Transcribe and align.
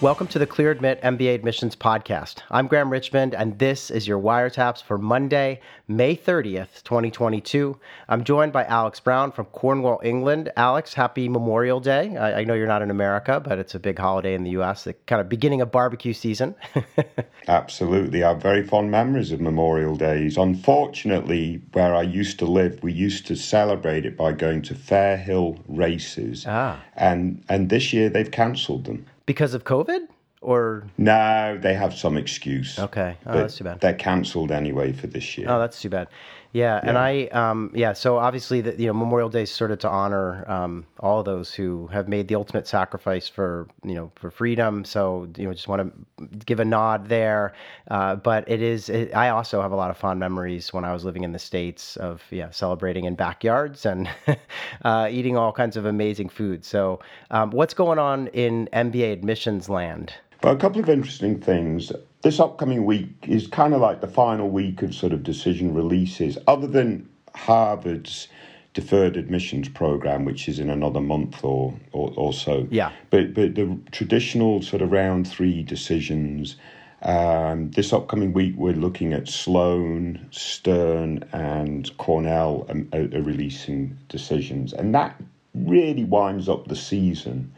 Welcome 0.00 0.28
to 0.28 0.38
the 0.38 0.46
Clear 0.46 0.70
Admit 0.70 1.02
MBA 1.02 1.34
Admissions 1.34 1.74
Podcast. 1.74 2.36
I'm 2.52 2.68
Graham 2.68 2.88
Richmond, 2.88 3.34
and 3.34 3.58
this 3.58 3.90
is 3.90 4.06
your 4.06 4.20
wiretaps 4.20 4.80
for 4.80 4.96
Monday, 4.96 5.60
May 5.88 6.16
30th, 6.16 6.84
2022. 6.84 7.76
I'm 8.08 8.22
joined 8.22 8.52
by 8.52 8.62
Alex 8.66 9.00
Brown 9.00 9.32
from 9.32 9.46
Cornwall, 9.46 9.98
England. 10.04 10.52
Alex, 10.56 10.94
happy 10.94 11.28
Memorial 11.28 11.80
Day. 11.80 12.16
I, 12.16 12.42
I 12.42 12.44
know 12.44 12.54
you're 12.54 12.68
not 12.68 12.80
in 12.80 12.92
America, 12.92 13.40
but 13.40 13.58
it's 13.58 13.74
a 13.74 13.80
big 13.80 13.98
holiday 13.98 14.34
in 14.34 14.44
the 14.44 14.50
U.S., 14.50 14.84
the 14.84 14.92
kind 14.92 15.20
of 15.20 15.28
beginning 15.28 15.62
of 15.62 15.72
barbecue 15.72 16.12
season. 16.12 16.54
Absolutely. 17.48 18.22
I 18.22 18.28
have 18.28 18.40
very 18.40 18.64
fond 18.64 18.92
memories 18.92 19.32
of 19.32 19.40
Memorial 19.40 19.96
Days. 19.96 20.36
Unfortunately, 20.36 21.60
where 21.72 21.96
I 21.96 22.02
used 22.02 22.38
to 22.38 22.46
live, 22.46 22.80
we 22.84 22.92
used 22.92 23.26
to 23.26 23.34
celebrate 23.34 24.06
it 24.06 24.16
by 24.16 24.30
going 24.30 24.62
to 24.62 24.76
Fair 24.76 25.16
Hill 25.16 25.58
races. 25.66 26.44
Ah. 26.46 26.84
And, 26.94 27.44
and 27.48 27.68
this 27.68 27.92
year 27.92 28.08
they've 28.08 28.30
cancelled 28.30 28.84
them. 28.84 29.04
Because 29.28 29.52
of 29.52 29.62
COVID? 29.64 30.08
Or, 30.40 30.84
No, 30.96 31.58
they 31.60 31.74
have 31.74 31.92
some 31.94 32.16
excuse. 32.16 32.78
okay. 32.78 33.16
Oh, 33.26 33.36
that's 33.36 33.58
too 33.58 33.64
bad. 33.64 33.80
They're 33.80 33.92
cancelled 33.92 34.50
anyway 34.50 34.92
for 34.92 35.06
this 35.06 35.36
year. 35.36 35.48
Oh, 35.50 35.58
that's 35.58 35.82
too 35.82 35.90
bad. 35.90 36.08
Yeah, 36.52 36.80
and 36.82 36.96
I, 36.96 37.24
um, 37.26 37.70
yeah. 37.74 37.92
So 37.92 38.16
obviously, 38.16 38.62
the, 38.62 38.74
you 38.80 38.86
know, 38.86 38.94
Memorial 38.94 39.28
Day 39.28 39.42
is 39.42 39.50
sort 39.50 39.70
of 39.70 39.80
to 39.80 39.88
honor 39.88 40.48
um, 40.50 40.86
all 41.00 41.22
those 41.22 41.52
who 41.52 41.88
have 41.88 42.08
made 42.08 42.28
the 42.28 42.36
ultimate 42.36 42.66
sacrifice 42.66 43.28
for, 43.28 43.68
you 43.84 43.94
know, 43.94 44.10
for 44.14 44.30
freedom. 44.30 44.84
So 44.84 45.28
you 45.36 45.44
know, 45.44 45.52
just 45.52 45.68
want 45.68 45.92
to 46.16 46.26
give 46.46 46.58
a 46.58 46.64
nod 46.64 47.08
there. 47.08 47.52
Uh, 47.90 48.16
but 48.16 48.48
it 48.48 48.62
is. 48.62 48.88
It, 48.88 49.14
I 49.14 49.28
also 49.28 49.60
have 49.60 49.72
a 49.72 49.76
lot 49.76 49.90
of 49.90 49.98
fond 49.98 50.20
memories 50.20 50.72
when 50.72 50.84
I 50.84 50.92
was 50.92 51.04
living 51.04 51.22
in 51.22 51.32
the 51.32 51.38
states 51.38 51.96
of 51.96 52.22
yeah, 52.30 52.48
celebrating 52.50 53.04
in 53.04 53.14
backyards 53.14 53.84
and 53.84 54.08
uh, 54.84 55.08
eating 55.10 55.36
all 55.36 55.52
kinds 55.52 55.76
of 55.76 55.84
amazing 55.84 56.30
food. 56.30 56.64
So, 56.64 57.00
um, 57.30 57.50
what's 57.50 57.74
going 57.74 57.98
on 57.98 58.28
in 58.28 58.70
MBA 58.72 59.12
admissions 59.12 59.68
land? 59.68 60.14
But 60.40 60.54
a 60.54 60.56
couple 60.56 60.80
of 60.80 60.88
interesting 60.88 61.40
things. 61.40 61.92
This 62.22 62.40
upcoming 62.40 62.84
week 62.84 63.10
is 63.28 63.46
kind 63.46 63.74
of 63.74 63.80
like 63.80 64.00
the 64.00 64.08
final 64.08 64.50
week 64.50 64.82
of 64.82 64.94
sort 64.94 65.12
of 65.12 65.22
decision 65.22 65.72
releases, 65.72 66.36
other 66.48 66.66
than 66.66 67.08
Harvard's 67.34 68.28
deferred 68.74 69.16
admissions 69.16 69.68
program, 69.68 70.24
which 70.24 70.48
is 70.48 70.58
in 70.58 70.68
another 70.68 71.00
month 71.00 71.44
or, 71.44 71.74
or, 71.92 72.12
or 72.16 72.32
so. 72.32 72.66
Yeah. 72.70 72.92
But, 73.10 73.34
but 73.34 73.54
the 73.54 73.78
traditional 73.92 74.62
sort 74.62 74.82
of 74.82 74.90
round 74.90 75.28
three 75.28 75.62
decisions. 75.62 76.56
Um, 77.02 77.70
this 77.70 77.92
upcoming 77.92 78.32
week, 78.32 78.54
we're 78.56 78.72
looking 78.72 79.12
at 79.12 79.28
Sloan, 79.28 80.26
Stern, 80.32 81.24
and 81.32 81.96
Cornell 81.98 82.66
um, 82.68 82.88
are, 82.92 83.16
are 83.16 83.22
releasing 83.22 83.96
decisions. 84.08 84.72
And 84.72 84.92
that 84.94 85.20
really 85.54 86.04
winds 86.04 86.48
up 86.48 86.66
the 86.66 86.76
season, 86.76 87.52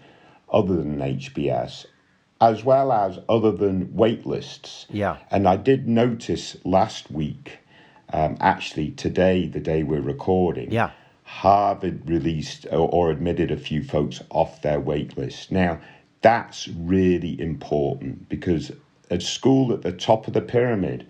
other 0.52 0.76
than 0.76 0.98
HBS, 0.98 1.86
as 2.40 2.64
well 2.64 2.90
as 2.90 3.18
other 3.28 3.52
than 3.52 3.94
wait 3.94 4.26
lists. 4.26 4.86
Yeah. 4.90 5.18
And 5.30 5.46
I 5.46 5.56
did 5.56 5.86
notice 5.86 6.56
last 6.64 7.10
week, 7.10 7.58
um, 8.12 8.36
actually 8.40 8.90
today, 8.92 9.46
the 9.46 9.60
day 9.60 9.82
we're 9.82 10.00
recording, 10.00 10.72
Yeah. 10.72 10.90
Harvard 11.24 12.08
released 12.08 12.66
or, 12.72 12.88
or 12.88 13.10
admitted 13.10 13.50
a 13.50 13.56
few 13.56 13.84
folks 13.84 14.22
off 14.30 14.62
their 14.62 14.80
wait 14.80 15.16
list. 15.16 15.52
Now, 15.52 15.80
that's 16.22 16.66
really 16.68 17.40
important 17.40 18.28
because 18.28 18.72
a 19.10 19.20
school 19.20 19.72
at 19.72 19.82
the 19.82 19.92
top 19.92 20.26
of 20.26 20.34
the 20.34 20.40
pyramid 20.40 21.06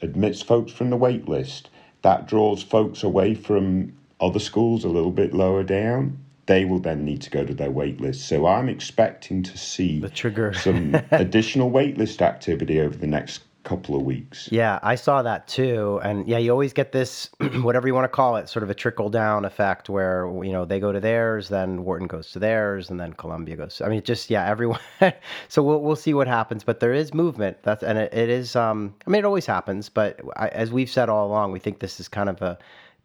admits 0.00 0.42
folks 0.42 0.70
from 0.70 0.90
the 0.90 0.96
wait 0.96 1.28
list. 1.28 1.70
That 2.02 2.28
draws 2.28 2.62
folks 2.62 3.02
away 3.02 3.34
from 3.34 3.94
other 4.20 4.38
schools 4.38 4.84
a 4.84 4.88
little 4.88 5.10
bit 5.10 5.34
lower 5.34 5.64
down. 5.64 6.18
They 6.48 6.64
will 6.64 6.80
then 6.80 7.04
need 7.04 7.20
to 7.22 7.30
go 7.30 7.44
to 7.44 7.52
their 7.52 7.70
wait 7.70 8.00
list. 8.00 8.26
So 8.26 8.46
I'm 8.46 8.70
expecting 8.70 9.42
to 9.42 9.58
see 9.58 10.00
The 10.00 10.08
trigger. 10.08 10.54
some 10.54 10.96
additional 11.10 11.68
wait 11.70 11.98
list 11.98 12.22
activity 12.22 12.80
over 12.80 12.96
the 12.96 13.06
next 13.06 13.42
couple 13.64 13.94
of 13.94 14.02
weeks. 14.02 14.48
Yeah, 14.50 14.78
I 14.82 14.94
saw 14.94 15.20
that 15.22 15.46
too. 15.46 16.00
And 16.02 16.26
yeah, 16.26 16.38
you 16.38 16.50
always 16.50 16.72
get 16.72 16.92
this, 16.92 17.28
whatever 17.60 17.86
you 17.86 17.92
want 17.92 18.04
to 18.04 18.08
call 18.08 18.36
it, 18.36 18.48
sort 18.48 18.62
of 18.62 18.70
a 18.70 18.74
trickle 18.74 19.10
down 19.10 19.44
effect 19.44 19.90
where, 19.90 20.26
you 20.42 20.52
know, 20.52 20.64
they 20.64 20.80
go 20.80 20.90
to 20.90 21.00
theirs, 21.00 21.50
then 21.50 21.84
Wharton 21.84 22.06
goes 22.06 22.32
to 22.32 22.38
theirs, 22.38 22.88
and 22.88 22.98
then 22.98 23.12
Columbia 23.12 23.56
goes. 23.56 23.82
I 23.84 23.90
mean, 23.90 24.02
just, 24.02 24.30
yeah, 24.30 24.46
everyone. 24.48 24.80
so 25.48 25.62
we'll, 25.62 25.82
we'll 25.82 25.96
see 25.96 26.14
what 26.14 26.28
happens. 26.28 26.64
But 26.64 26.80
there 26.80 26.94
is 26.94 27.12
movement. 27.12 27.58
That's, 27.62 27.82
and 27.82 27.98
it, 27.98 28.14
it 28.14 28.30
is, 28.30 28.56
um, 28.56 28.94
I 29.06 29.10
mean, 29.10 29.18
it 29.18 29.26
always 29.26 29.44
happens. 29.44 29.90
But 29.90 30.18
I, 30.36 30.48
as 30.48 30.72
we've 30.72 30.90
said 30.90 31.10
all 31.10 31.26
along, 31.26 31.52
we 31.52 31.58
think 31.58 31.80
this 31.80 32.00
is 32.00 32.08
kind 32.08 32.30
of 32.30 32.40
a, 32.40 32.58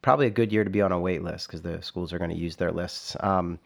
probably 0.04 0.28
a 0.28 0.30
good 0.30 0.52
year 0.52 0.64
to 0.64 0.70
be 0.70 0.82
on 0.82 0.92
a 0.92 1.00
wait 1.00 1.24
list 1.24 1.48
because 1.48 1.64
the 1.64 1.82
schools 1.82 2.14
are 2.14 2.20
going 2.20 2.30
to 2.30 2.38
use 2.38 2.58
their 2.58 2.72
lists. 2.72 3.16
Um, 3.22 3.58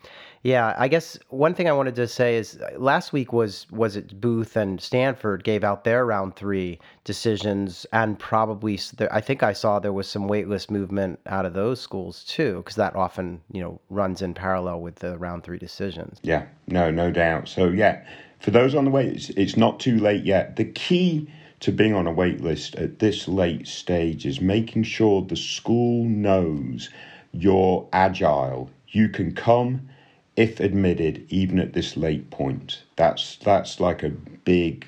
yeah, 0.44 0.76
I 0.78 0.88
guess 0.88 1.20
one 1.30 1.54
thing 1.54 1.68
I 1.68 1.74
wanted 1.74 1.96
to 1.96 2.08
say 2.08 2.38
is 2.38 2.62
uh, 2.62 2.80
last 2.80 3.12
week 3.12 3.34
was 3.34 3.70
was 3.72 3.98
it 3.98 4.22
Booth 4.22 4.56
and 4.56 4.80
Stanford 4.80 5.44
gave 5.44 5.66
out 5.66 5.84
their 5.84 6.06
round 6.06 6.38
three 6.38 6.80
decisions, 7.04 7.86
and 7.92 8.18
probably 8.18 8.80
I 9.12 9.20
think 9.20 9.44
I 9.44 9.52
saw 9.52 9.80
there 9.80 9.92
was 9.92 10.08
some 10.08 10.28
wait 10.30 10.48
list 10.48 10.72
movement 10.72 11.20
out 11.26 11.46
of 11.46 11.54
those 11.54 11.82
schools 11.82 12.24
too, 12.24 12.58
because 12.58 12.76
that 12.76 12.96
often 12.96 13.42
you 13.52 13.62
know 13.62 13.82
runs 13.90 14.22
in 14.22 14.34
parallel 14.34 14.80
with 14.80 14.96
the 14.96 15.18
round 15.18 15.44
three 15.44 15.58
decisions. 15.58 16.20
Yeah, 16.22 16.46
no, 16.68 16.92
no 16.92 17.12
doubt. 17.12 17.50
So 17.50 17.68
yeah, 17.68 18.06
for 18.40 18.52
those 18.52 18.76
on 18.76 18.86
the 18.86 18.92
wait, 18.92 19.14
it's, 19.14 19.30
it's 19.32 19.58
not 19.58 19.80
too 19.80 19.98
late 19.98 20.24
yet. 20.24 20.56
The 20.56 20.66
key 20.66 21.28
to 21.60 21.72
being 21.72 21.94
on 21.94 22.08
a 22.08 22.12
wait 22.12 22.42
list 22.42 22.76
at 22.76 23.00
this 23.00 23.28
late 23.28 23.68
stage 23.68 24.26
is 24.26 24.40
making 24.40 24.84
sure 24.84 25.22
the 25.22 25.36
school 25.36 26.06
knows 26.06 26.90
you're 27.32 27.88
agile. 27.92 28.70
You 28.90 29.10
can 29.10 29.34
come 29.34 29.90
if 30.36 30.60
admitted, 30.60 31.26
even 31.30 31.60
at 31.60 31.74
this 31.74 31.98
late 31.98 32.30
point. 32.30 32.84
That's 32.96 33.38
that's 33.38 33.80
like 33.80 34.04
a 34.04 34.10
big 34.10 34.88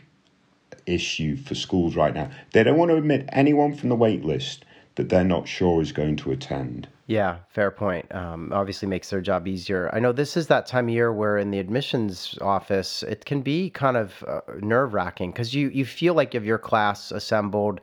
issue 0.86 1.36
for 1.36 1.56
schools 1.56 1.96
right 1.96 2.14
now. 2.14 2.30
They 2.54 2.64
don't 2.64 2.78
want 2.78 2.92
to 2.92 2.98
admit 2.98 3.30
anyone 3.32 3.74
from 3.74 3.90
the 3.90 3.96
wait 3.96 4.24
list 4.24 4.66
that 4.96 5.10
they're 5.10 5.24
not 5.24 5.48
sure 5.48 5.82
is 5.82 5.92
going 5.92 6.18
to 6.18 6.32
attend. 6.32 6.88
Yeah, 7.10 7.40
fair 7.50 7.72
point. 7.72 8.06
Um, 8.14 8.52
obviously 8.54 8.88
makes 8.88 9.10
their 9.10 9.20
job 9.20 9.48
easier. 9.48 9.90
I 9.94 10.00
know 10.00 10.12
this 10.12 10.38
is 10.38 10.46
that 10.48 10.68
time 10.68 10.88
of 10.90 10.94
year 10.94 11.12
where 11.12 11.40
in 11.40 11.50
the 11.50 11.58
admissions 11.58 12.38
office 12.40 13.02
it 13.02 13.26
can 13.26 13.42
be 13.42 13.72
kind 13.72 13.98
of 13.98 14.24
uh, 14.28 14.42
nerve 14.62 14.94
wracking 14.94 15.32
because 15.32 15.56
you 15.56 15.70
you 15.70 15.86
feel 15.86 16.14
like 16.14 16.36
you 16.36 16.40
have 16.40 16.46
your 16.46 16.60
class 16.60 17.12
assembled, 17.12 17.82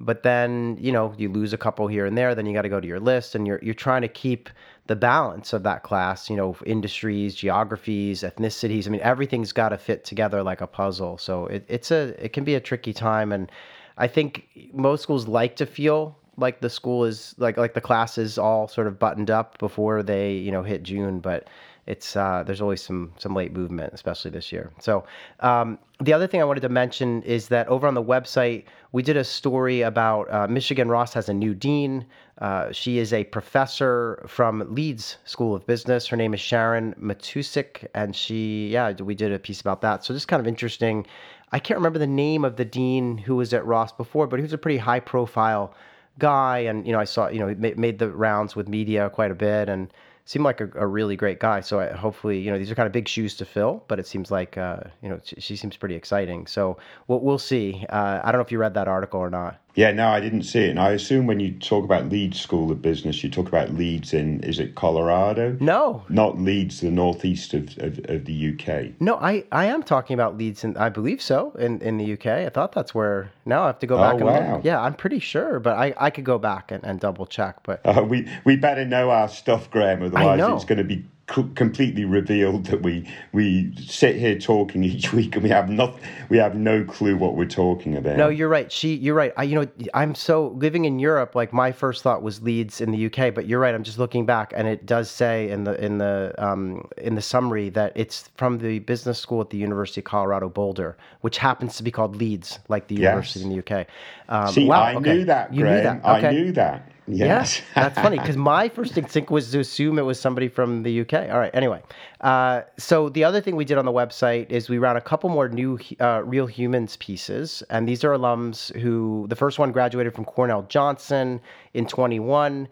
but 0.00 0.22
then 0.22 0.78
you 0.80 0.90
know 0.90 1.14
you 1.18 1.28
lose 1.28 1.52
a 1.52 1.58
couple 1.58 1.86
here 1.86 2.06
and 2.06 2.16
there. 2.16 2.34
Then 2.34 2.46
you 2.46 2.54
got 2.54 2.62
to 2.62 2.70
go 2.70 2.80
to 2.80 2.88
your 2.88 2.98
list, 3.00 3.34
and 3.34 3.46
you're 3.46 3.60
you're 3.62 3.74
trying 3.74 4.00
to 4.02 4.08
keep 4.08 4.48
the 4.86 4.96
balance 4.96 5.52
of 5.52 5.64
that 5.64 5.82
class. 5.82 6.30
You 6.30 6.36
know, 6.36 6.56
industries, 6.64 7.34
geographies, 7.34 8.22
ethnicities. 8.22 8.86
I 8.86 8.90
mean, 8.90 9.02
everything's 9.02 9.52
got 9.52 9.68
to 9.68 9.76
fit 9.78 10.02
together 10.04 10.42
like 10.42 10.62
a 10.62 10.66
puzzle. 10.66 11.18
So 11.18 11.44
it, 11.46 11.66
it's 11.68 11.90
a 11.90 12.14
it 12.24 12.32
can 12.32 12.44
be 12.44 12.54
a 12.54 12.60
tricky 12.60 12.94
time, 12.94 13.32
and 13.32 13.52
I 13.98 14.08
think 14.08 14.48
most 14.72 15.02
schools 15.02 15.28
like 15.28 15.56
to 15.56 15.66
feel 15.66 16.16
like 16.36 16.60
the 16.60 16.70
school 16.70 17.04
is 17.04 17.34
like 17.38 17.56
like 17.56 17.74
the 17.74 17.80
class 17.80 18.18
is 18.18 18.38
all 18.38 18.68
sort 18.68 18.86
of 18.86 18.98
buttoned 18.98 19.30
up 19.30 19.58
before 19.58 20.02
they 20.02 20.32
you 20.32 20.50
know 20.50 20.62
hit 20.62 20.82
June, 20.82 21.20
but 21.20 21.48
it's 21.86 22.14
uh, 22.16 22.44
there's 22.46 22.60
always 22.60 22.80
some 22.80 23.12
some 23.18 23.34
late 23.34 23.52
movement, 23.52 23.92
especially 23.92 24.30
this 24.30 24.52
year. 24.52 24.72
So 24.80 25.04
um, 25.40 25.78
the 26.00 26.12
other 26.12 26.26
thing 26.26 26.40
I 26.40 26.44
wanted 26.44 26.60
to 26.60 26.68
mention 26.68 27.22
is 27.22 27.48
that 27.48 27.66
over 27.68 27.86
on 27.86 27.94
the 27.94 28.02
website 28.02 28.64
we 28.92 29.02
did 29.02 29.16
a 29.16 29.24
story 29.24 29.82
about 29.82 30.32
uh, 30.32 30.46
Michigan 30.46 30.88
Ross 30.88 31.12
has 31.14 31.28
a 31.28 31.34
new 31.34 31.54
dean. 31.54 32.06
Uh, 32.38 32.70
she 32.72 32.98
is 32.98 33.12
a 33.12 33.24
professor 33.24 34.24
from 34.28 34.74
Leeds 34.74 35.16
School 35.24 35.54
of 35.54 35.66
Business. 35.66 36.06
Her 36.06 36.16
name 36.16 36.34
is 36.34 36.40
Sharon 36.40 36.94
Matusik, 37.00 37.86
and 37.94 38.14
she 38.14 38.68
yeah 38.68 38.92
we 38.92 39.14
did 39.14 39.32
a 39.32 39.38
piece 39.38 39.60
about 39.60 39.80
that. 39.82 40.04
So 40.04 40.14
just 40.14 40.28
kind 40.28 40.40
of 40.40 40.46
interesting. 40.46 41.06
I 41.50 41.58
can't 41.58 41.78
remember 41.78 41.98
the 41.98 42.06
name 42.06 42.44
of 42.44 42.56
the 42.56 42.64
dean 42.64 43.18
who 43.18 43.36
was 43.36 43.52
at 43.52 43.66
Ross 43.66 43.92
before, 43.92 44.26
but 44.26 44.38
he 44.38 44.42
was 44.42 44.54
a 44.54 44.58
pretty 44.58 44.78
high 44.78 45.00
profile 45.00 45.74
guy 46.18 46.58
and 46.58 46.86
you 46.86 46.92
know 46.92 47.00
i 47.00 47.04
saw 47.04 47.28
you 47.28 47.38
know 47.38 47.54
made 47.76 47.98
the 47.98 48.10
rounds 48.10 48.54
with 48.54 48.68
media 48.68 49.08
quite 49.10 49.30
a 49.30 49.34
bit 49.34 49.68
and 49.68 49.92
seemed 50.24 50.44
like 50.44 50.60
a, 50.60 50.70
a 50.74 50.86
really 50.86 51.16
great 51.16 51.40
guy. 51.40 51.60
So 51.60 51.80
I, 51.80 51.92
hopefully 51.92 52.38
you 52.38 52.50
know 52.50 52.58
these 52.58 52.70
are 52.70 52.74
kind 52.74 52.86
of 52.86 52.92
big 52.92 53.08
shoes 53.08 53.34
to 53.36 53.44
fill 53.44 53.84
but 53.88 53.98
it 53.98 54.06
seems 54.06 54.30
like 54.30 54.56
uh, 54.56 54.80
you 55.02 55.08
know 55.08 55.20
she, 55.24 55.40
she 55.40 55.56
seems 55.56 55.76
pretty 55.76 55.94
exciting. 55.94 56.46
So 56.46 56.76
we'll, 57.08 57.20
we'll 57.20 57.38
see. 57.38 57.84
Uh, 57.88 58.20
i 58.22 58.30
don't 58.30 58.38
know 58.38 58.44
if 58.44 58.52
you 58.52 58.58
read 58.58 58.74
that 58.74 58.88
article 58.88 59.20
or 59.20 59.30
not 59.30 59.60
Yeah, 59.74 59.90
no, 59.92 60.08
I 60.08 60.20
didn't 60.20 60.42
see 60.42 60.64
it. 60.66 60.70
And 60.70 60.78
I 60.78 60.90
assume 60.90 61.26
when 61.26 61.40
you 61.40 61.52
talk 61.52 61.82
about 61.84 62.08
Leeds 62.10 62.38
School 62.38 62.70
of 62.70 62.82
Business, 62.82 63.24
you 63.24 63.30
talk 63.30 63.48
about 63.48 63.72
Leeds 63.74 64.12
in, 64.12 64.40
is 64.44 64.58
it 64.58 64.74
Colorado? 64.74 65.56
no 65.60 66.04
Not 66.10 66.38
Leeds, 66.38 66.80
the 66.80 66.90
northeast 66.90 67.54
of, 67.54 67.76
of, 67.78 67.98
of 68.10 68.24
the 68.26 68.52
UK. 68.52 68.92
no 69.00 69.16
i 69.16 69.44
i 69.52 69.64
am 69.66 69.82
talking 69.82 70.14
about 70.14 70.36
leeds 70.36 70.64
and 70.64 70.76
i 70.76 70.88
believe 70.88 71.20
so 71.22 71.52
in 71.58 71.80
in 71.80 71.96
the 71.98 72.12
uk 72.12 72.26
i 72.26 72.48
thought 72.48 72.72
that's 72.72 72.94
where 72.94 73.30
now 73.46 73.62
i 73.62 73.66
have 73.66 73.78
to 73.78 73.86
go 73.86 73.96
back 73.96 74.14
Oh, 74.14 74.18
and 74.18 74.26
wow. 74.26 74.54
look 74.56 74.64
yeah 74.64 74.80
i'm 74.80 74.94
pretty 74.94 75.18
sure 75.18 75.58
but 75.60 75.76
i 75.76 75.94
i 75.98 76.10
could 76.10 76.24
go 76.24 76.38
back 76.38 76.70
and, 76.70 76.84
and 76.84 77.00
double 77.00 77.26
check 77.26 77.56
but 77.64 77.80
Uh, 77.86 78.02
we 78.08 78.28
we 78.44 78.56
better 78.56 78.84
know 78.84 79.10
our 79.10 79.28
stuff, 79.28 79.70
Graham. 79.70 80.02
Otherwise, 80.02 80.40
it's 80.56 80.64
going 80.64 80.78
to 80.78 80.84
be 80.84 81.04
completely 81.26 82.04
revealed 82.04 82.66
that 82.66 82.82
we 82.82 83.08
we 83.32 83.72
sit 83.76 84.16
here 84.16 84.38
talking 84.38 84.82
each 84.84 85.12
week 85.12 85.34
and 85.34 85.42
we 85.42 85.48
have 85.48 85.70
not 85.70 85.96
we 86.28 86.36
have 86.36 86.54
no 86.54 86.84
clue 86.84 87.16
what 87.16 87.36
we're 87.36 87.44
talking 87.44 87.96
about. 87.96 88.16
No, 88.16 88.28
you're 88.28 88.48
right. 88.48 88.70
She, 88.70 88.94
you're 88.94 89.14
right. 89.14 89.32
I, 89.36 89.44
you 89.44 89.54
know, 89.54 89.66
I'm 89.94 90.14
so 90.14 90.48
living 90.48 90.84
in 90.84 90.98
Europe. 90.98 91.34
Like 91.34 91.52
my 91.52 91.72
first 91.72 92.02
thought 92.02 92.22
was 92.22 92.42
Leeds 92.42 92.80
in 92.80 92.90
the 92.90 93.06
UK, 93.06 93.32
but 93.34 93.46
you're 93.46 93.60
right. 93.60 93.74
I'm 93.74 93.84
just 93.84 93.98
looking 93.98 94.26
back, 94.26 94.52
and 94.54 94.66
it 94.66 94.84
does 94.84 95.10
say 95.10 95.48
in 95.50 95.64
the 95.64 95.82
in 95.82 95.98
the 95.98 96.34
um, 96.38 96.88
in 96.98 97.14
the 97.14 97.22
summary 97.22 97.68
that 97.70 97.92
it's 97.94 98.28
from 98.36 98.58
the 98.58 98.80
business 98.80 99.18
school 99.18 99.40
at 99.40 99.50
the 99.50 99.58
University 99.58 100.00
of 100.00 100.04
Colorado 100.04 100.48
Boulder, 100.48 100.96
which 101.20 101.38
happens 101.38 101.76
to 101.76 101.82
be 101.82 101.90
called 101.90 102.16
Leeds, 102.16 102.58
like 102.68 102.88
the 102.88 102.96
university 102.96 103.40
yes. 103.40 103.46
in 103.46 103.56
the 103.56 103.80
UK. 103.80 103.86
Um, 104.28 104.52
See, 104.52 104.66
wow, 104.66 104.82
I 104.82 104.94
okay. 104.96 105.14
knew 105.14 105.24
that. 105.26 105.54
You 105.54 105.64
knew 105.64 105.82
that. 105.82 106.04
Okay. 106.04 106.28
I 106.28 106.32
knew 106.32 106.52
that. 106.52 106.88
Yes. 107.08 107.60
Yeah, 107.76 107.84
that's 107.84 107.98
funny 107.98 108.18
because 108.18 108.36
my 108.36 108.68
first 108.68 108.96
instinct 108.96 109.30
was 109.30 109.50
to 109.50 109.60
assume 109.60 109.98
it 109.98 110.02
was 110.02 110.20
somebody 110.20 110.48
from 110.48 110.82
the 110.82 111.00
UK. 111.00 111.14
All 111.14 111.38
right. 111.38 111.54
Anyway, 111.54 111.82
uh, 112.20 112.62
so 112.78 113.08
the 113.08 113.24
other 113.24 113.40
thing 113.40 113.56
we 113.56 113.64
did 113.64 113.76
on 113.76 113.84
the 113.84 113.92
website 113.92 114.50
is 114.50 114.68
we 114.68 114.78
ran 114.78 114.96
a 114.96 115.00
couple 115.00 115.28
more 115.28 115.48
new 115.48 115.78
uh, 116.00 116.22
Real 116.24 116.46
Humans 116.46 116.96
pieces, 116.98 117.62
and 117.70 117.88
these 117.88 118.04
are 118.04 118.12
alums 118.12 118.74
who 118.80 119.26
the 119.28 119.36
first 119.36 119.58
one 119.58 119.72
graduated 119.72 120.14
from 120.14 120.24
Cornell 120.24 120.62
Johnson 120.68 121.40
in 121.74 121.86
21. 121.86 122.68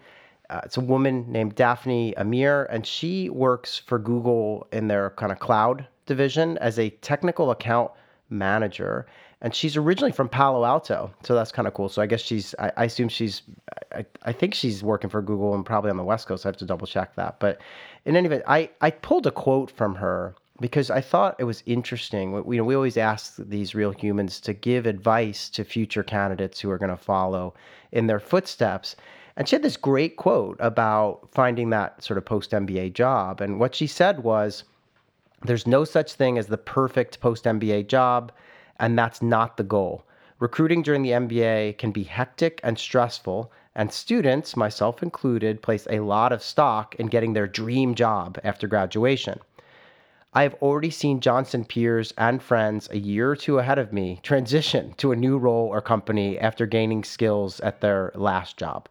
Uh, 0.48 0.60
it's 0.64 0.76
a 0.76 0.80
woman 0.80 1.30
named 1.30 1.54
Daphne 1.54 2.14
Amir, 2.16 2.64
and 2.70 2.86
she 2.86 3.30
works 3.30 3.78
for 3.78 3.98
Google 3.98 4.66
in 4.72 4.88
their 4.88 5.10
kind 5.10 5.32
of 5.32 5.38
cloud 5.38 5.86
division 6.06 6.56
as 6.58 6.78
a 6.78 6.90
technical 6.90 7.50
account 7.50 7.90
manager 8.30 9.06
and 9.42 9.54
she's 9.54 9.76
originally 9.76 10.12
from 10.12 10.28
Palo 10.28 10.64
Alto, 10.64 11.12
so 11.22 11.34
that's 11.34 11.50
kind 11.50 11.66
of 11.66 11.72
cool. 11.72 11.88
So 11.88 12.02
I 12.02 12.06
guess 12.06 12.20
she's, 12.20 12.54
I, 12.58 12.72
I 12.76 12.84
assume 12.84 13.08
she's, 13.08 13.42
I, 13.94 14.04
I, 14.22 14.32
think 14.32 14.54
she's 14.54 14.82
working 14.82 15.08
for 15.08 15.22
Google 15.22 15.54
and 15.54 15.64
probably 15.64 15.90
on 15.90 15.96
the 15.96 16.04
West 16.04 16.26
Coast. 16.26 16.44
I 16.44 16.50
have 16.50 16.58
to 16.58 16.66
double 16.66 16.86
check 16.86 17.14
that. 17.16 17.40
But 17.40 17.58
in 18.04 18.16
any 18.16 18.26
event, 18.26 18.42
I, 18.46 18.68
I 18.82 18.90
pulled 18.90 19.26
a 19.26 19.30
quote 19.30 19.70
from 19.70 19.94
her 19.94 20.34
because 20.60 20.90
I 20.90 21.00
thought 21.00 21.36
it 21.38 21.44
was 21.44 21.62
interesting. 21.64 22.44
We, 22.44 22.56
you 22.56 22.62
know, 22.62 22.66
we 22.66 22.74
always 22.74 22.98
ask 22.98 23.36
these 23.38 23.74
real 23.74 23.92
humans 23.92 24.40
to 24.40 24.52
give 24.52 24.84
advice 24.84 25.48
to 25.50 25.64
future 25.64 26.02
candidates 26.02 26.60
who 26.60 26.70
are 26.70 26.78
going 26.78 26.90
to 26.90 26.96
follow 26.96 27.54
in 27.92 28.08
their 28.08 28.20
footsteps. 28.20 28.94
And 29.36 29.48
she 29.48 29.56
had 29.56 29.62
this 29.62 29.78
great 29.78 30.16
quote 30.16 30.58
about 30.60 31.28
finding 31.32 31.70
that 31.70 32.04
sort 32.04 32.18
of 32.18 32.26
post 32.26 32.50
MBA 32.50 32.92
job. 32.92 33.40
And 33.40 33.58
what 33.58 33.74
she 33.74 33.86
said 33.86 34.22
was, 34.22 34.64
there's 35.42 35.66
no 35.66 35.84
such 35.84 36.12
thing 36.12 36.36
as 36.36 36.48
the 36.48 36.58
perfect 36.58 37.20
post 37.20 37.44
MBA 37.44 37.86
job 37.86 38.30
and 38.80 38.98
that's 38.98 39.22
not 39.22 39.56
the 39.56 39.62
goal. 39.62 40.04
Recruiting 40.40 40.82
during 40.82 41.02
the 41.02 41.10
MBA 41.10 41.78
can 41.78 41.92
be 41.92 42.02
hectic 42.02 42.60
and 42.64 42.78
stressful, 42.78 43.52
and 43.74 43.92
students, 43.92 44.56
myself 44.56 45.02
included, 45.02 45.62
place 45.62 45.86
a 45.90 46.00
lot 46.00 46.32
of 46.32 46.42
stock 46.42 46.94
in 46.96 47.06
getting 47.06 47.34
their 47.34 47.46
dream 47.46 47.94
job 47.94 48.38
after 48.42 48.66
graduation. 48.66 49.38
I 50.32 50.44
have 50.44 50.54
already 50.62 50.90
seen 50.90 51.20
Johnson 51.20 51.64
peers 51.64 52.14
and 52.16 52.42
friends 52.42 52.88
a 52.90 52.98
year 52.98 53.30
or 53.30 53.36
two 53.36 53.58
ahead 53.58 53.78
of 53.78 53.92
me 53.92 54.20
transition 54.22 54.94
to 54.96 55.12
a 55.12 55.16
new 55.16 55.36
role 55.36 55.66
or 55.68 55.80
company 55.80 56.38
after 56.38 56.66
gaining 56.66 57.04
skills 57.04 57.60
at 57.60 57.80
their 57.80 58.12
last 58.14 58.56
job. 58.56 58.88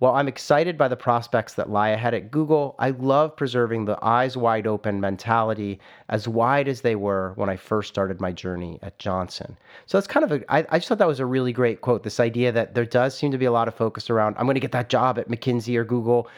While 0.00 0.14
I'm 0.14 0.28
excited 0.28 0.78
by 0.78 0.88
the 0.88 0.96
prospects 0.96 1.52
that 1.54 1.68
lie 1.68 1.90
ahead 1.90 2.14
at 2.14 2.30
Google, 2.30 2.74
I 2.78 2.88
love 2.88 3.36
preserving 3.36 3.84
the 3.84 4.02
eyes 4.02 4.34
wide 4.34 4.66
open 4.66 4.98
mentality 4.98 5.78
as 6.08 6.26
wide 6.26 6.68
as 6.68 6.80
they 6.80 6.96
were 6.96 7.34
when 7.36 7.50
I 7.50 7.56
first 7.56 7.90
started 7.90 8.18
my 8.18 8.32
journey 8.32 8.78
at 8.80 8.98
Johnson. 8.98 9.58
So 9.84 9.98
that's 9.98 10.06
kind 10.06 10.24
of 10.24 10.32
a, 10.32 10.52
I, 10.52 10.66
I 10.70 10.78
just 10.78 10.88
thought 10.88 10.96
that 10.96 11.06
was 11.06 11.20
a 11.20 11.26
really 11.26 11.52
great 11.52 11.82
quote. 11.82 12.02
This 12.02 12.18
idea 12.18 12.50
that 12.50 12.74
there 12.74 12.86
does 12.86 13.14
seem 13.14 13.30
to 13.32 13.36
be 13.36 13.44
a 13.44 13.52
lot 13.52 13.68
of 13.68 13.74
focus 13.74 14.08
around, 14.08 14.36
I'm 14.38 14.46
going 14.46 14.54
to 14.54 14.60
get 14.60 14.72
that 14.72 14.88
job 14.88 15.18
at 15.18 15.28
McKinsey 15.28 15.76
or 15.76 15.84
Google 15.84 16.30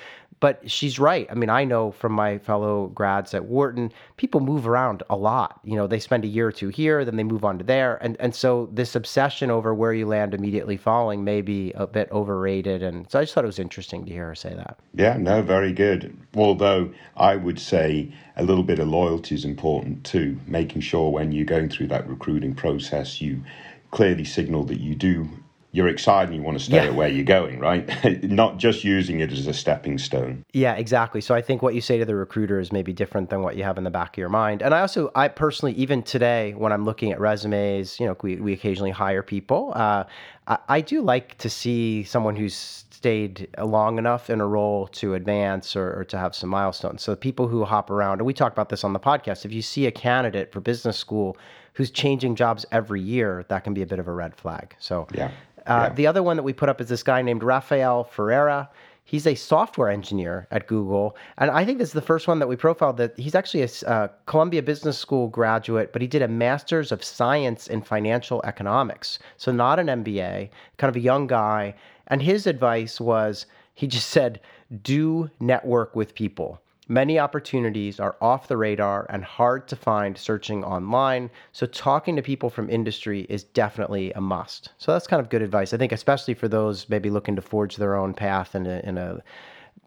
but 0.43 0.69
she's 0.69 0.99
right. 0.99 1.29
I 1.31 1.35
mean, 1.35 1.50
I 1.50 1.62
know 1.62 1.93
from 1.93 2.11
my 2.11 2.37
fellow 2.37 2.89
grads 2.89 3.33
at 3.33 3.44
Wharton, 3.44 3.93
people 4.17 4.41
move 4.41 4.67
around 4.67 5.05
a 5.09 5.15
lot. 5.15 5.61
You 5.62 5.77
know, 5.77 5.87
they 5.87 6.00
spend 6.00 6.25
a 6.25 6.27
year 6.27 6.49
or 6.49 6.53
two 6.53 6.69
here, 6.69 7.05
then 7.05 7.15
they 7.15 7.23
move 7.23 7.44
on 7.44 7.59
to 7.59 7.65
there. 7.65 7.97
And 8.03 8.17
and 8.19 8.35
so 8.35 8.69
this 8.73 8.97
obsession 8.97 9.53
over 9.53 9.73
where 9.73 9.94
you 9.94 10.05
land 10.05 10.35
immediately 10.35 10.77
following 10.77 11.23
may 11.23 11.43
be 11.43 11.71
a 11.77 11.87
bit 11.87 12.11
overrated. 12.11 12.83
And 12.83 13.09
so 13.09 13.21
I 13.21 13.23
just 13.23 13.35
thought 13.35 13.44
it 13.44 13.47
was 13.47 13.61
interesting 13.61 14.05
to 14.05 14.11
hear 14.11 14.27
her 14.27 14.35
say 14.35 14.53
that. 14.53 14.81
Yeah, 14.94 15.17
no, 15.17 15.43
very 15.43 15.73
good. 15.73 16.19
Although 16.35 16.93
I 17.17 17.37
would 17.37 17.61
say 17.61 18.12
a 18.37 18.43
little 18.43 18.65
bit 18.65 18.81
of 18.81 18.89
loyalty 18.89 19.37
is 19.37 19.44
important 19.44 20.03
too, 20.03 20.41
making 20.49 20.81
sure 20.81 21.09
when 21.09 21.31
you're 21.31 21.44
going 21.44 21.69
through 21.69 21.87
that 21.89 22.09
recruiting 22.09 22.56
process, 22.56 23.21
you 23.21 23.44
clearly 23.93 24.25
signal 24.25 24.65
that 24.65 24.81
you 24.81 24.97
do 24.97 25.29
you're 25.73 25.89
excited 25.89 26.29
and 26.29 26.37
you 26.37 26.43
want 26.43 26.59
to 26.59 26.65
stay 26.65 26.77
yeah. 26.77 26.85
at 26.85 26.95
where 26.95 27.09
you're 27.09 27.25
going, 27.25 27.59
right? 27.59 27.89
Not 28.23 28.59
just 28.59 28.85
using 28.85 29.21
it 29.21 29.33
as 29.33 29.47
a 29.47 29.55
stepping 29.55 29.97
stone. 29.97 30.45
Yeah, 30.53 30.75
exactly. 30.75 31.23
So 31.23 31.35
I 31.35 31.41
think 31.41 31.63
what 31.63 31.75
you 31.75 31.81
say 31.81 31.99
to 31.99 32.05
the 32.05 32.15
recruiter 32.15 32.61
is 32.61 32.71
maybe 32.73 32.93
different 32.93 33.31
than 33.31 33.43
what 33.43 33.57
you 33.57 33.65
have 33.65 33.79
in 33.79 33.85
the 33.85 33.91
back 33.91 34.15
of 34.15 34.19
your 34.19 34.29
mind. 34.29 34.63
And 34.63 34.75
I 34.75 34.81
also, 34.83 35.11
I 35.15 35.29
personally, 35.29 35.73
even 35.75 36.03
today, 36.03 36.53
when 36.53 36.73
I'm 36.73 36.85
looking 36.85 37.11
at 37.11 37.19
resumes, 37.19 37.99
you 37.99 38.07
know, 38.07 38.15
we, 38.23 38.37
we 38.37 38.53
occasionally 38.53 38.91
hire 38.91 39.23
people. 39.23 39.73
Uh, 39.75 40.05
I, 40.47 40.59
I 40.69 40.81
do 40.83 41.01
like 41.01 41.39
to 41.39 41.49
see 41.49 42.05
someone 42.05 42.37
who's 42.37 42.55
stayed 42.55 43.49
long 43.59 43.99
enough 43.99 44.31
in 44.31 44.41
a 44.41 44.47
role 44.47 44.87
to 44.87 45.15
advance 45.15 45.75
or, 45.75 45.99
or, 45.99 46.05
to 46.05 46.17
have 46.17 46.37
some 46.37 46.49
milestones. 46.49 47.03
So 47.03 47.17
people 47.17 47.49
who 47.49 47.65
hop 47.65 47.91
around, 47.91 48.21
and 48.21 48.27
we 48.27 48.33
talk 48.33 48.53
about 48.53 48.69
this 48.69 48.85
on 48.85 48.93
the 48.93 49.01
podcast, 49.01 49.45
if 49.45 49.53
you 49.53 49.61
see 49.61 49.87
a 49.87 49.91
candidate 49.91 50.53
for 50.53 50.61
business 50.61 50.99
school 50.99 51.37
who's 51.73 51.91
changing 51.91 52.37
jobs 52.37 52.65
every 52.71 53.01
year, 53.01 53.45
that 53.49 53.65
can 53.65 53.75
be 53.75 53.83
a 53.83 53.87
bit 53.87 53.99
of 53.99 54.07
a 54.07 54.13
red 54.13 54.37
flag. 54.37 54.77
So 54.79 55.09
yeah. 55.13 55.33
Uh, 55.67 55.88
yeah. 55.88 55.94
The 55.94 56.06
other 56.06 56.23
one 56.23 56.37
that 56.37 56.43
we 56.43 56.53
put 56.53 56.69
up 56.69 56.81
is 56.81 56.88
this 56.88 57.03
guy 57.03 57.23
named 57.23 57.43
Rafael 57.43 58.05
Ferreira. 58.05 58.69
He's 59.05 59.26
a 59.26 59.35
software 59.35 59.88
engineer 59.88 60.47
at 60.50 60.67
Google. 60.67 61.17
And 61.38 61.50
I 61.50 61.64
think 61.64 61.79
this 61.79 61.88
is 61.88 61.94
the 61.94 62.00
first 62.00 62.29
one 62.29 62.38
that 62.38 62.47
we 62.47 62.56
profiled 62.56 62.97
that 62.99 63.19
he's 63.19 63.35
actually 63.35 63.62
a 63.62 63.88
uh, 63.88 64.09
Columbia 64.26 64.62
Business 64.62 64.97
School 64.97 65.29
graduate, 65.29 65.93
but 65.93 66.00
he 66.00 66.09
did 66.09 66.23
a 66.23 66.29
master's 66.29 66.93
of 66.93 67.03
science 67.03 67.67
in 67.67 67.82
financial 67.82 68.41
economics. 68.44 69.19
So, 69.37 69.50
not 69.50 69.79
an 69.79 69.88
MBA, 69.88 70.50
kind 70.79 70.88
of 70.88 70.97
a 70.97 71.00
young 71.00 71.26
guy. 71.26 71.75
And 72.06 72.23
his 72.23 72.47
advice 72.47 73.00
was 73.00 73.47
he 73.75 73.87
just 73.87 74.11
said, 74.11 74.41
do 74.82 75.31
network 75.41 75.94
with 75.97 76.15
people. 76.15 76.61
Many 76.93 77.19
opportunities 77.19 77.99
are 77.99 78.17
off 78.21 78.49
the 78.49 78.59
radar 78.59 79.06
and 79.09 79.25
hard 79.25 79.67
to 79.69 79.77
find 79.77 80.19
searching 80.19 80.62
online. 80.62 81.31
So, 81.53 81.65
talking 81.65 82.17
to 82.17 82.23
people 82.23 82.50
from 82.50 82.69
industry 82.69 83.23
is 83.31 83.44
definitely 83.44 84.12
a 84.12 84.21
must. 84.21 84.69
So, 84.77 84.93
that's 84.93 85.06
kind 85.06 85.19
of 85.19 85.31
good 85.31 85.41
advice. 85.41 85.73
I 85.73 85.79
think, 85.79 85.91
especially 85.91 86.35
for 86.35 86.49
those 86.49 86.91
maybe 86.91 87.09
looking 87.09 87.35
to 87.37 87.41
forge 87.41 87.77
their 87.77 87.97
own 87.97 88.12
path 88.12 88.55
in 88.55 88.67
a, 88.67 88.81
in 88.85 88.99
a 88.99 89.23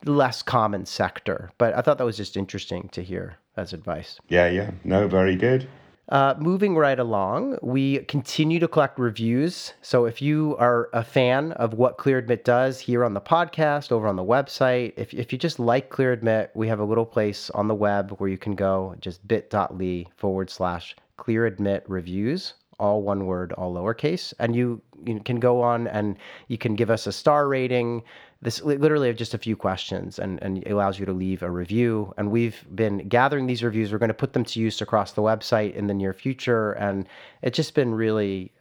less 0.06 0.42
common 0.42 0.88
sector. 0.88 1.52
But 1.60 1.76
I 1.76 1.84
thought 1.84 2.00
that 2.00 2.06
was 2.06 2.18
just 2.18 2.36
interesting 2.36 2.90
to 2.94 3.04
hear 3.04 3.38
as 3.56 3.72
advice. 3.72 4.20
Yeah, 4.28 4.50
yeah. 4.50 4.72
No, 4.84 5.08
very 5.08 5.36
good. 5.36 5.70
Uh, 6.10 6.36
moving 6.38 6.76
right 6.76 7.00
along, 7.00 7.58
we 7.64 7.98
continue 8.06 8.60
to 8.60 8.68
collect 8.68 9.00
reviews. 9.00 9.74
So 9.82 10.06
if 10.06 10.22
you 10.22 10.56
are 10.60 10.88
a 10.94 11.04
fan 11.04 11.54
of 11.54 11.74
what 11.74 11.98
ClearAdmit 11.98 12.44
does 12.44 12.80
here 12.80 13.04
on 13.04 13.16
the 13.16 13.22
podcast, 13.22 13.92
over 13.92 14.08
on 14.08 14.16
the 14.16 14.24
website, 14.24 14.94
if, 14.98 15.16
if 15.16 15.34
you 15.34 15.40
just 15.40 15.58
like 15.58 15.90
ClearAdmit, 15.90 16.50
we 16.54 16.68
have 16.68 16.80
a 16.80 16.86
little 16.86 17.08
place 17.08 17.50
on 17.52 17.68
the 17.68 17.74
web 17.74 18.12
where 18.20 18.30
you 18.30 18.38
can 18.38 18.54
go, 18.54 18.96
just 19.00 19.28
bit.ly 19.28 20.06
forward 20.16 20.52
slash 20.52 20.96
ClearAdmit 21.18 21.82
reviews, 21.88 22.54
all 22.80 23.02
one 23.02 23.26
word, 23.26 23.52
all 23.54 23.74
lowercase. 23.74 24.32
And 24.38 24.56
you, 24.56 24.82
you 25.06 25.20
can 25.22 25.40
go 25.40 25.64
on 25.64 25.88
and 25.88 26.18
you 26.50 26.60
can 26.60 26.76
give 26.76 26.92
us 26.92 27.08
a 27.08 27.12
star 27.12 27.48
rating 27.48 28.04
this 28.46 28.62
literally 28.62 29.12
just 29.12 29.34
a 29.34 29.40
few 29.40 29.56
questions 29.56 30.20
and, 30.20 30.42
and 30.44 30.66
allows 30.68 31.00
you 31.00 31.06
to 31.08 31.12
leave 31.12 31.42
a 31.42 31.50
review. 31.50 32.14
And 32.16 32.30
we've 32.30 32.64
been 32.76 33.00
gathering 33.10 33.48
these 33.48 33.64
reviews. 33.64 33.92
We're 33.92 33.98
going 33.98 34.10
to 34.10 34.14
put 34.14 34.34
them 34.34 34.46
to 34.46 34.60
use 34.60 34.80
across 34.82 35.14
the 35.14 35.24
website 35.24 35.74
in 35.74 35.88
the 35.88 35.96
near 35.96 36.14
future. 36.14 36.74
And 36.74 37.08
it's 37.42 37.56
just 37.56 37.74
been 37.74 37.96
really 37.96 38.52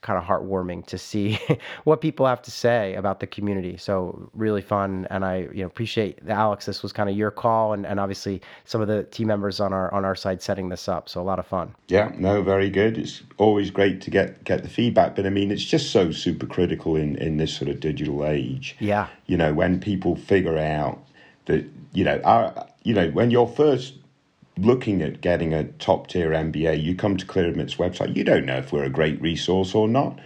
kind 0.00 0.18
of 0.18 0.24
heartwarming 0.24 0.86
to 0.86 0.98
see 0.98 1.38
what 1.84 2.00
people 2.00 2.26
have 2.26 2.42
to 2.42 2.50
say 2.50 2.94
about 2.94 3.20
the 3.20 3.26
community. 3.26 3.76
So 3.76 4.30
really 4.34 4.62
fun, 4.62 5.06
and 5.10 5.24
I 5.24 5.48
you 5.52 5.60
know 5.60 5.66
appreciate 5.66 6.18
Alex. 6.28 6.66
This 6.66 6.82
was 6.82 6.92
kind 6.92 7.08
of 7.08 7.16
your 7.16 7.30
call, 7.30 7.72
and, 7.72 7.86
and 7.86 7.98
obviously 7.98 8.40
some 8.64 8.80
of 8.80 8.88
the 8.88 9.04
team 9.04 9.28
members 9.28 9.60
on 9.60 9.72
our 9.72 9.92
on 9.92 10.04
our 10.04 10.14
side 10.14 10.42
setting 10.42 10.68
this 10.68 10.88
up. 10.88 11.08
So 11.08 11.20
a 11.20 11.24
lot 11.24 11.38
of 11.38 11.46
fun. 11.46 11.74
Yeah, 11.88 12.12
no, 12.16 12.42
very 12.42 12.70
good. 12.70 12.98
It's 12.98 13.22
always 13.38 13.70
great 13.70 14.00
to 14.02 14.10
get 14.10 14.44
get 14.44 14.62
the 14.62 14.68
feedback, 14.68 15.16
but 15.16 15.26
I 15.26 15.30
mean 15.30 15.50
it's 15.50 15.64
just 15.64 15.90
so 15.90 16.10
super 16.10 16.46
critical 16.46 16.96
in 16.96 17.16
in 17.16 17.36
this 17.36 17.54
sort 17.54 17.70
of 17.70 17.80
digital 17.80 18.24
age. 18.24 18.76
Yeah, 18.78 19.08
you 19.26 19.36
know 19.36 19.52
when 19.52 19.80
people 19.80 20.16
figure 20.16 20.58
out 20.58 21.02
that 21.46 21.64
you 21.92 22.04
know 22.04 22.20
our 22.24 22.66
you 22.84 22.94
know 22.94 23.10
when 23.10 23.30
you're 23.30 23.46
first 23.46 23.94
looking 24.58 25.02
at 25.02 25.20
getting 25.20 25.52
a 25.52 25.64
top 25.64 26.08
tier 26.08 26.30
MBA, 26.30 26.82
you 26.82 26.94
come 26.94 27.16
to 27.16 27.26
ClearAdmit's 27.26 27.76
website, 27.76 28.16
you 28.16 28.24
don't 28.24 28.46
know 28.46 28.56
if 28.56 28.72
we're 28.72 28.84
a 28.84 28.90
great 28.90 29.20
resource 29.20 29.74
or 29.74 29.88
not. 29.88 30.18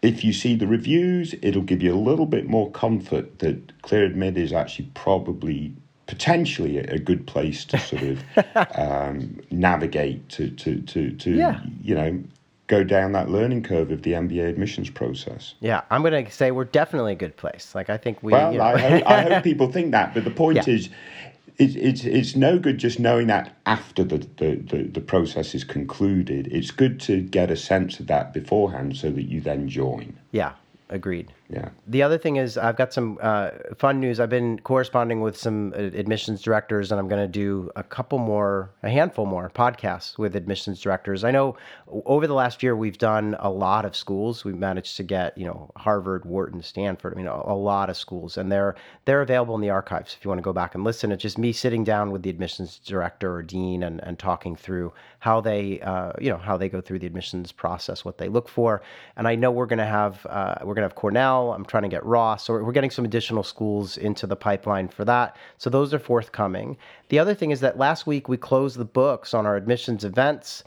If 0.00 0.24
you 0.24 0.32
see 0.32 0.56
the 0.56 0.66
reviews, 0.66 1.34
it'll 1.42 1.62
give 1.62 1.82
you 1.82 1.94
a 1.94 1.96
little 1.96 2.26
bit 2.26 2.48
more 2.48 2.70
comfort 2.70 3.38
that 3.38 3.80
ClearAdmit 3.82 4.36
is 4.36 4.52
actually 4.52 4.90
probably 4.94 5.72
potentially 6.06 6.78
a, 6.78 6.98
good 6.98 7.26
place 7.26 7.64
to 7.64 7.78
sort 7.78 8.02
of 8.02 8.22
um, 8.76 9.40
navigate 9.50 10.28
to 10.28 10.50
to 10.50 10.80
to, 10.82 11.12
to 11.12 11.30
yeah. 11.30 11.60
you 11.82 11.94
know 11.94 12.22
go 12.66 12.82
down 12.82 13.12
that 13.12 13.28
learning 13.28 13.62
curve 13.62 13.90
of 13.90 14.02
the 14.02 14.12
MBA 14.12 14.48
admissions 14.48 14.88
process. 14.88 15.54
Yeah, 15.60 15.82
I'm 15.90 16.00
going 16.02 16.24
to 16.24 16.30
say 16.30 16.52
we're 16.52 16.64
definitely 16.64 17.12
a 17.12 17.16
good 17.16 17.36
place. 17.36 17.74
Like 17.74 17.90
I 17.90 17.96
think 17.96 18.22
we. 18.22 18.32
Well, 18.32 18.52
you 18.52 18.58
know. 18.58 18.64
I, 18.64 18.78
hope, 18.78 19.06
I, 19.06 19.22
hope, 19.22 19.44
people 19.50 19.70
think 19.70 19.90
that, 19.92 20.14
but 20.14 20.24
the 20.24 20.30
point 20.30 20.56
yeah. 20.66 20.74
is, 20.74 20.88
it's 21.58 21.74
it's 21.74 22.04
it's 22.04 22.36
no 22.36 22.58
good 22.58 22.78
just 22.78 22.98
knowing 22.98 23.26
that 23.26 23.56
after 23.66 24.04
the, 24.04 24.18
the, 24.18 24.56
the, 24.56 24.82
the, 24.84 25.00
process 25.00 25.54
is 25.54 25.64
concluded. 25.64 26.48
It's 26.50 26.70
good 26.70 27.00
to 27.00 27.20
get 27.20 27.50
a 27.50 27.56
sense 27.56 28.00
of 28.00 28.06
that 28.06 28.32
beforehand 28.32 28.96
so 28.96 29.10
that 29.10 29.24
you 29.24 29.40
then 29.40 29.68
join. 29.68 30.16
Yeah, 30.30 30.52
agreed. 30.88 31.32
Yeah. 31.48 31.68
The 31.86 32.02
other 32.02 32.16
thing 32.16 32.36
is, 32.36 32.56
I've 32.56 32.76
got 32.76 32.94
some 32.94 33.18
uh, 33.20 33.50
fun 33.76 34.00
news. 34.00 34.20
I've 34.20 34.30
been 34.30 34.58
corresponding 34.60 35.20
with 35.20 35.36
some 35.36 35.74
uh, 35.74 35.80
admissions 35.80 36.40
directors, 36.40 36.90
and 36.90 36.98
I'm 36.98 37.08
going 37.08 37.20
to 37.20 37.28
do 37.28 37.70
a 37.76 37.82
couple 37.82 38.18
more, 38.18 38.70
a 38.82 38.88
handful 38.88 39.26
more 39.26 39.50
podcasts 39.54 40.16
with 40.16 40.34
admissions 40.34 40.80
directors. 40.80 41.24
I 41.24 41.30
know 41.30 41.56
over 42.06 42.26
the 42.26 42.34
last 42.34 42.62
year 42.62 42.74
we've 42.74 42.96
done 42.96 43.36
a 43.38 43.50
lot 43.50 43.84
of 43.84 43.94
schools. 43.94 44.46
We've 44.46 44.56
managed 44.56 44.96
to 44.96 45.02
get, 45.02 45.36
you 45.36 45.44
know, 45.44 45.70
Harvard, 45.76 46.24
Wharton, 46.24 46.62
Stanford. 46.62 47.12
I 47.12 47.16
mean, 47.16 47.26
a, 47.26 47.34
a 47.34 47.54
lot 47.54 47.90
of 47.90 47.98
schools, 47.98 48.38
and 48.38 48.50
they're 48.50 48.74
they're 49.04 49.20
available 49.20 49.54
in 49.54 49.60
the 49.60 49.70
archives 49.70 50.16
if 50.18 50.24
you 50.24 50.30
want 50.30 50.38
to 50.38 50.42
go 50.42 50.54
back 50.54 50.74
and 50.74 50.84
listen. 50.84 51.12
It's 51.12 51.22
just 51.22 51.36
me 51.36 51.52
sitting 51.52 51.84
down 51.84 52.12
with 52.12 52.22
the 52.22 52.30
admissions 52.30 52.78
director 52.78 53.34
or 53.34 53.42
dean 53.42 53.82
and, 53.82 54.02
and 54.04 54.18
talking 54.18 54.56
through 54.56 54.92
how 55.18 55.40
they, 55.40 55.80
uh, 55.82 56.12
you 56.20 56.30
know, 56.30 56.38
how 56.38 56.56
they 56.56 56.68
go 56.70 56.80
through 56.80 57.00
the 57.00 57.06
admissions 57.06 57.52
process, 57.52 58.04
what 58.04 58.16
they 58.16 58.28
look 58.28 58.48
for. 58.48 58.80
And 59.16 59.28
I 59.28 59.34
know 59.34 59.50
we're 59.50 59.66
going 59.66 59.78
to 59.78 59.84
have 59.84 60.24
uh, 60.30 60.54
we're 60.60 60.74
going 60.74 60.82
to 60.82 60.88
have 60.88 60.94
Cornell. 60.94 61.31
I'm 61.52 61.64
trying 61.64 61.84
to 61.84 61.88
get 61.88 62.04
Ross. 62.04 62.44
So 62.44 62.52
we're 62.54 62.72
getting 62.72 62.90
some 62.90 63.04
additional 63.04 63.42
schools 63.42 63.96
into 63.96 64.26
the 64.26 64.36
pipeline 64.36 64.88
for 64.88 65.04
that. 65.04 65.36
So 65.58 65.70
those 65.70 65.94
are 65.94 65.98
forthcoming. 65.98 66.76
The 67.08 67.18
other 67.18 67.34
thing 67.34 67.50
is 67.50 67.60
that 67.60 67.78
last 67.78 68.06
week 68.06 68.28
we 68.28 68.36
closed 68.36 68.76
the 68.76 68.84
books 68.84 69.34
on 69.34 69.46
our 69.46 69.56
admissions 69.56 70.04
events. 70.04 70.64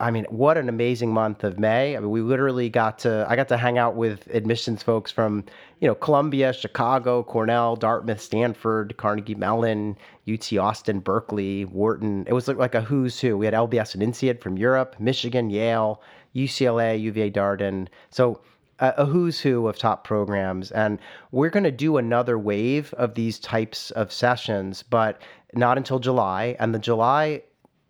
I 0.00 0.10
mean, 0.10 0.24
what 0.30 0.58
an 0.58 0.68
amazing 0.68 1.12
month 1.12 1.44
of 1.44 1.60
May. 1.60 1.96
I 1.96 2.00
mean, 2.00 2.10
we 2.10 2.22
literally 2.22 2.68
got 2.68 2.98
to, 3.00 3.24
I 3.28 3.36
got 3.36 3.46
to 3.48 3.56
hang 3.56 3.78
out 3.78 3.94
with 3.94 4.26
admissions 4.34 4.82
folks 4.82 5.12
from, 5.12 5.44
you 5.80 5.86
know, 5.86 5.94
Columbia, 5.94 6.52
Chicago, 6.52 7.22
Cornell, 7.22 7.76
Dartmouth, 7.76 8.20
Stanford, 8.20 8.96
Carnegie 8.96 9.36
Mellon, 9.36 9.96
UT 10.26 10.52
Austin, 10.54 10.98
Berkeley, 10.98 11.66
Wharton. 11.66 12.24
It 12.26 12.32
was 12.32 12.48
like 12.48 12.74
a 12.74 12.80
who's 12.80 13.20
who. 13.20 13.38
We 13.38 13.46
had 13.46 13.54
LBS 13.54 13.94
and 13.94 14.02
INSEAD 14.02 14.40
from 14.40 14.58
Europe, 14.58 14.96
Michigan, 14.98 15.50
Yale, 15.50 16.02
UCLA, 16.34 17.00
UVA 17.00 17.30
Darden. 17.30 17.86
So 18.10 18.40
a 18.82 19.06
who's 19.06 19.40
who 19.40 19.68
of 19.68 19.78
top 19.78 20.04
programs. 20.04 20.70
And 20.72 20.98
we're 21.30 21.50
going 21.50 21.64
to 21.64 21.70
do 21.70 21.96
another 21.96 22.38
wave 22.38 22.92
of 22.94 23.14
these 23.14 23.38
types 23.38 23.90
of 23.92 24.12
sessions, 24.12 24.82
but 24.82 25.22
not 25.54 25.76
until 25.76 25.98
July. 25.98 26.56
And 26.58 26.74
the 26.74 26.78
July 26.78 27.42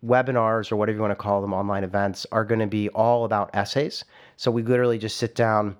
webinars 0.05 0.71
or 0.71 0.75
whatever 0.75 0.97
you 0.97 1.01
want 1.01 1.11
to 1.11 1.15
call 1.15 1.41
them, 1.41 1.53
online 1.53 1.83
events, 1.83 2.25
are 2.31 2.45
going 2.45 2.59
to 2.59 2.67
be 2.67 2.89
all 2.89 3.25
about 3.25 3.49
essays. 3.53 4.05
So 4.37 4.51
we 4.51 4.61
literally 4.61 4.97
just 4.97 5.17
sit 5.17 5.35
down 5.35 5.77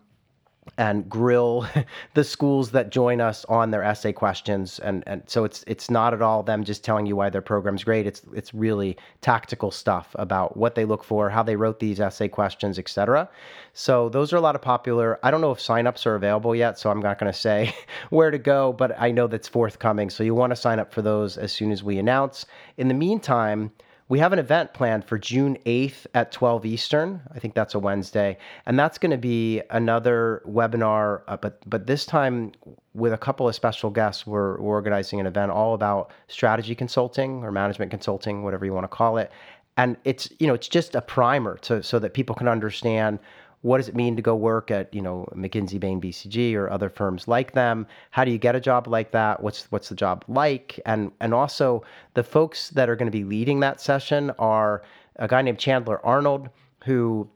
and 0.77 1.09
grill 1.09 1.67
the 2.13 2.23
schools 2.23 2.71
that 2.71 2.89
join 2.89 3.21
us 3.21 3.45
on 3.45 3.71
their 3.71 3.83
essay 3.83 4.13
questions. 4.13 4.79
And 4.79 5.03
and 5.07 5.23
so 5.27 5.43
it's 5.43 5.63
it's 5.67 5.89
not 5.89 6.13
at 6.13 6.21
all 6.21 6.43
them 6.43 6.63
just 6.63 6.83
telling 6.83 7.05
you 7.05 7.15
why 7.15 7.29
their 7.29 7.41
program's 7.41 7.83
great. 7.83 8.07
It's 8.07 8.21
it's 8.33 8.53
really 8.53 8.97
tactical 9.21 9.71
stuff 9.71 10.15
about 10.15 10.57
what 10.57 10.75
they 10.75 10.85
look 10.85 11.03
for 11.03 11.29
how 11.29 11.43
they 11.43 11.55
wrote 11.55 11.79
these 11.79 11.99
essay 11.99 12.27
questions 12.27 12.79
etc 12.79 13.29
so 13.73 14.09
those 14.09 14.31
are 14.31 14.37
a 14.37 14.41
lot 14.41 14.55
of 14.55 14.61
popular. 14.61 15.19
I 15.23 15.31
don't 15.31 15.41
know 15.41 15.51
if 15.51 15.59
signups 15.59 16.05
are 16.05 16.15
available 16.15 16.55
yet 16.55 16.77
so 16.77 16.91
i'm 16.91 17.01
not 17.01 17.19
going 17.19 17.31
to 17.31 17.37
say 17.37 17.73
where 18.09 18.31
to 18.31 18.37
go 18.37 18.73
but 18.73 18.99
i 18.99 19.11
know 19.11 19.27
that's 19.27 19.47
forthcoming. 19.47 20.09
So 20.09 20.23
you 20.23 20.35
want 20.35 20.51
to 20.51 20.55
sign 20.55 20.79
up 20.79 20.93
for 20.93 21.01
those 21.01 21.37
as 21.37 21.51
soon 21.51 21.71
as 21.71 21.83
we 21.83 21.97
announce. 21.97 22.45
In 22.77 22.87
the 22.87 22.93
meantime 22.93 23.71
we 24.09 24.19
have 24.19 24.33
an 24.33 24.39
event 24.39 24.73
planned 24.73 25.05
for 25.05 25.17
June 25.17 25.57
8th 25.65 26.05
at 26.13 26.31
12 26.31 26.65
Eastern. 26.65 27.21
I 27.33 27.39
think 27.39 27.53
that's 27.53 27.73
a 27.73 27.79
Wednesday. 27.79 28.37
And 28.65 28.77
that's 28.77 28.97
going 28.97 29.11
to 29.11 29.17
be 29.17 29.61
another 29.69 30.41
webinar, 30.47 31.21
uh, 31.27 31.37
but, 31.37 31.59
but 31.67 31.87
this 31.87 32.05
time 32.05 32.51
with 32.93 33.13
a 33.13 33.17
couple 33.17 33.47
of 33.47 33.55
special 33.55 33.89
guests, 33.89 34.27
we're, 34.27 34.59
we're 34.59 34.75
organizing 34.75 35.19
an 35.19 35.25
event 35.25 35.51
all 35.51 35.73
about 35.73 36.11
strategy 36.27 36.75
consulting 36.75 37.43
or 37.43 37.51
management 37.51 37.91
consulting, 37.91 38.43
whatever 38.43 38.65
you 38.65 38.73
want 38.73 38.83
to 38.83 38.89
call 38.89 39.17
it. 39.17 39.31
And 39.77 39.97
it's, 40.03 40.29
you 40.39 40.47
know, 40.47 40.53
it's 40.53 40.67
just 40.67 40.93
a 40.93 41.01
primer 41.01 41.57
to, 41.59 41.81
so 41.81 41.97
that 41.99 42.13
people 42.13 42.35
can 42.35 42.47
understand 42.47 43.19
what 43.63 43.77
does 43.77 43.87
it 43.87 43.95
mean 43.95 44.15
to 44.17 44.21
go 44.21 44.35
work 44.35 44.69
at 44.71 44.93
you 44.93 45.01
know 45.01 45.25
McKinsey, 45.33 45.79
Bain, 45.79 45.99
BCG, 45.99 46.53
or 46.55 46.69
other 46.69 46.89
firms 46.89 47.27
like 47.27 47.53
them? 47.53 47.87
How 48.11 48.23
do 48.23 48.31
you 48.31 48.37
get 48.37 48.55
a 48.55 48.59
job 48.59 48.87
like 48.87 49.11
that? 49.11 49.41
What's 49.41 49.71
what's 49.71 49.89
the 49.89 49.95
job 49.95 50.23
like? 50.27 50.79
And 50.85 51.11
and 51.19 51.33
also 51.33 51.83
the 52.13 52.23
folks 52.23 52.69
that 52.71 52.89
are 52.89 52.95
going 52.95 53.11
to 53.11 53.17
be 53.17 53.23
leading 53.23 53.61
that 53.61 53.81
session 53.81 54.31
are 54.37 54.83
a 55.15 55.27
guy 55.27 55.41
named 55.41 55.59
Chandler 55.59 56.05
Arnold 56.05 56.49
who 56.83 57.29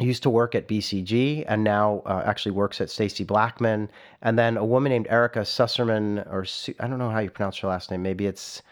used 0.00 0.24
to 0.24 0.30
work 0.30 0.56
at 0.56 0.66
BCG 0.66 1.44
and 1.46 1.62
now 1.62 2.02
uh, 2.06 2.22
actually 2.26 2.52
works 2.52 2.80
at 2.80 2.90
Stacy 2.90 3.22
Blackman, 3.22 3.88
and 4.22 4.36
then 4.36 4.56
a 4.56 4.64
woman 4.64 4.90
named 4.90 5.06
Erica 5.08 5.40
Susserman, 5.40 6.26
or 6.26 6.44
I 6.80 6.88
don't 6.88 6.98
know 6.98 7.10
how 7.10 7.20
you 7.20 7.30
pronounce 7.30 7.58
her 7.58 7.68
last 7.68 7.90
name. 7.90 8.02
Maybe 8.02 8.26
it's 8.26 8.62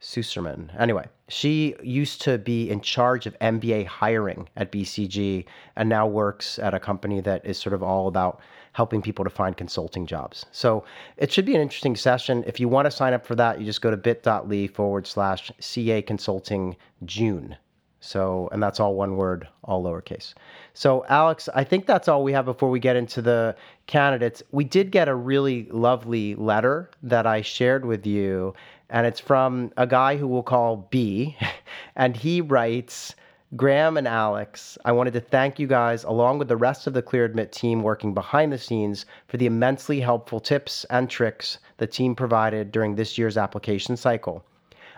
Susserman. 0.00 0.70
Anyway, 0.80 1.08
she 1.28 1.76
used 1.82 2.22
to 2.22 2.38
be 2.38 2.70
in 2.70 2.80
charge 2.80 3.26
of 3.26 3.38
MBA 3.38 3.86
hiring 3.86 4.48
at 4.56 4.72
BCG 4.72 5.44
and 5.76 5.88
now 5.88 6.06
works 6.06 6.58
at 6.58 6.74
a 6.74 6.80
company 6.80 7.20
that 7.20 7.44
is 7.44 7.58
sort 7.58 7.74
of 7.74 7.82
all 7.82 8.08
about 8.08 8.40
helping 8.72 9.02
people 9.02 9.24
to 9.24 9.30
find 9.30 9.56
consulting 9.56 10.06
jobs. 10.06 10.46
So 10.52 10.84
it 11.16 11.32
should 11.32 11.44
be 11.44 11.54
an 11.54 11.60
interesting 11.60 11.96
session. 11.96 12.44
If 12.46 12.60
you 12.60 12.68
want 12.68 12.86
to 12.86 12.90
sign 12.90 13.12
up 13.12 13.26
for 13.26 13.34
that, 13.34 13.58
you 13.60 13.66
just 13.66 13.82
go 13.82 13.90
to 13.90 13.96
bit.ly 13.96 14.68
forward 14.68 15.06
slash 15.06 15.52
CA 15.60 16.00
Consulting 16.02 16.76
June. 17.04 17.56
So, 18.00 18.48
and 18.52 18.62
that's 18.62 18.78
all 18.78 18.94
one 18.94 19.16
word, 19.16 19.48
all 19.64 19.82
lowercase. 19.82 20.34
So, 20.72 21.04
Alex, 21.08 21.48
I 21.54 21.64
think 21.64 21.86
that's 21.86 22.06
all 22.06 22.22
we 22.22 22.32
have 22.32 22.44
before 22.44 22.70
we 22.70 22.78
get 22.78 22.94
into 22.94 23.20
the 23.20 23.56
candidates. 23.86 24.42
We 24.52 24.64
did 24.64 24.92
get 24.92 25.08
a 25.08 25.14
really 25.14 25.66
lovely 25.70 26.36
letter 26.36 26.90
that 27.02 27.26
I 27.26 27.42
shared 27.42 27.84
with 27.84 28.06
you 28.06 28.54
and 28.90 29.06
it's 29.06 29.20
from 29.20 29.70
a 29.76 29.86
guy 29.86 30.16
who 30.16 30.26
we'll 30.26 30.42
call 30.42 30.88
B. 30.90 31.36
And 31.94 32.16
he 32.16 32.40
writes 32.40 33.14
Graham 33.56 33.96
and 33.96 34.06
Alex, 34.06 34.78
I 34.84 34.92
wanted 34.92 35.12
to 35.14 35.20
thank 35.20 35.58
you 35.58 35.66
guys, 35.66 36.04
along 36.04 36.38
with 36.38 36.46
the 36.46 36.56
rest 36.56 36.86
of 36.86 36.92
the 36.92 37.02
ClearAdmit 37.02 37.50
team 37.50 37.82
working 37.82 38.14
behind 38.14 38.52
the 38.52 38.58
scenes, 38.58 39.04
for 39.26 39.36
the 39.36 39.46
immensely 39.46 40.00
helpful 40.00 40.38
tips 40.38 40.86
and 40.90 41.10
tricks 41.10 41.58
the 41.78 41.88
team 41.88 42.14
provided 42.14 42.70
during 42.70 42.94
this 42.94 43.18
year's 43.18 43.36
application 43.36 43.96
cycle. 43.96 44.44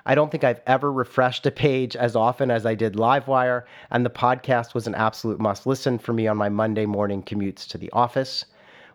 I 0.07 0.15
don't 0.15 0.31
think 0.31 0.45
I've 0.45 0.63
ever 0.67 0.91
refreshed 0.91 1.45
a 1.47 1.51
page 1.51 1.95
as 1.95 2.17
often 2.17 2.51
as 2.51 2.65
I 2.65 2.75
did 2.75 2.95
Livewire, 2.95 3.65
and 3.91 4.05
the 4.05 4.11
podcast 4.11 4.73
was 4.73 4.87
an 4.87 4.95
absolute 4.95 5.39
must 5.39 5.67
listen 5.67 5.99
for 5.99 6.13
me 6.13 6.27
on 6.27 6.37
my 6.37 6.49
Monday 6.49 6.87
morning 6.87 7.23
commutes 7.23 7.67
to 7.69 7.79
the 7.79 7.91
office. 7.93 8.47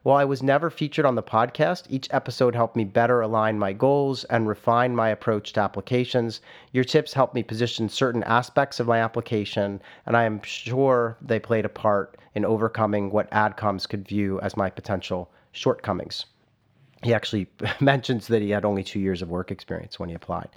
While 0.01 0.17
I 0.17 0.25
was 0.25 0.43
never 0.43 0.69
featured 0.69 1.05
on 1.05 1.15
the 1.15 1.23
podcast, 1.23 1.85
each 1.89 2.07
episode 2.11 2.55
helped 2.55 2.75
me 2.75 2.85
better 2.85 3.21
align 3.21 3.57
my 3.57 3.73
goals 3.73 4.23
and 4.25 4.47
refine 4.47 4.95
my 4.95 5.09
approach 5.09 5.53
to 5.53 5.61
applications. 5.61 6.41
Your 6.71 6.83
tips 6.83 7.13
helped 7.13 7.33
me 7.33 7.43
position 7.43 7.89
certain 7.89 8.23
aspects 8.23 8.79
of 8.79 8.87
my 8.87 8.99
application, 8.99 9.81
and 10.05 10.15
I 10.15 10.23
am 10.23 10.41
sure 10.43 11.17
they 11.21 11.39
played 11.39 11.65
a 11.65 11.69
part 11.69 12.17
in 12.35 12.45
overcoming 12.45 13.11
what 13.11 13.31
AdComs 13.31 13.89
could 13.89 14.07
view 14.07 14.39
as 14.41 14.55
my 14.55 14.69
potential 14.69 15.29
shortcomings. 15.51 16.25
He 17.05 17.13
actually 17.13 17.47
mentions 17.79 18.27
that 18.27 18.41
he 18.41 18.49
had 18.49 18.65
only 18.65 18.83
two 18.83 18.99
years 18.99 19.21
of 19.21 19.29
work 19.29 19.51
experience 19.51 19.99
when 19.99 20.09
he 20.09 20.15
applied. 20.15 20.49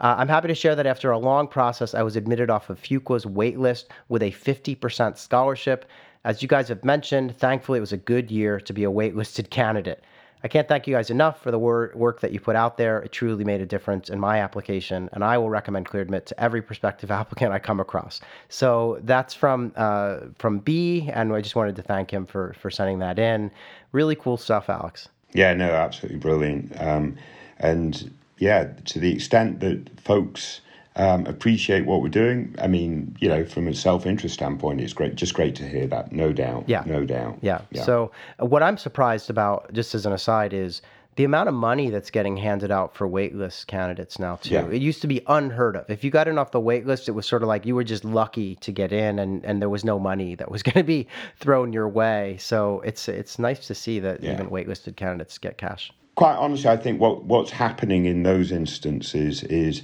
Uh, 0.00 0.14
I'm 0.16 0.28
happy 0.28 0.48
to 0.48 0.54
share 0.54 0.76
that 0.76 0.86
after 0.86 1.10
a 1.10 1.18
long 1.18 1.48
process, 1.48 1.92
I 1.92 2.02
was 2.02 2.16
admitted 2.16 2.50
off 2.50 2.70
of 2.70 2.80
Fuqua's 2.80 3.26
waitlist 3.26 3.86
with 4.08 4.22
a 4.22 4.30
50% 4.30 5.18
scholarship 5.18 5.84
as 6.24 6.42
you 6.42 6.48
guys 6.48 6.68
have 6.68 6.84
mentioned, 6.84 7.36
thankfully 7.38 7.78
it 7.78 7.80
was 7.80 7.92
a 7.92 7.96
good 7.96 8.30
year 8.30 8.60
to 8.60 8.72
be 8.72 8.84
a 8.84 8.90
waitlisted 8.90 9.50
candidate. 9.58 10.04
I 10.44 10.48
can't 10.48 10.68
thank 10.68 10.86
you 10.86 10.94
guys 10.94 11.10
enough 11.10 11.42
for 11.42 11.50
the 11.50 11.58
wor- 11.58 11.90
work 11.96 12.20
that 12.20 12.30
you 12.30 12.38
put 12.38 12.54
out 12.54 12.76
there. 12.76 13.00
It 13.00 13.10
truly 13.10 13.44
made 13.44 13.60
a 13.60 13.66
difference 13.66 14.08
in 14.08 14.20
my 14.20 14.38
application, 14.38 15.08
and 15.12 15.24
I 15.24 15.36
will 15.36 15.50
recommend 15.50 15.86
ClearAdmit 15.86 16.26
to 16.26 16.40
every 16.40 16.62
prospective 16.62 17.10
applicant 17.20 17.52
I 17.52 17.58
come 17.58 17.80
across. 17.80 18.20
So 18.48 19.00
that's 19.02 19.34
from 19.34 19.72
uh, 19.74 20.18
from 20.38 20.60
B, 20.60 21.10
and 21.12 21.34
I 21.34 21.40
just 21.40 21.56
wanted 21.56 21.74
to 21.76 21.82
thank 21.82 22.12
him 22.12 22.24
for 22.24 22.54
for 22.60 22.70
sending 22.70 23.00
that 23.00 23.18
in. 23.18 23.50
Really 23.90 24.14
cool 24.14 24.36
stuff, 24.36 24.68
Alex. 24.68 25.08
Yeah, 25.32 25.54
no, 25.54 25.70
absolutely 25.70 26.18
brilliant. 26.18 26.80
Um, 26.80 27.16
and 27.58 28.14
yeah, 28.38 28.72
to 28.86 28.98
the 28.98 29.12
extent 29.12 29.60
that 29.60 30.00
folks 30.00 30.60
um, 30.98 31.26
appreciate 31.26 31.86
what 31.86 32.02
we're 32.02 32.08
doing. 32.08 32.54
I 32.60 32.66
mean, 32.66 33.16
you 33.20 33.28
know, 33.28 33.44
from 33.44 33.68
a 33.68 33.74
self 33.74 34.04
interest 34.04 34.34
standpoint, 34.34 34.80
it's 34.80 34.92
great, 34.92 35.14
just 35.14 35.32
great 35.32 35.54
to 35.56 35.68
hear 35.68 35.86
that, 35.86 36.12
no 36.12 36.32
doubt. 36.32 36.64
Yeah. 36.66 36.82
No 36.86 37.04
doubt. 37.04 37.38
Yeah. 37.40 37.62
yeah. 37.70 37.84
So, 37.84 38.10
uh, 38.42 38.46
what 38.46 38.62
I'm 38.62 38.76
surprised 38.76 39.30
about, 39.30 39.72
just 39.72 39.94
as 39.94 40.04
an 40.04 40.12
aside, 40.12 40.52
is 40.52 40.82
the 41.18 41.24
amount 41.24 41.48
of 41.48 41.54
money 41.56 41.90
that's 41.90 42.12
getting 42.12 42.36
handed 42.36 42.70
out 42.70 42.94
for 42.94 43.08
waitlist 43.08 43.66
candidates 43.66 44.20
now 44.20 44.36
too. 44.36 44.54
Yeah. 44.54 44.68
It 44.68 44.80
used 44.80 45.00
to 45.00 45.08
be 45.08 45.20
unheard 45.26 45.74
of. 45.74 45.90
If 45.90 46.04
you 46.04 46.12
got 46.12 46.28
in 46.28 46.38
off 46.38 46.52
the 46.52 46.60
waitlist, 46.60 47.08
it 47.08 47.10
was 47.10 47.26
sort 47.26 47.42
of 47.42 47.48
like 47.48 47.66
you 47.66 47.74
were 47.74 47.82
just 47.82 48.04
lucky 48.04 48.54
to 48.54 48.70
get 48.70 48.92
in, 48.92 49.18
and, 49.18 49.44
and 49.44 49.60
there 49.60 49.68
was 49.68 49.84
no 49.84 49.98
money 49.98 50.36
that 50.36 50.48
was 50.48 50.62
going 50.68 50.76
to 50.76 50.84
be 50.84 51.08
thrown 51.36 51.72
your 51.72 51.88
way. 51.88 52.36
So 52.38 52.80
it's 52.82 53.08
it's 53.08 53.36
nice 53.36 53.66
to 53.66 53.74
see 53.74 53.98
that 53.98 54.22
yeah. 54.22 54.34
even 54.34 54.48
waitlisted 54.48 54.94
candidates 54.94 55.38
get 55.38 55.58
cash. 55.58 55.92
Quite 56.14 56.36
honestly, 56.36 56.70
I 56.70 56.76
think 56.76 57.00
what 57.00 57.24
what's 57.24 57.50
happening 57.50 58.04
in 58.04 58.22
those 58.22 58.52
instances 58.52 59.42
is 59.42 59.82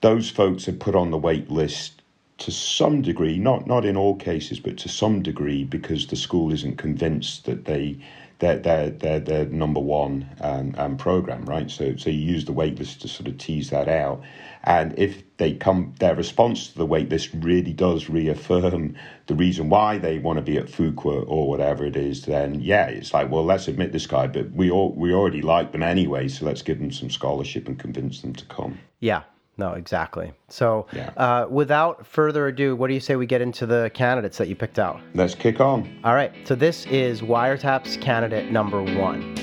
those 0.00 0.30
folks 0.30 0.66
are 0.66 0.72
put 0.72 0.96
on 0.96 1.12
the 1.12 1.20
waitlist 1.20 1.92
to 2.38 2.50
some 2.50 3.02
degree, 3.02 3.38
not 3.38 3.68
not 3.68 3.84
in 3.84 3.96
all 3.96 4.16
cases, 4.16 4.58
but 4.58 4.78
to 4.78 4.88
some 4.88 5.22
degree, 5.22 5.62
because 5.62 6.08
the 6.08 6.16
school 6.16 6.52
isn't 6.52 6.76
convinced 6.76 7.44
that 7.44 7.66
they 7.66 7.98
they're 8.42 8.58
they're 8.58 8.90
they're, 8.90 9.20
they're 9.20 9.46
number 9.46 9.78
one 9.78 10.28
um, 10.40 10.74
um, 10.76 10.96
program, 10.96 11.44
right? 11.46 11.70
So 11.70 11.96
so 11.96 12.10
you 12.10 12.18
use 12.18 12.44
the 12.44 12.52
waitlist 12.52 12.98
to 13.00 13.08
sort 13.08 13.28
of 13.28 13.38
tease 13.38 13.70
that 13.70 13.88
out, 13.88 14.20
and 14.64 14.98
if 14.98 15.22
they 15.36 15.54
come, 15.54 15.94
their 16.00 16.16
response 16.16 16.68
to 16.68 16.78
the 16.78 16.86
waitlist 16.86 17.30
really 17.42 17.72
does 17.72 18.08
reaffirm 18.08 18.96
the 19.28 19.34
reason 19.36 19.70
why 19.70 19.98
they 19.98 20.18
want 20.18 20.38
to 20.38 20.42
be 20.42 20.58
at 20.58 20.66
Fuqua 20.66 21.24
or 21.26 21.48
whatever 21.48 21.86
it 21.86 21.96
is. 21.96 22.22
Then 22.22 22.60
yeah, 22.60 22.86
it's 22.86 23.14
like 23.14 23.30
well, 23.30 23.44
let's 23.44 23.68
admit 23.68 23.92
this 23.92 24.08
guy, 24.08 24.26
but 24.26 24.50
we 24.50 24.70
all 24.72 24.92
we 24.92 25.14
already 25.14 25.40
like 25.40 25.70
them 25.70 25.84
anyway, 25.84 26.26
so 26.26 26.44
let's 26.44 26.62
give 26.62 26.80
them 26.80 26.90
some 26.90 27.10
scholarship 27.10 27.68
and 27.68 27.78
convince 27.78 28.22
them 28.22 28.34
to 28.34 28.44
come. 28.46 28.80
Yeah, 28.98 29.22
no, 29.58 29.72
exactly. 29.72 30.32
So, 30.48 30.86
yeah. 30.92 31.10
uh, 31.16 31.46
without 31.48 32.06
further 32.06 32.48
ado, 32.48 32.74
what 32.74 32.88
do 32.88 32.94
you 32.94 33.00
say 33.00 33.16
we 33.16 33.26
get 33.26 33.42
into 33.42 33.66
the 33.66 33.90
candidates 33.92 34.38
that 34.38 34.48
you 34.48 34.56
picked 34.56 34.78
out? 34.78 35.00
Let's 35.14 35.34
kick 35.34 35.60
on. 35.60 36.00
All 36.04 36.14
right. 36.14 36.32
So, 36.44 36.54
this 36.54 36.86
is 36.86 37.20
Wiretaps 37.20 38.00
candidate 38.00 38.50
number 38.50 38.82
one. 38.82 39.36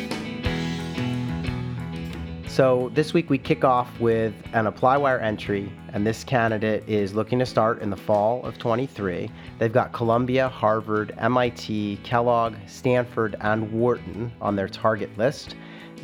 So, 2.47 2.89
this 2.95 3.13
week 3.13 3.29
we 3.29 3.37
kick 3.37 3.63
off 3.63 3.99
with 3.99 4.33
an 4.53 4.65
ApplyWire 4.65 5.21
entry, 5.21 5.71
and 5.93 6.05
this 6.05 6.23
candidate 6.23 6.83
is 6.87 7.13
looking 7.13 7.37
to 7.39 7.45
start 7.45 7.79
in 7.81 7.91
the 7.91 7.95
fall 7.95 8.43
of 8.43 8.57
23. 8.57 9.29
They've 9.59 9.71
got 9.71 9.93
Columbia, 9.93 10.49
Harvard, 10.49 11.13
MIT, 11.19 11.99
Kellogg, 12.03 12.55
Stanford, 12.65 13.35
and 13.41 13.71
Wharton 13.71 14.31
on 14.41 14.55
their 14.55 14.67
target 14.67 15.15
list. 15.17 15.55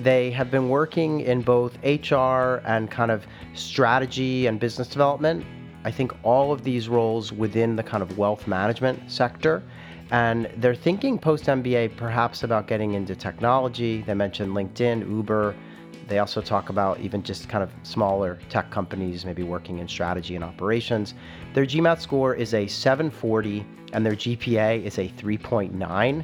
They 0.02 0.32
have 0.32 0.52
been 0.52 0.70
working 0.70 1.22
in 1.22 1.42
both 1.42 1.78
HR 1.84 2.62
and 2.66 2.92
kind 2.92 3.12
of 3.12 3.26
strategy 3.54 4.48
and 4.48 4.60
business 4.60 4.88
development. 4.88 5.46
I 5.86 5.92
think 5.92 6.12
all 6.24 6.52
of 6.52 6.64
these 6.64 6.90
roles 6.90 7.32
within 7.32 7.76
the 7.76 7.84
kind 7.84 8.04
of 8.04 8.18
wealth 8.18 8.48
management 8.48 9.10
sector. 9.10 9.64
And 10.12 10.50
they're 10.58 10.76
thinking 10.76 11.18
post 11.18 11.46
MBA 11.46 11.96
perhaps 11.96 12.44
about 12.44 12.68
getting 12.68 12.94
into 12.94 13.16
technology. 13.16 14.02
They 14.02 14.14
mentioned 14.14 14.54
LinkedIn, 14.54 15.10
Uber. 15.10 15.56
They 16.08 16.20
also 16.20 16.42
talk 16.42 16.70
about 16.70 17.00
even 17.00 17.24
just 17.24 17.50
kind 17.50 17.64
of 17.64 17.72
smaller 17.84 18.40
tech 18.50 18.70
companies, 18.70 19.26
maybe 19.26 19.44
working 19.44 19.80
in 19.80 19.88
strategy 19.88 20.36
and 20.36 20.44
operations. 20.44 21.16
Their 21.54 21.66
GMAT 21.66 22.02
score 22.02 22.36
is 22.36 22.54
a 22.54 22.68
740 22.68 23.66
and 23.94 24.06
their 24.06 24.16
GPA 24.16 24.84
is 24.84 24.98
a 25.00 25.08
3.9. 25.08 26.24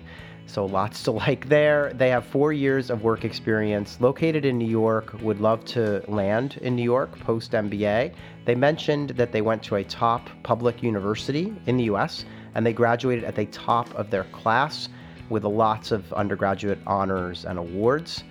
So 0.51 0.65
lots 0.65 1.01
to 1.03 1.11
like 1.11 1.47
there. 1.47 1.93
They 1.93 2.09
have 2.09 2.25
four 2.25 2.51
years 2.51 2.89
of 2.89 3.03
work 3.03 3.23
experience, 3.23 3.97
located 4.01 4.43
in 4.43 4.57
New 4.57 4.67
York, 4.67 5.13
would 5.21 5.39
love 5.39 5.63
to 5.65 6.03
land 6.09 6.59
in 6.61 6.75
New 6.75 6.83
York 6.83 7.17
post 7.19 7.53
MBA. 7.53 8.13
They 8.43 8.55
mentioned 8.55 9.11
that 9.11 9.31
they 9.31 9.41
went 9.41 9.63
to 9.63 9.75
a 9.75 9.83
top 9.85 10.29
public 10.43 10.83
university 10.83 11.53
in 11.67 11.77
the 11.77 11.85
US 11.85 12.25
and 12.53 12.65
they 12.65 12.73
graduated 12.73 13.23
at 13.23 13.33
the 13.33 13.45
top 13.45 13.95
of 13.95 14.09
their 14.09 14.25
class 14.25 14.89
with 15.29 15.45
lots 15.45 15.89
of 15.91 16.11
undergraduate 16.11 16.79
honors 16.85 17.45
and 17.45 17.57
awards. 17.57 18.25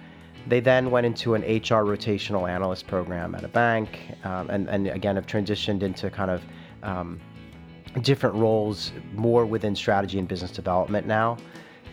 They 0.46 0.60
then 0.60 0.90
went 0.90 1.06
into 1.06 1.32
an 1.32 1.40
HR 1.40 1.86
rotational 1.88 2.50
analyst 2.50 2.86
program 2.86 3.34
at 3.34 3.44
a 3.44 3.48
bank 3.48 3.98
um, 4.24 4.50
and, 4.50 4.68
and 4.68 4.88
again 4.88 5.16
have 5.16 5.26
transitioned 5.26 5.82
into 5.82 6.10
kind 6.10 6.30
of 6.30 6.42
um, 6.82 7.18
different 8.02 8.36
roles 8.36 8.92
more 9.14 9.46
within 9.46 9.74
strategy 9.74 10.18
and 10.18 10.28
business 10.28 10.50
development 10.50 11.06
now. 11.06 11.38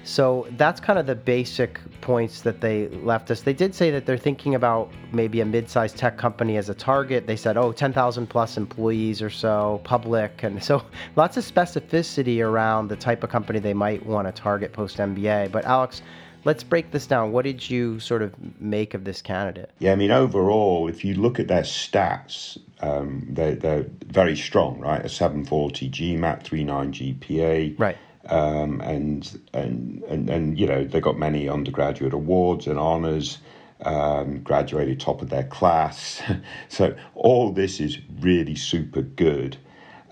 So 0.08 0.48
that's 0.52 0.80
kind 0.80 0.98
of 0.98 1.06
the 1.06 1.16
basic 1.16 1.82
points 2.00 2.42
that 2.44 2.62
they 2.62 2.88
left 2.88 3.30
us. 3.30 3.42
They 3.42 3.52
did 3.52 3.76
say 3.76 3.92
that 3.92 4.06
they're 4.06 4.18
thinking 4.18 4.56
about 4.56 4.90
maybe 5.12 5.42
a 5.42 5.46
mid-sized 5.46 5.98
tech 5.98 6.18
company 6.18 6.56
as 6.56 6.70
a 6.70 6.74
target. 6.74 7.28
They 7.28 7.36
said, 7.36 7.58
oh, 7.58 7.74
10,000 7.74 8.26
plus 8.26 8.56
employees 8.56 9.22
or 9.22 9.30
so, 9.30 9.82
public. 9.84 10.44
And 10.44 10.64
so 10.64 10.82
lots 11.18 11.36
of 11.36 11.44
specificity 11.44 12.42
around 12.42 12.88
the 12.88 12.96
type 12.96 13.22
of 13.22 13.30
company 13.30 13.60
they 13.60 13.74
might 13.74 14.06
want 14.06 14.30
to 14.30 14.32
target 14.32 14.72
post 14.72 14.96
MBA. 14.96 15.52
But 15.52 15.66
Alex, 15.66 16.02
let's 16.46 16.64
break 16.64 16.92
this 16.92 17.06
down. 17.06 17.34
What 17.34 17.44
did 17.44 17.70
you 17.70 18.00
sort 18.00 18.22
of 18.22 18.34
make 18.62 18.94
of 18.94 19.04
this 19.04 19.22
candidate? 19.22 19.72
Yeah, 19.80 19.92
I 19.92 19.98
mean, 19.98 20.12
overall, 20.12 20.88
if 20.88 21.04
you 21.04 21.16
look 21.16 21.38
at 21.38 21.50
their 21.50 21.64
stats, 21.64 22.58
um, 22.80 23.28
they're, 23.32 23.56
they're 23.56 23.86
very 24.06 24.38
strong, 24.38 24.80
right? 24.80 25.04
A 25.04 25.10
740 25.10 25.90
GMAT, 25.90 26.44
39 26.44 26.94
GPA. 26.94 27.78
Right 27.78 27.98
um, 28.30 28.82
and, 28.82 29.40
and 29.54 30.04
and 30.04 30.30
and 30.30 30.60
you 30.60 30.68
know 30.68 30.84
they 30.84 31.00
got 31.00 31.18
many 31.18 31.50
undergraduate 31.50 32.14
awards 32.14 32.68
and 32.68 32.80
honors. 32.80 33.40
Um, 33.80 34.40
graduated 34.40 35.00
top 35.00 35.22
of 35.22 35.30
their 35.30 35.44
class, 35.44 36.20
so 36.68 36.96
all 37.14 37.52
this 37.52 37.80
is 37.80 38.00
really 38.22 38.56
super 38.56 39.04
good. 39.04 39.56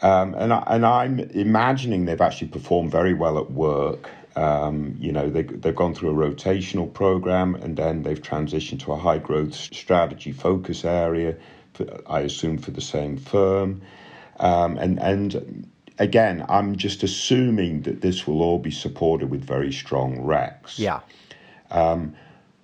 Um, 0.02 0.36
and 0.36 0.54
I, 0.54 0.64
and 0.68 0.86
I'm 0.86 1.20
imagining 1.20 2.06
they've 2.06 2.22
actually 2.22 2.50
performed 2.50 2.92
very 2.92 3.16
well 3.16 3.40
at 3.40 3.52
work. 3.52 4.12
Um, 4.36 4.96
you 5.00 5.12
know, 5.12 5.30
they, 5.30 5.44
they've 5.44 5.76
gone 5.76 5.96
through 5.96 6.12
a 6.12 6.30
rotational 6.30 6.92
program 6.94 7.56
and 7.56 7.78
then 7.78 8.04
they've 8.04 8.22
transitioned 8.22 8.82
to 8.82 8.92
a 8.92 8.98
high 8.98 9.18
growth 9.18 9.56
strategy 9.56 10.34
focus 10.34 10.84
area, 10.84 11.36
for, 11.74 11.88
I 12.08 12.22
assume 12.22 12.58
for 12.58 12.72
the 12.72 12.82
same 12.82 13.18
firm. 13.18 13.82
Um, 14.40 14.78
and, 14.78 15.00
and 15.00 15.72
again, 16.00 16.46
I'm 16.50 16.76
just 16.76 17.04
assuming 17.04 17.82
that 17.84 18.02
this 18.02 18.28
will 18.28 18.42
all 18.42 18.60
be 18.60 18.72
supported 18.72 19.30
with 19.30 19.44
very 19.44 19.72
strong 19.72 20.18
recs. 20.18 20.78
Yeah. 20.78 21.02
Um, 21.72 22.16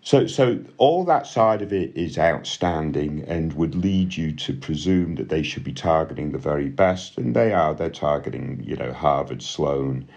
so, 0.04 0.26
so 0.26 0.60
all 0.78 1.06
that 1.06 1.28
side 1.28 1.62
of 1.62 1.72
it 1.72 1.96
is 1.96 2.18
outstanding 2.18 3.24
and 3.28 3.54
would 3.54 3.76
lead 3.76 4.16
you 4.18 4.32
to 4.36 4.54
presume 4.54 5.16
that 5.16 5.30
they 5.30 5.44
should 5.44 5.64
be 5.64 5.74
targeting 5.74 6.32
the 6.32 6.40
very 6.40 6.70
best, 6.70 7.18
and 7.18 7.36
they 7.36 7.54
are. 7.54 7.76
They're 7.76 7.90
targeting, 7.90 8.64
you 8.64 8.76
know, 8.76 8.94
Harvard, 8.94 9.44
Sloan, 9.44 10.08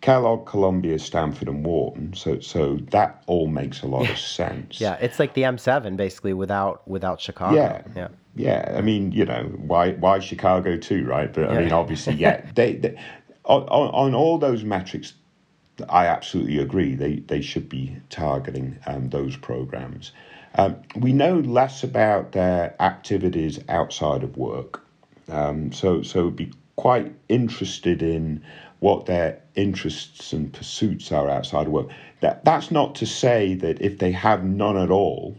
Kellogg, 0.00 0.46
Columbia, 0.46 0.98
Stanford, 0.98 1.48
and 1.48 1.66
Wharton. 1.66 2.14
So, 2.14 2.40
so 2.40 2.76
that 2.92 3.22
all 3.26 3.46
makes 3.46 3.82
a 3.82 3.86
lot 3.86 4.04
yeah. 4.04 4.12
of 4.12 4.18
sense. 4.18 4.80
Yeah, 4.80 4.96
it's 5.00 5.18
like 5.18 5.34
the 5.34 5.42
M7 5.42 5.96
basically 5.96 6.32
without 6.32 6.86
without 6.88 7.20
Chicago. 7.20 7.56
Yeah, 7.56 7.82
yeah. 7.94 8.08
Yeah, 8.36 8.74
I 8.76 8.82
mean, 8.82 9.12
you 9.12 9.24
know, 9.24 9.44
why 9.56 9.92
why 9.92 10.18
Chicago 10.18 10.76
too, 10.76 11.04
right? 11.06 11.32
But 11.32 11.50
I 11.50 11.58
mean, 11.58 11.72
obviously, 11.72 12.14
yeah, 12.14 12.44
they, 12.54 12.74
they 12.74 12.96
on, 13.44 13.62
on 13.62 14.14
all 14.14 14.36
those 14.36 14.62
metrics, 14.62 15.14
I 15.88 16.06
absolutely 16.06 16.58
agree. 16.58 16.94
They 16.94 17.16
they 17.16 17.40
should 17.40 17.68
be 17.68 17.96
targeting 18.10 18.78
um, 18.86 19.08
those 19.08 19.36
programs. 19.36 20.12
Um, 20.54 20.76
we 20.94 21.12
know 21.12 21.38
less 21.40 21.82
about 21.82 22.32
their 22.32 22.74
activities 22.80 23.58
outside 23.70 24.22
of 24.22 24.36
work, 24.36 24.82
um, 25.30 25.72
so 25.72 26.02
so 26.02 26.30
be 26.30 26.52
quite 26.76 27.14
interested 27.30 28.02
in 28.02 28.42
what 28.80 29.06
their 29.06 29.40
interests 29.54 30.34
and 30.34 30.52
pursuits 30.52 31.10
are 31.10 31.30
outside 31.30 31.66
of 31.66 31.72
work. 31.72 31.88
That 32.20 32.44
that's 32.44 32.70
not 32.70 32.94
to 32.96 33.06
say 33.06 33.54
that 33.54 33.80
if 33.80 33.98
they 33.98 34.12
have 34.12 34.44
none 34.44 34.76
at 34.76 34.90
all, 34.90 35.36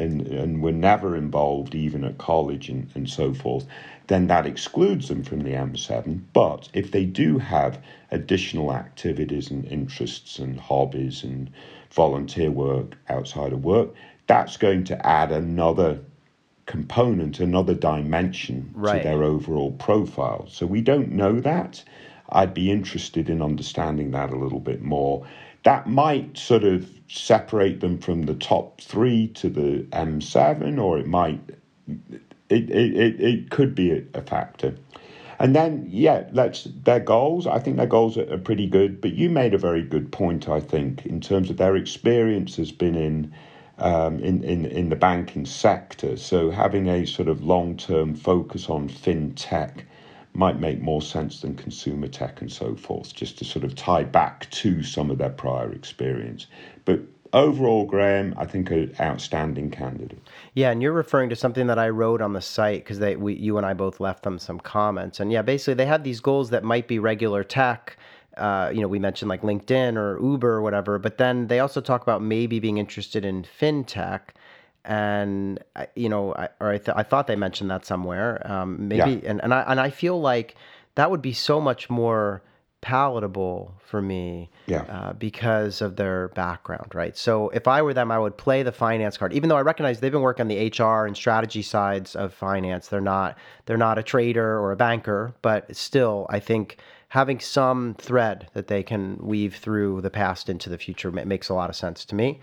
and, 0.00 0.26
and 0.26 0.62
were 0.62 0.72
never 0.72 1.16
involved 1.16 1.74
even 1.74 2.04
at 2.04 2.18
college 2.18 2.68
and, 2.68 2.90
and 2.94 3.08
so 3.08 3.34
forth, 3.34 3.66
then 4.06 4.26
that 4.26 4.46
excludes 4.46 5.08
them 5.08 5.22
from 5.22 5.40
the 5.40 5.50
M7. 5.50 6.20
But 6.32 6.68
if 6.72 6.90
they 6.90 7.04
do 7.04 7.38
have 7.38 7.82
additional 8.10 8.72
activities 8.72 9.50
and 9.50 9.64
interests 9.66 10.38
and 10.38 10.58
hobbies 10.58 11.22
and 11.22 11.50
volunteer 11.90 12.50
work 12.50 12.96
outside 13.08 13.52
of 13.52 13.64
work, 13.64 13.90
that's 14.26 14.56
going 14.56 14.84
to 14.84 15.06
add 15.06 15.32
another 15.32 16.00
component, 16.66 17.40
another 17.40 17.74
dimension 17.74 18.70
right. 18.74 19.02
to 19.02 19.08
their 19.08 19.22
overall 19.22 19.72
profile. 19.72 20.46
So 20.48 20.66
we 20.66 20.80
don't 20.80 21.12
know 21.12 21.40
that. 21.40 21.82
I'd 22.28 22.54
be 22.54 22.70
interested 22.70 23.28
in 23.28 23.42
understanding 23.42 24.12
that 24.12 24.30
a 24.30 24.36
little 24.36 24.60
bit 24.60 24.82
more. 24.82 25.26
That 25.64 25.88
might 25.88 26.38
sort 26.38 26.64
of 26.64 26.88
separate 27.08 27.80
them 27.80 27.98
from 27.98 28.22
the 28.22 28.34
top 28.34 28.80
three 28.80 29.28
to 29.28 29.48
the 29.48 29.86
M7, 29.92 30.80
or 30.80 30.98
it 30.98 31.06
might, 31.06 31.40
it, 32.48 32.70
it, 32.70 32.96
it, 32.96 33.20
it 33.20 33.50
could 33.50 33.74
be 33.74 34.04
a, 34.14 34.22
factor. 34.22 34.76
And 35.38 35.56
then, 35.56 35.86
yeah, 35.90 36.28
let's 36.32 36.64
their 36.64 37.00
goals. 37.00 37.46
I 37.46 37.58
think 37.58 37.78
their 37.78 37.86
goals 37.86 38.16
are, 38.18 38.30
are, 38.32 38.38
pretty 38.38 38.66
good. 38.66 39.00
But 39.00 39.14
you 39.14 39.30
made 39.30 39.54
a 39.54 39.58
very 39.58 39.82
good 39.82 40.12
point. 40.12 40.48
I 40.48 40.60
think 40.60 41.06
in 41.06 41.20
terms 41.20 41.48
of 41.48 41.56
their 41.56 41.76
experience 41.76 42.56
has 42.56 42.70
been 42.70 42.94
in 42.94 43.32
um, 43.78 44.20
in, 44.20 44.44
in 44.44 44.66
in 44.66 44.90
the 44.90 44.96
banking 44.96 45.46
sector. 45.46 46.18
So 46.18 46.50
having 46.50 46.88
a 46.88 47.06
sort 47.06 47.28
of 47.28 47.42
long 47.42 47.78
term 47.78 48.14
focus 48.14 48.68
on 48.68 48.90
fintech 48.90 49.84
might 50.32 50.60
make 50.60 50.80
more 50.80 51.02
sense 51.02 51.40
than 51.40 51.54
consumer 51.54 52.08
tech 52.08 52.40
and 52.40 52.50
so 52.50 52.74
forth, 52.74 53.14
just 53.14 53.38
to 53.38 53.44
sort 53.44 53.64
of 53.64 53.74
tie 53.74 54.04
back 54.04 54.48
to 54.50 54.82
some 54.82 55.10
of 55.10 55.18
their 55.18 55.30
prior 55.30 55.72
experience. 55.72 56.46
But 56.84 57.00
overall, 57.32 57.84
Graham, 57.84 58.34
I 58.36 58.46
think 58.46 58.70
an 58.70 58.94
outstanding 59.00 59.70
candidate. 59.70 60.20
Yeah, 60.54 60.70
and 60.70 60.82
you're 60.82 60.92
referring 60.92 61.30
to 61.30 61.36
something 61.36 61.66
that 61.66 61.78
I 61.78 61.88
wrote 61.88 62.20
on 62.20 62.32
the 62.32 62.40
site 62.40 62.84
because 62.84 62.98
they, 62.98 63.16
we, 63.16 63.34
you 63.34 63.56
and 63.56 63.66
I 63.66 63.74
both 63.74 64.00
left 64.00 64.22
them 64.22 64.38
some 64.38 64.60
comments, 64.60 65.20
and 65.20 65.32
yeah, 65.32 65.42
basically 65.42 65.74
they 65.74 65.86
have 65.86 66.04
these 66.04 66.20
goals 66.20 66.50
that 66.50 66.64
might 66.64 66.88
be 66.88 66.98
regular 66.98 67.44
tech. 67.44 67.96
Uh, 68.36 68.70
you 68.72 68.80
know, 68.80 68.88
we 68.88 68.98
mentioned 68.98 69.28
like 69.28 69.42
LinkedIn 69.42 69.96
or 69.96 70.18
Uber 70.22 70.48
or 70.48 70.62
whatever, 70.62 70.98
but 70.98 71.18
then 71.18 71.48
they 71.48 71.58
also 71.58 71.80
talk 71.80 72.02
about 72.02 72.22
maybe 72.22 72.60
being 72.60 72.78
interested 72.78 73.24
in 73.24 73.42
fintech 73.42 74.20
and 74.84 75.62
you 75.94 76.08
know, 76.08 76.34
I, 76.34 76.48
or 76.60 76.70
I, 76.70 76.78
th- 76.78 76.96
I 76.96 77.02
thought 77.02 77.26
they 77.26 77.36
mentioned 77.36 77.70
that 77.70 77.84
somewhere. 77.86 78.40
Um, 78.50 78.88
maybe, 78.88 79.20
yeah. 79.22 79.30
and 79.30 79.40
and 79.42 79.52
I 79.54 79.64
and 79.68 79.80
I 79.80 79.90
feel 79.90 80.20
like 80.20 80.54
that 80.94 81.10
would 81.10 81.22
be 81.22 81.32
so 81.32 81.60
much 81.60 81.88
more 81.90 82.42
palatable 82.82 83.74
for 83.84 84.00
me 84.00 84.50
Yeah. 84.66 84.82
uh, 84.88 85.12
because 85.12 85.82
of 85.82 85.96
their 85.96 86.28
background, 86.28 86.94
right? 86.94 87.16
So 87.16 87.50
if 87.50 87.68
I 87.68 87.82
were 87.82 87.92
them, 87.94 88.10
I 88.10 88.18
would 88.18 88.36
play 88.38 88.62
the 88.62 88.72
finance 88.72 89.18
card, 89.18 89.32
even 89.34 89.48
though 89.50 89.56
I 89.56 89.60
recognize 89.62 90.00
they've 90.00 90.10
been 90.10 90.22
working 90.22 90.44
on 90.44 90.48
the 90.48 90.66
HR 90.78 91.04
and 91.06 91.14
strategy 91.16 91.60
sides 91.62 92.16
of 92.16 92.32
finance. 92.32 92.88
They're 92.88 93.00
not 93.02 93.36
they're 93.66 93.76
not 93.76 93.98
a 93.98 94.02
trader 94.02 94.58
or 94.58 94.72
a 94.72 94.76
banker, 94.76 95.34
but 95.42 95.74
still, 95.76 96.26
I 96.30 96.40
think 96.40 96.78
having 97.08 97.38
some 97.40 97.96
thread 97.98 98.48
that 98.54 98.68
they 98.68 98.82
can 98.82 99.18
weave 99.20 99.56
through 99.56 100.00
the 100.00 100.10
past 100.10 100.48
into 100.48 100.70
the 100.70 100.78
future 100.78 101.10
makes 101.10 101.48
a 101.48 101.54
lot 101.54 101.68
of 101.68 101.76
sense 101.76 102.04
to 102.06 102.14
me. 102.14 102.40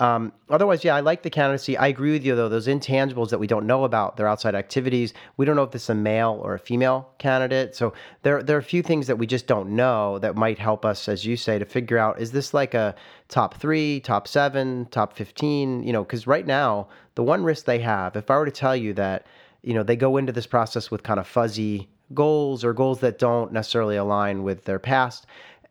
Um, 0.00 0.32
otherwise, 0.48 0.84
yeah, 0.84 0.94
I 0.94 1.00
like 1.00 1.22
the 1.22 1.30
candidacy. 1.30 1.76
I 1.76 1.88
agree 1.88 2.12
with 2.12 2.24
you 2.24 2.36
though; 2.36 2.48
those 2.48 2.68
intangibles 2.68 3.30
that 3.30 3.38
we 3.38 3.48
don't 3.48 3.66
know 3.66 3.84
about 3.84 4.16
their 4.16 4.28
outside 4.28 4.54
activities. 4.54 5.12
We 5.36 5.44
don't 5.44 5.56
know 5.56 5.64
if 5.64 5.72
this 5.72 5.84
is 5.84 5.90
a 5.90 5.94
male 5.94 6.40
or 6.42 6.54
a 6.54 6.58
female 6.58 7.08
candidate. 7.18 7.74
So 7.74 7.92
there, 8.22 8.42
there 8.42 8.56
are 8.56 8.60
a 8.60 8.62
few 8.62 8.82
things 8.82 9.08
that 9.08 9.18
we 9.18 9.26
just 9.26 9.48
don't 9.48 9.70
know 9.70 10.18
that 10.20 10.36
might 10.36 10.58
help 10.58 10.84
us, 10.84 11.08
as 11.08 11.24
you 11.24 11.36
say, 11.36 11.58
to 11.58 11.64
figure 11.64 11.98
out 11.98 12.20
is 12.20 12.30
this 12.30 12.54
like 12.54 12.74
a 12.74 12.94
top 13.28 13.54
three, 13.54 14.00
top 14.00 14.28
seven, 14.28 14.86
top 14.90 15.14
fifteen? 15.14 15.82
You 15.82 15.92
know, 15.92 16.04
because 16.04 16.26
right 16.26 16.46
now 16.46 16.88
the 17.16 17.24
one 17.24 17.42
risk 17.42 17.64
they 17.64 17.80
have, 17.80 18.14
if 18.14 18.30
I 18.30 18.38
were 18.38 18.44
to 18.44 18.52
tell 18.52 18.76
you 18.76 18.92
that, 18.94 19.26
you 19.62 19.74
know, 19.74 19.82
they 19.82 19.96
go 19.96 20.16
into 20.16 20.32
this 20.32 20.46
process 20.46 20.90
with 20.90 21.02
kind 21.02 21.18
of 21.18 21.26
fuzzy 21.26 21.88
goals 22.14 22.64
or 22.64 22.72
goals 22.72 23.00
that 23.00 23.18
don't 23.18 23.52
necessarily 23.52 23.96
align 23.96 24.42
with 24.42 24.64
their 24.64 24.78
past, 24.78 25.26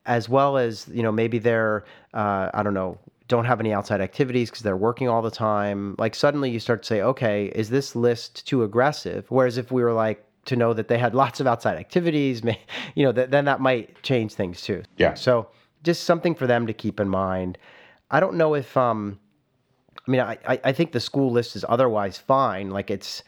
as 0.05 0.27
well 0.29 0.57
as 0.57 0.87
you 0.93 1.01
know 1.01 1.11
maybe 1.11 1.39
they're 1.39 1.85
uh, 2.13 2.49
I 2.53 2.63
don't 2.63 2.73
know 2.73 2.97
don't 3.27 3.45
have 3.45 3.59
any 3.59 3.73
outside 3.73 4.01
activities 4.01 4.49
because 4.49 4.63
they're 4.63 4.77
working 4.77 5.09
all 5.09 5.21
the 5.21 5.31
time. 5.31 5.95
Like 5.97 6.15
suddenly 6.15 6.49
you 6.49 6.59
start 6.59 6.83
to 6.83 6.87
say, 6.87 7.01
okay, 7.01 7.47
is 7.55 7.69
this 7.69 7.95
list 7.95 8.47
too 8.47 8.63
aggressive? 8.63 9.25
Whereas 9.29 9.57
if 9.57 9.71
we 9.71 9.83
were 9.83 9.93
like 9.93 10.23
to 10.45 10.55
know 10.55 10.73
that 10.73 10.87
they 10.87 10.97
had 10.97 11.13
lots 11.23 11.39
of 11.39 11.47
outside 11.47 11.77
activities, 11.77 12.41
you 12.95 13.05
know, 13.05 13.11
th- 13.11 13.29
then 13.29 13.45
that 13.45 13.59
might 13.59 14.01
change 14.03 14.33
things 14.33 14.61
too. 14.61 14.83
Yeah. 14.97 15.13
So 15.13 15.49
just 15.83 16.03
something 16.03 16.35
for 16.35 16.47
them 16.47 16.67
to 16.67 16.73
keep 16.73 16.99
in 16.99 17.09
mind. 17.09 17.57
I 18.09 18.19
don't 18.19 18.35
know 18.35 18.53
if 18.55 18.75
um, 18.77 19.19
I 20.07 20.11
mean, 20.11 20.21
I 20.21 20.37
I 20.47 20.59
I 20.65 20.71
think 20.71 20.91
the 20.91 20.99
school 20.99 21.31
list 21.31 21.55
is 21.55 21.65
otherwise 21.67 22.17
fine. 22.17 22.69
Like 22.69 22.89
it's 22.89 23.23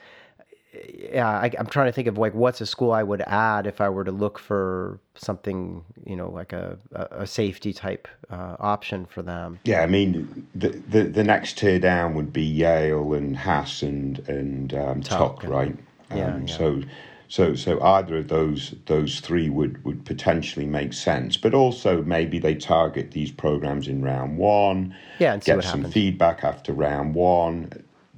yeah, 1.12 1.28
I, 1.28 1.52
I'm 1.58 1.66
trying 1.66 1.88
to 1.88 1.92
think 1.92 2.08
of 2.08 2.18
like 2.18 2.34
what's 2.34 2.62
a 2.62 2.66
school 2.66 2.92
I 2.92 3.02
would 3.02 3.22
add 3.22 3.66
if 3.66 3.82
I 3.82 3.90
were 3.90 4.04
to 4.04 4.12
look 4.12 4.38
for 4.38 5.00
something, 5.16 5.84
you 6.06 6.16
know, 6.16 6.30
like 6.30 6.54
a, 6.54 6.78
a, 6.92 7.26
safety 7.26 7.74
type 7.74 8.08
uh, 8.30 8.56
option 8.60 9.06
for 9.06 9.22
them. 9.22 9.60
Yeah, 9.64 9.82
I 9.82 9.88
mean, 9.88 10.48
the, 10.54 10.70
the 10.70 11.04
the 11.04 11.24
next 11.24 11.58
tier 11.58 11.80
down 11.80 12.14
would 12.16 12.32
be 12.32 12.44
Yale 12.44 13.14
and 13.14 13.36
Haas 13.36 13.82
and 13.82 14.20
and 14.30 14.74
um, 14.74 15.02
Tuck, 15.02 15.42
Tuck, 15.42 15.50
right? 15.50 15.76
yeah, 16.16 16.36
Um, 16.36 16.48
yeah. 16.48 16.58
So, 16.58 16.82
so 17.30 17.56
so 17.56 17.82
either 17.82 18.18
of 18.18 18.28
those 18.28 18.76
those 18.86 19.22
three 19.22 19.50
would 19.50 19.84
would 19.84 20.06
potentially 20.06 20.68
make 20.68 20.94
sense, 20.94 21.36
but 21.36 21.56
also 21.56 22.04
maybe 22.04 22.38
they 22.38 22.54
target 22.54 23.12
these 23.12 23.32
programs 23.32 23.88
in 23.88 24.04
round 24.04 24.38
one. 24.38 24.96
Yeah, 25.18 25.34
and 25.34 25.44
see 25.44 25.52
get 25.52 25.64
some 25.64 25.80
happens. 25.80 25.94
feedback 25.96 26.44
after 26.44 26.74
round 26.74 27.16
one 27.16 27.72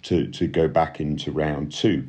to 0.03 0.27
to 0.27 0.47
go 0.47 0.67
back 0.67 0.99
into 0.99 1.31
round 1.31 1.71
two. 1.71 2.07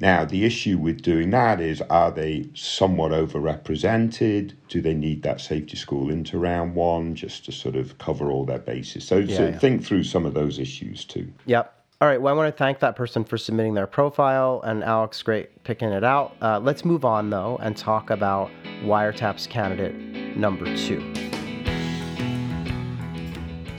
Now, 0.00 0.24
the 0.24 0.44
issue 0.44 0.78
with 0.78 1.02
doing 1.02 1.30
that 1.30 1.60
is 1.60 1.82
are 1.82 2.10
they 2.10 2.48
somewhat 2.54 3.12
overrepresented? 3.12 4.54
Do 4.68 4.80
they 4.80 4.94
need 4.94 5.22
that 5.22 5.40
safety 5.40 5.76
school 5.76 6.10
into 6.10 6.38
round 6.38 6.74
one 6.74 7.14
just 7.14 7.44
to 7.44 7.52
sort 7.52 7.76
of 7.76 7.98
cover 7.98 8.30
all 8.30 8.44
their 8.44 8.58
bases? 8.58 9.04
So, 9.06 9.26
so 9.26 9.48
yeah. 9.48 9.58
think 9.58 9.84
through 9.84 10.04
some 10.04 10.24
of 10.24 10.34
those 10.34 10.58
issues 10.58 11.04
too. 11.04 11.30
Yep. 11.46 11.74
All 12.00 12.08
right. 12.08 12.20
Well, 12.20 12.34
I 12.34 12.36
want 12.36 12.52
to 12.52 12.58
thank 12.58 12.80
that 12.80 12.96
person 12.96 13.22
for 13.22 13.38
submitting 13.38 13.74
their 13.74 13.86
profile, 13.86 14.60
and 14.64 14.82
Alex, 14.82 15.22
great 15.22 15.62
picking 15.62 15.90
it 15.90 16.02
out. 16.02 16.34
Uh, 16.42 16.58
let's 16.58 16.84
move 16.84 17.04
on 17.04 17.30
though 17.30 17.58
and 17.62 17.76
talk 17.76 18.10
about 18.10 18.50
Wiretaps 18.82 19.48
candidate 19.48 19.94
number 20.36 20.64
two. 20.76 21.00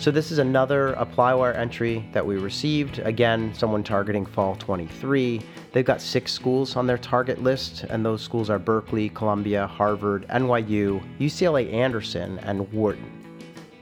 So 0.04 0.12
this 0.12 0.34
is 0.34 0.38
another 0.38 0.98
ApplyWire 1.00 1.56
entry 1.56 2.06
that 2.12 2.26
we 2.26 2.36
received. 2.36 3.00
Again, 3.00 3.54
someone 3.54 3.86
targeting 3.86 4.26
fall 4.26 4.58
23. 4.58 5.42
They've 5.72 5.86
got 5.86 6.02
six 6.02 6.34
schools 6.34 6.76
on 6.76 6.86
their 6.86 6.98
target 6.98 7.42
list, 7.42 7.86
and 7.86 8.06
those 8.06 8.22
schools 8.22 8.50
are 8.50 8.60
Berkeley, 8.60 9.08
Columbia, 9.08 9.66
Harvard, 9.66 10.28
NYU, 10.28 11.02
UCLA 11.22 11.72
Anderson, 11.72 12.38
and 12.40 12.70
Wharton. 12.74 13.10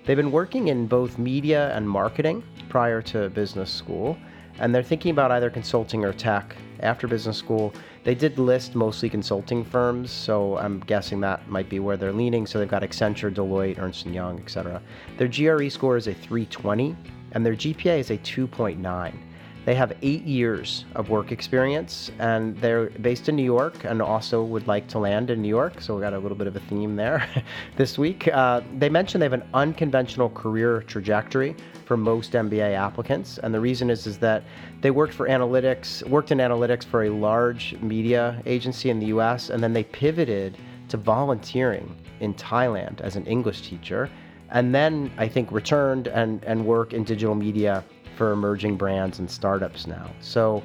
They've 0.06 0.16
been 0.16 0.32
working 0.32 0.68
in 0.68 0.86
both 0.86 1.18
media 1.18 1.76
and 1.76 1.90
marketing 1.90 2.44
prior 2.70 3.02
to 3.02 3.32
business 3.32 3.72
school, 3.72 4.16
and 4.60 4.76
they're 4.76 4.84
thinking 4.84 5.10
about 5.10 5.32
either 5.32 5.50
consulting 5.50 6.06
or 6.06 6.14
tech 6.14 6.56
after 6.82 7.08
business 7.08 7.38
school. 7.40 7.74
They 8.04 8.16
did 8.16 8.40
list 8.40 8.74
mostly 8.74 9.10
consulting 9.10 9.64
firms, 9.64 10.10
so 10.10 10.58
I'm 10.58 10.80
guessing 10.80 11.22
that 11.22 11.48
might 11.48 11.70
be 11.70 11.80
where 11.80 11.98
they're 11.98 12.12
leaning. 12.12 12.48
So 12.48 12.58
they've 12.58 12.68
got 12.68 12.82
Accenture, 12.82 13.32
Deloitte, 13.32 13.78
Ernst 13.78 14.06
& 14.06 14.08
Young, 14.08 14.40
etc. 14.40 14.82
Their 15.18 15.28
GRE 15.28 15.70
score 15.70 15.98
is 15.98 16.08
a 16.08 16.14
320, 16.14 16.96
and 17.34 17.46
their 17.46 17.54
GPA 17.54 18.00
is 18.00 18.10
a 18.10 18.18
2.9. 18.18 19.14
They 19.64 19.76
have 19.76 19.94
eight 20.02 20.24
years 20.24 20.86
of 20.96 21.10
work 21.10 21.32
experience, 21.32 22.10
and 22.18 22.58
they're 22.58 22.90
based 23.02 23.30
in 23.30 23.36
New 23.36 23.44
York 23.44 23.84
and 23.84 24.02
also 24.02 24.44
would 24.44 24.66
like 24.66 24.88
to 24.88 24.98
land 24.98 25.30
in 25.30 25.40
New 25.40 25.48
York. 25.48 25.82
So 25.82 25.96
we 25.96 26.02
got 26.02 26.14
a 26.14 26.18
little 26.18 26.38
bit 26.38 26.48
of 26.48 26.56
a 26.56 26.60
theme 26.62 26.96
there 26.96 27.30
this 27.76 27.96
week. 27.96 28.28
Uh, 28.28 28.62
they 28.80 28.90
mentioned 28.90 29.22
they 29.22 29.26
have 29.26 29.34
an 29.34 29.48
unconventional 29.54 30.32
career 30.32 30.82
trajectory 30.88 31.56
for 31.86 31.96
most 31.96 32.32
MBA 32.32 32.74
applicants, 32.74 33.38
and 33.38 33.54
the 33.54 33.60
reason 33.60 33.92
is 33.92 34.08
is 34.08 34.18
that 34.18 34.44
they 34.82 34.90
worked 34.90 35.14
for 35.14 35.28
analytics, 35.28 36.02
worked 36.10 36.32
in 36.32 36.40
analytics 36.40 36.84
for 36.84 37.04
a 37.04 37.10
large 37.10 37.76
media 37.82 38.42
agency 38.48 38.90
in 38.90 39.00
the 39.00 39.08
U.S., 39.08 39.52
and 39.52 39.62
then 39.62 39.74
they 39.74 39.84
pivoted 39.84 40.58
to 40.90 40.98
volunteering 40.98 41.96
in 42.20 42.34
Thailand 42.34 43.00
as 43.02 43.16
an 43.16 43.26
English 43.28 43.62
teacher, 43.62 44.10
and 44.50 44.74
then 44.74 45.12
I 45.18 45.28
think 45.28 45.52
returned 45.52 46.08
and 46.08 46.44
and 46.46 46.66
work 46.66 46.94
in 46.94 47.04
digital 47.04 47.36
media 47.36 47.84
for 48.16 48.32
emerging 48.32 48.78
brands 48.78 49.20
and 49.20 49.30
startups 49.30 49.88
now. 49.88 50.10
So 50.20 50.64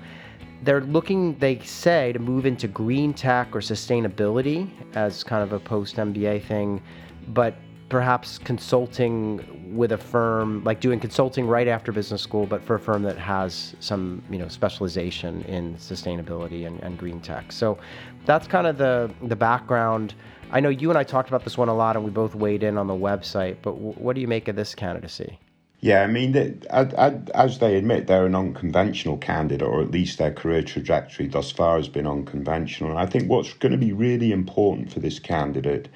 they're 0.62 0.82
looking, 0.82 1.38
they 1.38 1.59
say, 1.61 2.12
to 2.12 2.18
move 2.18 2.46
into 2.46 2.68
green 2.68 3.12
tech 3.12 3.54
or 3.54 3.61
sustainability 3.61 4.70
as 4.94 5.22
kind 5.22 5.42
of 5.42 5.52
a 5.52 5.61
post 5.61 5.96
MBA 5.96 6.44
thing, 6.44 6.82
but 7.28 7.54
perhaps 7.88 8.38
consulting 8.38 9.74
with 9.76 9.92
a 9.92 9.98
firm, 9.98 10.64
like 10.64 10.80
doing 10.80 10.98
consulting 10.98 11.46
right 11.46 11.68
after 11.68 11.92
business 11.92 12.20
school, 12.20 12.46
but 12.46 12.62
for 12.64 12.74
a 12.76 12.80
firm 12.80 13.02
that 13.02 13.16
has 13.16 13.76
some, 13.80 14.22
you 14.30 14.38
know, 14.38 14.48
specialization 14.48 15.42
in 15.42 15.76
sustainability 15.76 16.66
and, 16.66 16.80
and 16.82 16.98
green 16.98 17.20
tech. 17.20 17.52
So 17.52 17.78
that's 18.24 18.46
kind 18.48 18.66
of 18.66 18.78
the 18.78 19.11
the 19.22 19.37
background. 19.37 20.14
I 20.50 20.61
know 20.61 20.68
you 20.68 20.90
and 20.90 20.98
I 20.98 21.04
talked 21.04 21.28
about 21.28 21.44
this 21.44 21.59
one 21.59 21.68
a 21.68 21.74
lot, 21.74 21.96
and 21.96 22.04
we 22.04 22.11
both 22.11 22.35
weighed 22.35 22.62
in 22.62 22.78
on 22.78 22.87
the 22.87 22.94
website. 22.94 23.56
But 23.62 23.72
w- 23.72 23.94
what 23.94 24.14
do 24.14 24.20
you 24.20 24.28
make 24.28 24.48
of 24.48 24.56
this 24.56 24.74
candidacy? 24.74 25.38
Yeah, 25.81 26.03
I 26.03 26.07
mean, 26.07 26.35
as 26.71 27.59
they 27.59 27.77
admit, 27.77 28.07
they're 28.07 28.27
an 28.27 28.35
unconventional 28.35 29.19
candidate, 29.19 29.67
or 29.67 29.83
at 29.83 29.91
least 29.91 30.19
their 30.19 30.33
career 30.33 30.62
trajectory 30.62 31.27
thus 31.29 31.53
far 31.53 31.77
has 31.77 31.89
been 31.89 32.07
unconventional. 32.07 32.91
And 32.91 32.99
I 32.99 33.07
think 33.07 33.29
what's 33.31 33.53
going 33.55 33.73
to 33.73 33.79
be 33.79 33.93
really 33.93 34.33
important 34.33 34.93
for 34.93 35.01
this 35.01 35.19
candidate 35.19 35.89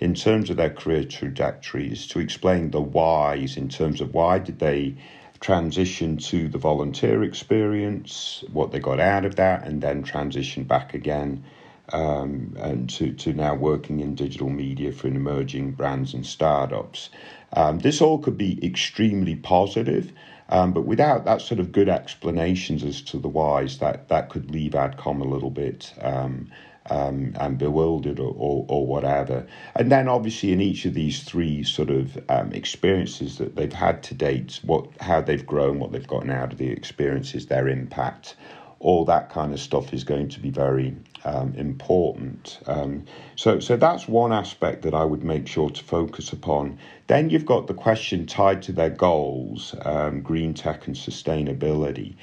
in 0.00 0.14
terms 0.14 0.50
of 0.50 0.56
their 0.56 0.70
career 0.70 1.04
trajectory 1.04 1.92
is 1.92 2.06
to 2.08 2.18
explain 2.18 2.70
the 2.70 2.80
whys 2.80 3.56
in 3.56 3.68
terms 3.68 4.00
of 4.00 4.14
why 4.14 4.38
did 4.38 4.58
they 4.58 4.96
transition 5.40 6.16
to 6.16 6.48
the 6.48 6.58
volunteer 6.58 7.22
experience, 7.22 8.42
what 8.52 8.72
they 8.72 8.80
got 8.80 8.98
out 9.00 9.24
of 9.24 9.36
that, 9.36 9.64
and 9.66 9.82
then 9.82 10.02
transition 10.02 10.64
back 10.64 10.94
again 10.94 11.44
um, 11.92 12.54
and 12.58 12.90
to, 12.90 13.12
to 13.12 13.32
now 13.32 13.54
working 13.54 14.00
in 14.00 14.14
digital 14.14 14.48
media 14.50 14.92
for 14.92 15.08
emerging 15.08 15.72
brands 15.72 16.14
and 16.14 16.26
startups. 16.26 17.10
Um, 17.52 17.78
this 17.78 18.00
all 18.00 18.18
could 18.18 18.36
be 18.36 18.64
extremely 18.64 19.36
positive, 19.36 20.12
um, 20.48 20.72
but 20.72 20.82
without 20.82 21.24
that 21.24 21.40
sort 21.40 21.60
of 21.60 21.72
good 21.72 21.88
explanations 21.88 22.84
as 22.84 23.00
to 23.02 23.18
the 23.18 23.28
whys, 23.28 23.78
that, 23.78 24.08
that 24.08 24.28
could 24.28 24.50
leave 24.50 24.72
AdCom 24.72 25.20
a 25.20 25.24
little 25.24 25.50
bit 25.50 25.92
um, 26.00 26.50
um, 26.90 27.34
and 27.40 27.58
bewildered 27.58 28.20
or, 28.20 28.34
or, 28.36 28.64
or, 28.68 28.86
whatever. 28.86 29.46
And 29.74 29.90
then 29.90 30.08
obviously 30.08 30.52
in 30.52 30.60
each 30.60 30.84
of 30.84 30.94
these 30.94 31.22
three 31.24 31.64
sort 31.64 31.90
of 31.90 32.18
um, 32.28 32.52
experiences 32.52 33.38
that 33.38 33.56
they've 33.56 33.72
had 33.72 34.02
to 34.04 34.14
date, 34.14 34.60
what 34.62 34.86
how 35.00 35.20
they've 35.20 35.44
grown, 35.44 35.78
what 35.78 35.92
they've 35.92 36.06
gotten 36.06 36.30
out 36.30 36.52
of 36.52 36.58
the 36.58 36.68
experiences, 36.68 37.46
their 37.46 37.68
impact, 37.68 38.36
all 38.80 39.04
that 39.06 39.30
kind 39.30 39.52
of 39.52 39.60
stuff 39.60 39.94
is 39.94 40.04
going 40.04 40.28
to 40.28 40.40
be 40.40 40.50
very 40.50 40.94
um, 41.24 41.54
important. 41.56 42.60
Um, 42.66 43.04
so, 43.34 43.58
so 43.58 43.76
that's 43.76 44.06
one 44.06 44.32
aspect 44.32 44.82
that 44.82 44.94
I 44.94 45.04
would 45.04 45.24
make 45.24 45.48
sure 45.48 45.70
to 45.70 45.84
focus 45.84 46.32
upon. 46.32 46.78
Then 47.06 47.30
you've 47.30 47.46
got 47.46 47.66
the 47.66 47.74
question 47.74 48.26
tied 48.26 48.62
to 48.62 48.72
their 48.72 48.90
goals, 48.90 49.74
um, 49.82 50.20
green 50.20 50.54
tech 50.54 50.86
and 50.86 50.94
sustainability. 50.94 52.14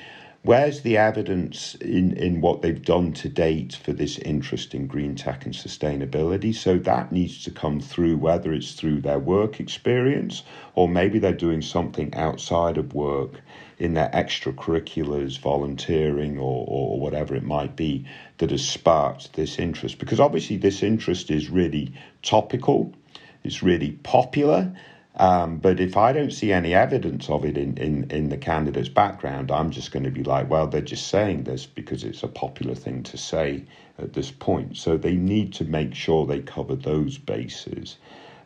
Where's 0.46 0.82
the 0.82 0.98
evidence 0.98 1.76
in, 1.76 2.18
in 2.18 2.42
what 2.42 2.62
they've 2.62 2.84
done 2.84 3.14
to 3.14 3.30
date 3.30 3.80
for 3.82 3.94
this 3.94 4.18
interest 4.18 4.76
in 4.76 4.88
green 4.88 5.16
tech 5.16 5.46
and 5.46 5.56
sustainability? 5.56 6.54
So 6.54 6.78
that 6.80 7.14
needs 7.14 7.42
to 7.46 7.52
come 7.52 7.80
through, 7.80 8.18
whether 8.18 8.52
it's 8.52 8.74
through 8.74 9.00
their 9.02 9.20
work 9.20 9.62
experience 9.62 10.44
or 10.76 10.90
maybe 10.90 11.18
they're 11.18 11.32
doing 11.32 11.62
something 11.62 12.14
outside 12.14 12.78
of 12.78 12.94
work 12.94 13.40
in 13.80 13.94
their 13.94 14.10
extracurriculars, 14.10 15.40
volunteering, 15.40 16.38
or, 16.38 16.66
or 16.68 17.00
whatever 17.00 17.36
it 17.36 17.44
might 17.44 17.78
be, 17.78 18.06
that 18.40 18.52
has 18.52 18.68
sparked 18.68 19.32
this 19.34 19.58
interest. 19.58 19.98
Because 19.98 20.20
obviously, 20.20 20.58
this 20.58 20.84
interest 20.84 21.32
is 21.32 21.50
really 21.50 21.94
topical. 22.22 22.94
it's 23.46 23.64
really 23.64 23.92
popular. 24.04 24.74
Um, 25.16 25.58
but 25.58 25.80
if 25.80 25.96
I 25.96 26.12
don't 26.12 26.32
see 26.32 26.52
any 26.52 26.74
evidence 26.74 27.30
of 27.30 27.46
it 27.46 27.56
in, 27.56 27.78
in, 27.78 28.10
in 28.10 28.30
the 28.30 28.38
candidate's 28.38 28.90
background, 28.90 29.52
I'm 29.52 29.70
just 29.70 29.92
going 29.92 30.04
to 30.06 30.12
be 30.12 30.24
like, 30.24 30.50
well, 30.50 30.68
they're 30.68 30.82
just 30.82 31.08
saying 31.08 31.44
this 31.44 31.66
because 31.68 32.04
it's 32.04 32.24
a 32.24 32.28
popular 32.28 32.74
thing 32.74 33.04
to 33.04 33.18
say 33.18 33.64
at 34.00 34.14
this 34.14 34.32
point. 34.32 34.76
So 34.78 34.98
they 34.98 35.16
need 35.16 35.54
to 35.54 35.66
make 35.66 35.94
sure 35.94 36.26
they 36.26 36.40
cover 36.40 36.76
those 36.76 37.20
bases. 37.20 37.98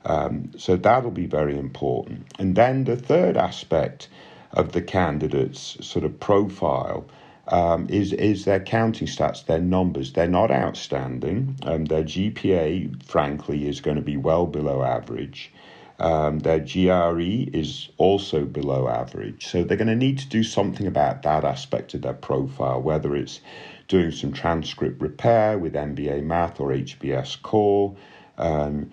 Um, 0.05 0.51
so 0.57 0.75
that'll 0.75 1.11
be 1.11 1.25
very 1.25 1.57
important. 1.57 2.25
And 2.37 2.55
then 2.55 2.83
the 2.83 2.97
third 2.97 3.37
aspect 3.37 4.09
of 4.51 4.73
the 4.73 4.81
candidate's 4.81 5.77
sort 5.85 6.03
of 6.03 6.19
profile 6.19 7.05
um, 7.49 7.87
is 7.89 8.11
is 8.11 8.43
their 8.43 8.59
counting 8.59 9.07
stats, 9.07 9.45
their 9.45 9.59
numbers. 9.59 10.11
They're 10.11 10.27
not 10.27 10.51
outstanding. 10.51 11.57
Um, 11.63 11.85
their 11.85 12.03
GPA, 12.03 13.03
frankly, 13.03 13.67
is 13.67 13.79
going 13.79 13.95
to 13.95 14.03
be 14.03 14.17
well 14.17 14.45
below 14.45 14.83
average. 14.83 15.51
Um, 15.99 16.39
their 16.39 16.59
GRE 16.59 17.49
is 17.57 17.89
also 17.97 18.45
below 18.45 18.87
average. 18.87 19.47
So 19.47 19.63
they're 19.63 19.77
going 19.77 19.87
to 19.87 19.95
need 19.95 20.19
to 20.19 20.27
do 20.27 20.43
something 20.43 20.85
about 20.85 21.23
that 21.23 21.43
aspect 21.43 21.93
of 21.95 22.03
their 22.03 22.13
profile, 22.13 22.81
whether 22.81 23.15
it's 23.15 23.41
doing 23.87 24.11
some 24.11 24.31
transcript 24.31 25.01
repair 25.01 25.57
with 25.57 25.73
MBA 25.73 26.23
Math 26.23 26.59
or 26.59 26.69
HBS 26.69 27.41
Core, 27.41 27.95
um, 28.37 28.91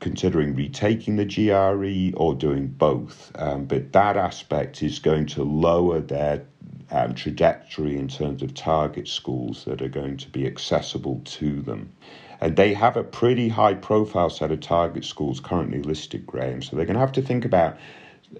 considering 0.00 0.54
retaking 0.54 1.16
the 1.16 1.24
GRE 1.24 2.16
or 2.16 2.34
doing 2.34 2.68
both. 2.68 3.32
Um, 3.34 3.66
but 3.66 3.92
that 3.92 4.16
aspect 4.16 4.82
is 4.82 4.98
going 4.98 5.26
to 5.26 5.42
lower 5.42 6.00
their 6.00 6.44
um, 6.90 7.14
trajectory 7.14 7.96
in 7.96 8.08
terms 8.08 8.42
of 8.42 8.54
target 8.54 9.08
schools 9.08 9.64
that 9.64 9.82
are 9.82 9.88
going 9.88 10.16
to 10.18 10.28
be 10.30 10.46
accessible 10.46 11.20
to 11.24 11.60
them. 11.62 11.92
And 12.40 12.56
they 12.56 12.72
have 12.74 12.96
a 12.96 13.02
pretty 13.04 13.48
high 13.48 13.74
profile 13.74 14.30
set 14.30 14.52
of 14.52 14.60
target 14.60 15.04
schools 15.04 15.40
currently 15.40 15.82
listed, 15.82 16.26
Graham. 16.26 16.62
So 16.62 16.76
they're 16.76 16.86
going 16.86 16.94
to 16.94 17.00
have 17.00 17.12
to 17.12 17.22
think 17.22 17.44
about 17.44 17.76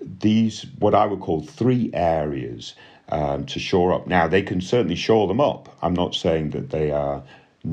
these, 0.00 0.66
what 0.78 0.94
I 0.94 1.06
would 1.06 1.20
call 1.20 1.40
three 1.40 1.90
areas 1.92 2.74
um, 3.08 3.46
to 3.46 3.58
shore 3.58 3.92
up. 3.92 4.06
Now, 4.06 4.28
they 4.28 4.42
can 4.42 4.60
certainly 4.60 4.94
shore 4.94 5.26
them 5.26 5.40
up. 5.40 5.76
I'm 5.82 5.94
not 5.94 6.14
saying 6.14 6.50
that 6.50 6.70
they 6.70 6.90
are 6.90 7.22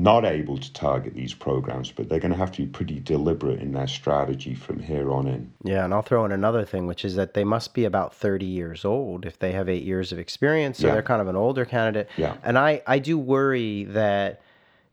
not 0.02 0.24
able 0.24 0.58
to 0.58 0.72
target 0.72 1.14
these 1.14 1.32
programs, 1.32 1.90
but 1.90 2.08
they're 2.08 2.20
going 2.20 2.32
to 2.32 2.36
have 2.36 2.52
to 2.52 2.62
be 2.62 2.68
pretty 2.68 3.00
deliberate 3.00 3.60
in 3.60 3.72
their 3.72 3.86
strategy 3.86 4.54
from 4.54 4.78
here 4.78 5.10
on 5.10 5.26
in. 5.26 5.52
Yeah, 5.64 5.84
and 5.84 5.94
I'll 5.94 6.02
throw 6.02 6.24
in 6.24 6.32
another 6.32 6.64
thing, 6.64 6.86
which 6.86 7.04
is 7.04 7.14
that 7.16 7.34
they 7.34 7.44
must 7.44 7.72
be 7.72 7.84
about 7.84 8.14
30 8.14 8.44
years 8.44 8.84
old 8.84 9.24
if 9.24 9.38
they 9.38 9.52
have 9.52 9.68
eight 9.68 9.84
years 9.84 10.12
of 10.12 10.18
experience. 10.18 10.78
So 10.78 10.88
yeah. 10.88 10.94
they're 10.94 11.02
kind 11.02 11.22
of 11.22 11.28
an 11.28 11.36
older 11.36 11.64
candidate. 11.64 12.08
Yeah. 12.16 12.36
And 12.44 12.58
I, 12.58 12.82
I 12.86 12.98
do 12.98 13.18
worry 13.18 13.84
that 13.84 14.42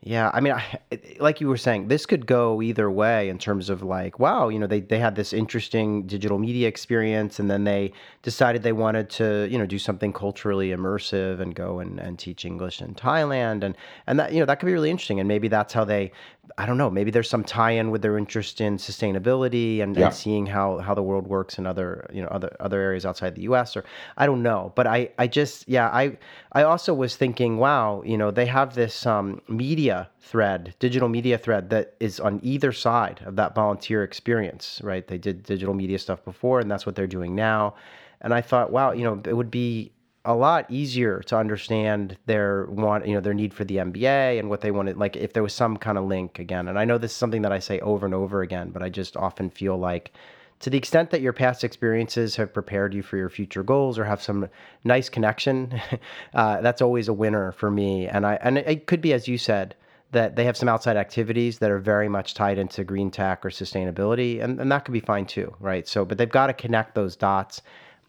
yeah, 0.06 0.32
I 0.34 0.42
mean, 0.42 0.52
I, 0.52 1.00
like 1.20 1.40
you 1.40 1.48
were 1.48 1.56
saying, 1.56 1.88
this 1.88 2.06
could 2.06 2.26
go 2.26 2.62
either 2.62 2.92
way 2.92 3.30
in 3.30 3.38
terms 3.38 3.70
of 3.70 3.84
like, 3.84 4.20
wow, 4.20 4.50
you 4.50 4.60
know, 4.60 4.68
they, 4.68 4.82
they 4.82 5.00
had 5.00 5.16
this 5.16 5.32
interesting 5.32 6.06
digital 6.06 6.38
media 6.38 6.68
experience 6.68 7.40
and 7.40 7.50
then 7.50 7.64
they 7.64 7.94
decided 8.22 8.64
they 8.64 8.74
wanted 8.74 9.10
to, 9.12 9.48
you 9.50 9.58
know, 9.58 9.66
do 9.66 9.80
something 9.80 10.12
culturally 10.12 10.72
immersive 10.72 11.40
and 11.40 11.56
go 11.56 11.80
and, 11.80 12.00
and 12.00 12.20
teach 12.20 12.44
English 12.44 12.82
in 12.82 12.94
Thailand. 12.96 13.64
And, 13.64 13.78
and 14.06 14.20
that, 14.20 14.34
you 14.34 14.42
know, 14.42 14.46
that 14.46 14.60
could 14.60 14.66
be 14.66 14.74
really 14.74 14.92
interesting. 14.92 15.22
And 15.22 15.28
maybe 15.28 15.48
that's 15.48 15.72
how 15.72 15.86
they, 15.86 16.12
I 16.58 16.66
don't 16.66 16.78
know, 16.78 16.90
maybe 16.90 17.10
there's 17.10 17.30
some 17.30 17.44
tie-in 17.44 17.90
with 17.90 18.02
their 18.02 18.18
interest 18.18 18.60
in 18.60 18.78
sustainability 18.78 19.82
and, 19.82 19.96
yeah. 19.96 20.08
and, 20.08 20.14
seeing 20.14 20.46
how, 20.46 20.80
how 20.80 20.94
the 20.94 21.02
world 21.02 21.26
works 21.26 21.58
in 21.58 21.66
other, 21.66 22.06
you 22.12 22.22
know, 22.22 22.28
other, 22.28 22.56
other 22.60 22.82
areas 22.82 23.06
outside 23.06 23.36
the 23.36 23.44
US 23.44 23.78
or 23.78 23.86
I 24.18 24.26
don't 24.26 24.44
know. 24.44 24.74
But 24.76 24.86
I, 24.86 25.10
I 25.18 25.28
just, 25.28 25.68
yeah, 25.70 25.88
I, 25.88 26.18
I 26.52 26.64
also 26.64 26.94
was 26.94 27.16
thinking, 27.16 27.58
wow, 27.58 28.04
you 28.06 28.18
know, 28.18 28.30
they 28.30 28.46
have 28.46 28.76
this 28.76 29.06
um, 29.06 29.42
media 29.48 30.10
thread, 30.20 30.76
digital 30.80 31.08
media 31.08 31.38
thread 31.38 31.70
that 31.70 31.96
is 32.02 32.20
on 32.20 32.42
either 32.44 32.74
side 32.74 33.22
of 33.26 33.38
that 33.38 33.56
volunteer 33.56 34.04
experience, 34.04 34.82
right? 34.84 35.08
They 35.08 35.18
did 35.18 35.44
digital 35.44 35.74
media 35.74 35.98
stuff 35.98 36.24
before 36.26 36.60
and 36.60 36.70
that's 36.70 36.86
what 36.86 36.96
they're 36.96 37.08
doing 37.08 37.36
now. 37.36 37.76
And 38.20 38.34
I 38.34 38.42
thought, 38.42 38.72
wow, 38.72 38.92
you 38.92 39.06
know, 39.06 39.22
it 39.26 39.36
would 39.36 39.52
be 39.52 39.94
a 40.26 40.34
lot 40.34 40.66
easier 40.70 41.20
to 41.22 41.38
understand 41.38 42.18
their 42.26 42.66
want 42.66 43.06
you 43.06 43.14
know 43.14 43.20
their 43.20 43.34
need 43.34 43.54
for 43.54 43.66
the 43.66 43.78
MBA 43.78 44.40
and 44.40 44.50
what 44.50 44.62
they 44.62 44.72
wanted 44.72 44.98
like 44.98 45.16
if 45.16 45.34
there 45.34 45.44
was 45.44 45.54
some 45.54 45.78
kind 45.78 45.98
of 45.98 46.06
link 46.06 46.40
again. 46.40 46.68
And 46.68 46.80
I 46.80 46.86
know 46.86 46.98
this 46.98 47.12
is 47.12 47.18
something 47.18 47.42
that 47.42 47.52
I 47.52 47.60
say 47.60 47.80
over 47.80 48.06
and 48.06 48.16
over 48.16 48.42
again 48.42 48.70
but 48.70 48.82
I 48.82 48.90
just 48.90 49.18
often 49.18 49.50
feel 49.50 49.78
like 49.78 50.14
to 50.62 50.70
the 50.70 50.78
extent 50.78 51.10
that 51.10 51.20
your 51.20 51.34
past 51.34 51.66
experiences 51.66 52.38
have 52.38 52.54
prepared 52.54 52.94
you 52.94 53.04
for 53.04 53.18
your 53.18 53.30
future 53.30 53.64
goals 53.64 54.00
or 54.00 54.06
have 54.06 54.22
some 54.22 54.48
nice 54.86 55.10
connection 55.10 55.82
uh, 56.34 56.62
that's 56.62 56.82
always 56.82 57.10
a 57.10 57.14
winner 57.14 57.52
for 57.52 57.70
me. 57.70 58.08
And 58.08 58.26
I 58.26 58.36
and 58.36 58.58
it 58.58 58.88
could 58.88 59.02
be 59.02 59.12
as 59.12 59.28
you 59.28 59.38
said 59.38 59.76
that 60.12 60.36
they 60.38 60.46
have 60.46 60.56
some 60.56 60.70
outside 60.70 60.96
activities 60.96 61.58
that 61.60 61.72
are 61.72 61.80
very 61.80 62.08
much 62.08 62.34
tied 62.34 62.60
into 62.60 62.84
green 62.86 63.12
tech 63.12 63.46
or 63.46 63.50
sustainability 63.50 64.42
and, 64.42 64.62
and 64.62 64.72
that 64.72 64.86
could 64.86 64.94
be 64.94 65.02
fine 65.02 65.26
too 65.26 65.54
right? 65.60 65.86
So 65.86 66.06
but 66.06 66.18
they've 66.18 66.30
got 66.30 66.48
to 66.48 66.54
connect 66.54 66.96
those 66.96 67.18
dots 67.18 67.62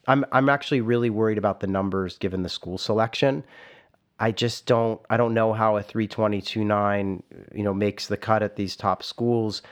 I'm 0.07 0.25
I'm 0.33 0.49
actually 0.49 0.81
really 0.81 1.11
worried 1.11 1.39
about 1.39 1.61
the 1.61 1.67
numbers 1.67 2.19
given 2.19 2.43
the 2.43 2.49
school 2.49 2.79
selection. 2.79 3.45
I 4.19 4.31
just 4.31 4.67
don't 4.67 5.01
I 5.11 5.17
don't 5.17 5.35
know 5.35 5.53
how 5.53 5.77
a 5.77 5.83
322.9 5.83 7.23
you 7.55 7.63
know 7.63 7.75
makes 7.75 8.07
the 8.07 8.17
cut 8.17 8.43
at 8.43 8.57
these 8.57 8.77
top 8.77 9.03
schools 9.03 9.63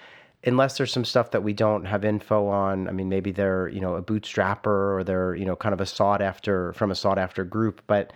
unless 0.45 0.77
there's 0.77 0.93
some 0.93 1.05
stuff 1.05 1.31
that 1.31 1.43
we 1.43 1.53
don't 1.53 1.85
have 1.85 2.05
info 2.05 2.49
on. 2.49 2.89
I 2.89 2.93
mean 2.93 3.09
maybe 3.09 3.31
they're, 3.31 3.69
you 3.69 3.81
know, 3.81 3.95
a 3.95 4.03
bootstrapper 4.03 4.67
or 4.67 5.05
they're, 5.05 5.35
you 5.35 5.45
know, 5.45 5.57
kind 5.57 5.73
of 5.73 5.81
a 5.81 5.87
sought 5.87 6.21
after 6.21 6.73
from 6.73 6.91
a 6.91 6.95
sought 6.95 7.19
after 7.19 7.45
group, 7.45 7.83
but 7.87 8.13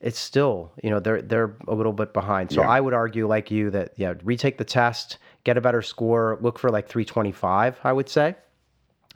it's 0.00 0.18
still, 0.18 0.72
you 0.82 0.90
know, 0.90 1.00
they're 1.00 1.22
they're 1.22 1.54
a 1.68 1.74
little 1.74 1.92
bit 1.92 2.12
behind. 2.12 2.52
So 2.52 2.62
yeah. 2.62 2.68
I 2.68 2.80
would 2.80 2.94
argue 2.94 3.26
like 3.26 3.50
you 3.50 3.70
that 3.70 3.92
yeah, 3.96 4.14
retake 4.22 4.58
the 4.58 4.64
test, 4.64 5.18
get 5.44 5.56
a 5.56 5.60
better 5.60 5.82
score, 5.82 6.38
look 6.40 6.58
for 6.58 6.70
like 6.70 6.88
325, 6.88 7.80
I 7.84 7.92
would 7.92 8.08
say. 8.08 8.34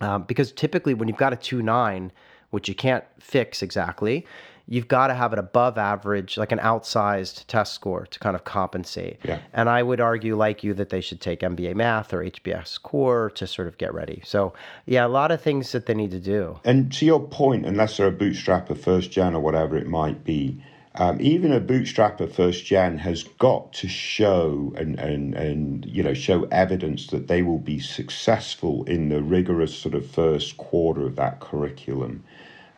Um, 0.01 0.25
because 0.25 0.51
typically 0.53 0.93
when 0.93 1.09
you've 1.09 1.17
got 1.17 1.33
a 1.33 1.37
2.9 1.37 2.11
which 2.55 2.69
you 2.69 2.75
can't 2.75 3.05
fix 3.19 3.63
exactly, 3.63 4.25
you've 4.67 4.89
got 4.89 5.09
to 5.09 5.15
have 5.15 5.33
an 5.33 5.39
above 5.39 5.77
average, 5.77 6.39
like 6.39 6.53
an 6.53 6.59
outsized 6.61 7.47
test 7.47 7.75
score 7.75 8.07
to 8.07 8.19
kind 8.19 8.35
of 8.35 8.45
compensate. 8.45 9.19
Yeah. 9.23 9.41
And 9.53 9.69
I 9.69 9.83
would 9.83 10.01
argue, 10.01 10.37
like 10.37 10.65
you, 10.65 10.73
that 10.75 10.89
they 10.89 11.01
should 11.01 11.21
take 11.21 11.41
MBA 11.41 11.75
Math 11.75 12.15
or 12.15 12.25
HBS 12.25 12.81
Core 12.81 13.31
to 13.35 13.47
sort 13.47 13.69
of 13.69 13.77
get 13.77 13.93
ready. 13.93 14.23
So, 14.25 14.55
yeah, 14.87 15.05
a 15.05 15.09
lot 15.09 15.31
of 15.31 15.41
things 15.43 15.73
that 15.73 15.87
they 15.87 15.95
need 15.95 16.13
to 16.13 16.21
do. 16.21 16.59
And 16.65 16.93
to 16.93 17.05
your 17.05 17.21
point, 17.21 17.67
unless 17.67 17.97
they're 17.97 18.09
a 18.09 18.13
bootstrapper 18.13 18.79
first 18.79 19.11
gen 19.11 19.35
or 19.35 19.41
whatever 19.41 19.77
it 19.77 19.87
might 19.87 20.25
be, 20.25 20.63
um, 20.97 21.21
even 21.21 21.53
a 21.53 21.61
bootstrapper 21.61 22.31
first 22.31 22.65
gen 22.65 22.99
has 22.99 23.25
got 23.25 23.73
to 23.75 23.89
show 23.89 24.73
and, 24.77 24.99
and, 24.99 25.35
and 25.35 25.87
you 25.87 26.03
know 26.03 26.15
show 26.15 26.45
evidence 26.45 27.09
that 27.09 27.27
they 27.27 27.43
will 27.43 27.59
be 27.59 27.81
successful 27.81 28.85
in 28.85 29.09
the 29.09 29.23
rigorous 29.23 29.77
sort 29.77 29.95
of 29.95 30.07
first 30.07 30.57
quarter 30.57 31.05
of 31.05 31.17
that 31.17 31.41
curriculum. 31.41 32.23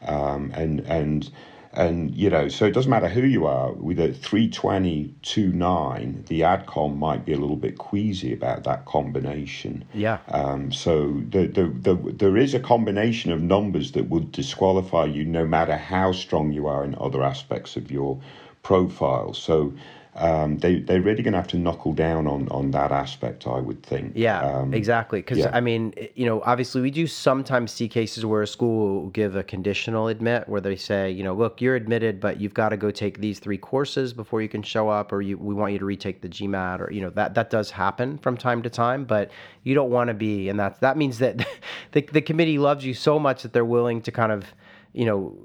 Um, 0.02 0.50
and 0.54 0.80
and 0.80 1.30
and 1.76 2.14
you 2.14 2.30
know 2.30 2.48
so 2.48 2.64
it 2.64 2.72
doesn't 2.72 2.90
matter 2.90 3.08
who 3.08 3.22
you 3.22 3.46
are 3.46 3.72
with 3.72 4.00
a 4.00 4.12
32029 4.12 6.24
the 6.28 6.40
adcom 6.40 6.96
might 6.96 7.24
be 7.24 7.32
a 7.32 7.38
little 7.38 7.56
bit 7.56 7.78
queasy 7.78 8.32
about 8.32 8.64
that 8.64 8.84
combination. 8.84 9.84
Yeah. 9.94 10.18
Um, 10.28 10.72
so 10.72 11.22
the, 11.28 11.46
the, 11.46 11.66
the, 11.66 12.12
there 12.12 12.36
is 12.36 12.54
a 12.54 12.60
combination 12.60 13.32
of 13.32 13.40
numbers 13.40 13.92
that 13.92 14.08
would 14.08 14.32
disqualify 14.32 15.04
you 15.04 15.24
no 15.24 15.46
matter 15.46 15.76
how 15.76 16.12
strong 16.12 16.52
you 16.52 16.66
are 16.66 16.84
in 16.84 16.96
other 17.00 17.22
aspects 17.22 17.76
of 17.76 17.90
your 17.90 18.20
profile. 18.62 19.32
So 19.32 19.72
um, 20.16 20.58
they 20.58 20.80
they're 20.80 21.02
really 21.02 21.22
going 21.22 21.32
to 21.32 21.38
have 21.38 21.48
to 21.48 21.58
knuckle 21.58 21.92
down 21.92 22.26
on 22.26 22.48
on 22.48 22.70
that 22.70 22.90
aspect, 22.90 23.46
I 23.46 23.58
would 23.58 23.82
think. 23.82 24.12
Yeah, 24.14 24.40
um, 24.40 24.72
exactly. 24.72 25.20
Because 25.20 25.38
yeah. 25.38 25.50
I 25.52 25.60
mean, 25.60 25.92
you 26.14 26.24
know, 26.24 26.40
obviously 26.42 26.80
we 26.80 26.90
do 26.90 27.06
sometimes 27.06 27.70
see 27.70 27.86
cases 27.86 28.24
where 28.24 28.40
a 28.40 28.46
school 28.46 29.02
will 29.02 29.10
give 29.10 29.36
a 29.36 29.42
conditional 29.42 30.08
admit, 30.08 30.48
where 30.48 30.60
they 30.60 30.76
say, 30.76 31.10
you 31.10 31.22
know, 31.22 31.34
look, 31.34 31.60
you're 31.60 31.76
admitted, 31.76 32.18
but 32.18 32.40
you've 32.40 32.54
got 32.54 32.70
to 32.70 32.78
go 32.78 32.90
take 32.90 33.18
these 33.20 33.38
three 33.38 33.58
courses 33.58 34.14
before 34.14 34.40
you 34.40 34.48
can 34.48 34.62
show 34.62 34.88
up, 34.88 35.12
or 35.12 35.20
you 35.20 35.36
we 35.36 35.54
want 35.54 35.74
you 35.74 35.78
to 35.78 35.84
retake 35.84 36.22
the 36.22 36.28
GMAT, 36.28 36.80
or 36.80 36.90
you 36.90 37.02
know 37.02 37.10
that 37.10 37.34
that 37.34 37.50
does 37.50 37.70
happen 37.70 38.16
from 38.18 38.38
time 38.38 38.62
to 38.62 38.70
time, 38.70 39.04
but 39.04 39.30
you 39.64 39.74
don't 39.74 39.90
want 39.90 40.08
to 40.08 40.14
be, 40.14 40.48
and 40.48 40.58
that 40.58 40.80
that 40.80 40.96
means 40.96 41.18
that 41.18 41.46
the 41.92 42.00
the 42.00 42.22
committee 42.22 42.58
loves 42.58 42.86
you 42.86 42.94
so 42.94 43.18
much 43.18 43.42
that 43.42 43.52
they're 43.52 43.64
willing 43.66 44.00
to 44.02 44.10
kind 44.10 44.32
of 44.32 44.54
you 44.94 45.04
know 45.04 45.36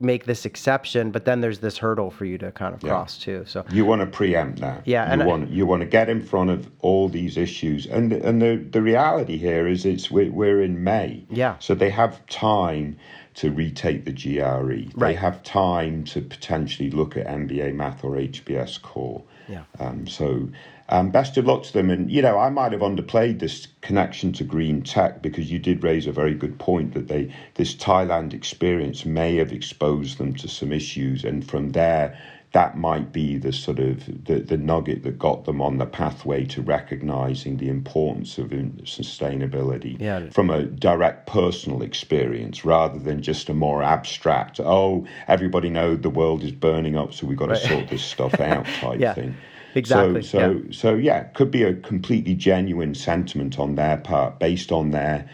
make 0.00 0.24
this 0.24 0.46
exception, 0.46 1.10
but 1.10 1.24
then 1.24 1.40
there's 1.40 1.58
this 1.58 1.78
hurdle 1.78 2.10
for 2.10 2.24
you 2.24 2.38
to 2.38 2.50
kind 2.52 2.74
of 2.74 2.80
cross 2.80 3.18
yeah. 3.18 3.24
too. 3.24 3.44
So 3.46 3.64
you 3.70 3.84
want 3.84 4.00
to 4.00 4.06
preempt 4.06 4.60
that. 4.60 4.86
Yeah, 4.86 5.06
you 5.06 5.12
and 5.12 5.26
want 5.26 5.48
I, 5.48 5.52
you 5.52 5.66
want 5.66 5.80
to 5.80 5.86
get 5.86 6.08
in 6.08 6.22
front 6.22 6.50
of 6.50 6.70
all 6.80 7.08
these 7.08 7.36
issues, 7.36 7.86
and 7.86 8.12
and 8.12 8.40
the 8.40 8.56
the 8.56 8.82
reality 8.82 9.36
here 9.36 9.66
is 9.66 9.84
it's 9.84 10.10
we're, 10.10 10.32
we're 10.32 10.62
in 10.62 10.82
May. 10.82 11.24
Yeah. 11.30 11.58
So 11.58 11.74
they 11.74 11.90
have 11.90 12.24
time 12.26 12.96
to 13.34 13.50
retake 13.50 14.04
the 14.04 14.12
GRE. 14.12 14.40
Right. 14.40 14.94
They 14.96 15.14
have 15.14 15.42
time 15.42 16.04
to 16.04 16.20
potentially 16.20 16.90
look 16.90 17.16
at 17.16 17.26
MBA 17.26 17.74
Math 17.74 18.02
or 18.02 18.16
HBS 18.16 18.82
Core. 18.82 19.22
Yeah. 19.48 19.62
Um, 19.78 20.06
so 20.06 20.48
um, 20.90 21.10
best 21.10 21.36
of 21.36 21.46
luck 21.46 21.62
to 21.62 21.72
them. 21.72 21.88
And, 21.88 22.10
you 22.10 22.20
know, 22.20 22.38
I 22.38 22.50
might 22.50 22.72
have 22.72 22.80
underplayed 22.80 23.38
this 23.38 23.68
connection 23.80 24.32
to 24.34 24.44
green 24.44 24.82
tech 24.82 25.22
because 25.22 25.50
you 25.50 25.58
did 25.58 25.82
raise 25.82 26.06
a 26.06 26.12
very 26.12 26.34
good 26.34 26.58
point 26.58 26.94
that 26.94 27.08
they 27.08 27.32
this 27.54 27.74
Thailand 27.74 28.34
experience 28.34 29.06
may 29.06 29.36
have 29.36 29.52
exposed 29.52 30.18
them 30.18 30.34
to 30.34 30.48
some 30.48 30.72
issues. 30.72 31.24
And 31.24 31.48
from 31.48 31.70
there, 31.70 32.18
that 32.52 32.76
might 32.76 33.12
be 33.12 33.38
the 33.38 33.52
sort 33.52 33.78
of 33.78 34.04
the, 34.24 34.40
the 34.40 34.56
nugget 34.56 35.04
that 35.04 35.16
got 35.18 35.44
them 35.44 35.62
on 35.62 35.78
the 35.78 35.86
pathway 35.86 36.44
to 36.46 36.60
recognizing 36.60 37.58
the 37.58 37.68
importance 37.68 38.38
of 38.38 38.48
sustainability 38.48 40.00
yeah. 40.00 40.28
from 40.30 40.50
a 40.50 40.64
direct 40.64 41.28
personal 41.28 41.82
experience 41.82 42.64
rather 42.64 42.98
than 42.98 43.22
just 43.22 43.48
a 43.48 43.54
more 43.54 43.84
abstract 43.84 44.58
oh 44.58 45.06
everybody 45.28 45.70
knows 45.70 46.00
the 46.00 46.10
world 46.10 46.42
is 46.42 46.50
burning 46.50 46.96
up 46.96 47.14
so 47.14 47.24
we've 47.24 47.38
got 47.38 47.50
right. 47.50 47.60
to 47.60 47.68
sort 47.68 47.88
this 47.88 48.02
stuff 48.02 48.40
out 48.40 48.66
type 48.80 48.98
yeah. 48.98 49.14
thing 49.14 49.36
exactly 49.74 50.22
so 50.22 50.28
so 50.28 50.50
yeah. 50.50 50.72
so 50.72 50.94
yeah 50.94 51.22
could 51.24 51.50
be 51.50 51.62
a 51.62 51.74
completely 51.74 52.34
genuine 52.34 52.94
sentiment 52.94 53.58
on 53.58 53.74
their 53.74 53.96
part 53.96 54.38
based 54.38 54.72
on 54.72 54.90
their 54.90 55.28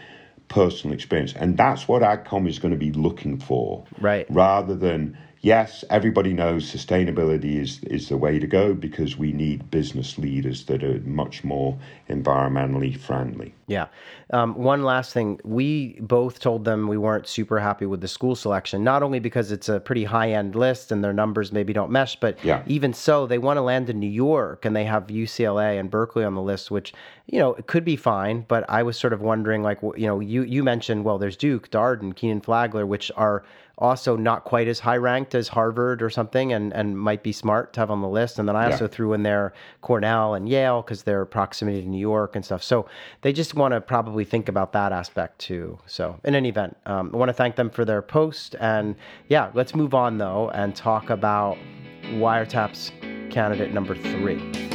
personal 0.47 0.93
experience 0.93 1.33
and 1.33 1.57
that's 1.57 1.87
what 1.87 2.01
AdCom 2.01 2.47
is 2.47 2.59
going 2.59 2.71
to 2.71 2.77
be 2.77 2.91
looking 2.91 3.37
for 3.39 3.83
right 3.99 4.25
rather 4.29 4.75
than 4.75 5.17
yes, 5.41 5.83
everybody 5.89 6.33
knows 6.33 6.71
sustainability 6.71 7.61
is, 7.61 7.79
is 7.85 8.09
the 8.09 8.17
way 8.17 8.39
to 8.39 8.47
go 8.47 8.73
because 8.73 9.17
we 9.17 9.31
need 9.31 9.69
business 9.71 10.17
leaders 10.17 10.65
that 10.65 10.83
are 10.83 10.99
much 11.01 11.43
more 11.43 11.77
environmentally 12.09 12.97
friendly. 12.97 13.53
Yeah. 13.67 13.87
Um, 14.31 14.55
one 14.55 14.83
last 14.83 15.13
thing. 15.13 15.39
We 15.43 15.99
both 15.99 16.39
told 16.39 16.65
them 16.65 16.87
we 16.87 16.97
weren't 16.97 17.27
super 17.27 17.59
happy 17.59 17.85
with 17.85 18.01
the 18.01 18.07
school 18.07 18.35
selection, 18.35 18.83
not 18.83 19.03
only 19.03 19.19
because 19.19 19.51
it's 19.51 19.69
a 19.69 19.79
pretty 19.79 20.05
high 20.05 20.31
end 20.31 20.55
list 20.55 20.91
and 20.91 21.03
their 21.03 21.13
numbers 21.13 21.51
maybe 21.51 21.73
don't 21.73 21.91
mesh, 21.91 22.17
but 22.19 22.43
yeah. 22.43 22.63
even 22.65 22.93
so, 22.93 23.27
they 23.27 23.37
want 23.37 23.57
to 23.57 23.61
land 23.61 23.89
in 23.89 23.99
New 23.99 24.09
York 24.09 24.65
and 24.65 24.75
they 24.75 24.85
have 24.85 25.07
UCLA 25.07 25.79
and 25.79 25.91
Berkeley 25.91 26.23
on 26.23 26.35
the 26.35 26.41
list, 26.41 26.71
which, 26.71 26.93
you 27.27 27.39
know, 27.39 27.53
it 27.55 27.67
could 27.67 27.83
be 27.83 27.95
fine. 27.95 28.45
But 28.47 28.69
I 28.69 28.83
was 28.83 28.97
sort 28.97 29.13
of 29.13 29.21
wondering, 29.21 29.63
like, 29.63 29.79
you 29.81 30.07
know, 30.07 30.19
you, 30.19 30.43
you 30.43 30.63
mentioned, 30.63 31.03
well, 31.03 31.17
there's 31.17 31.37
Duke, 31.37 31.69
Darden, 31.69 32.15
Kenan 32.15 32.41
Flagler, 32.41 32.85
which 32.85 33.11
are 33.15 33.43
also 33.77 34.15
not 34.15 34.43
quite 34.43 34.67
as 34.67 34.79
high 34.79 34.97
ranked 34.97 35.35
as 35.35 35.47
Harvard 35.47 36.01
or 36.01 36.09
something 36.09 36.51
and, 36.51 36.73
and 36.73 36.97
might 36.97 37.21
be 37.21 37.31
smart 37.31 37.73
to 37.73 37.79
have 37.79 37.91
on 37.91 38.01
the 38.01 38.07
list. 38.07 38.39
And 38.39 38.47
then 38.47 38.55
I 38.55 38.71
also 38.71 38.87
threw 38.87 39.13
in 39.13 39.23
there 39.23 39.53
Cornell 39.81 40.33
and 40.33 40.49
Yale 40.49 40.81
because 40.81 41.03
their 41.03 41.25
proximity 41.25 41.81
to 41.81 41.87
New 41.87 41.99
York 41.99 42.35
and 42.35 42.43
stuff. 42.43 42.63
So 42.63 42.87
they 43.21 43.31
just 43.31 43.53
want 43.53 43.73
to 43.73 43.81
probably 43.81 44.25
think 44.25 44.49
about 44.49 44.73
that 44.73 44.91
aspect 44.91 45.39
too. 45.39 45.77
So 45.85 46.19
in 46.23 46.33
any 46.33 46.49
event, 46.49 46.75
um, 46.87 47.11
I 47.13 47.17
want 47.17 47.29
to 47.29 47.33
thank 47.33 47.55
them 47.55 47.69
for 47.69 47.85
their 47.85 48.01
post. 48.01 48.55
And 48.59 48.95
yeah, 49.27 49.51
let's 49.53 49.75
move 49.75 49.93
on 49.93 50.17
though 50.17 50.49
and 50.49 50.75
talk 50.75 51.11
about 51.11 51.57
Wiretaps 52.05 53.31
candidate 53.31 53.73
number 53.73 53.95
three. 53.95 54.67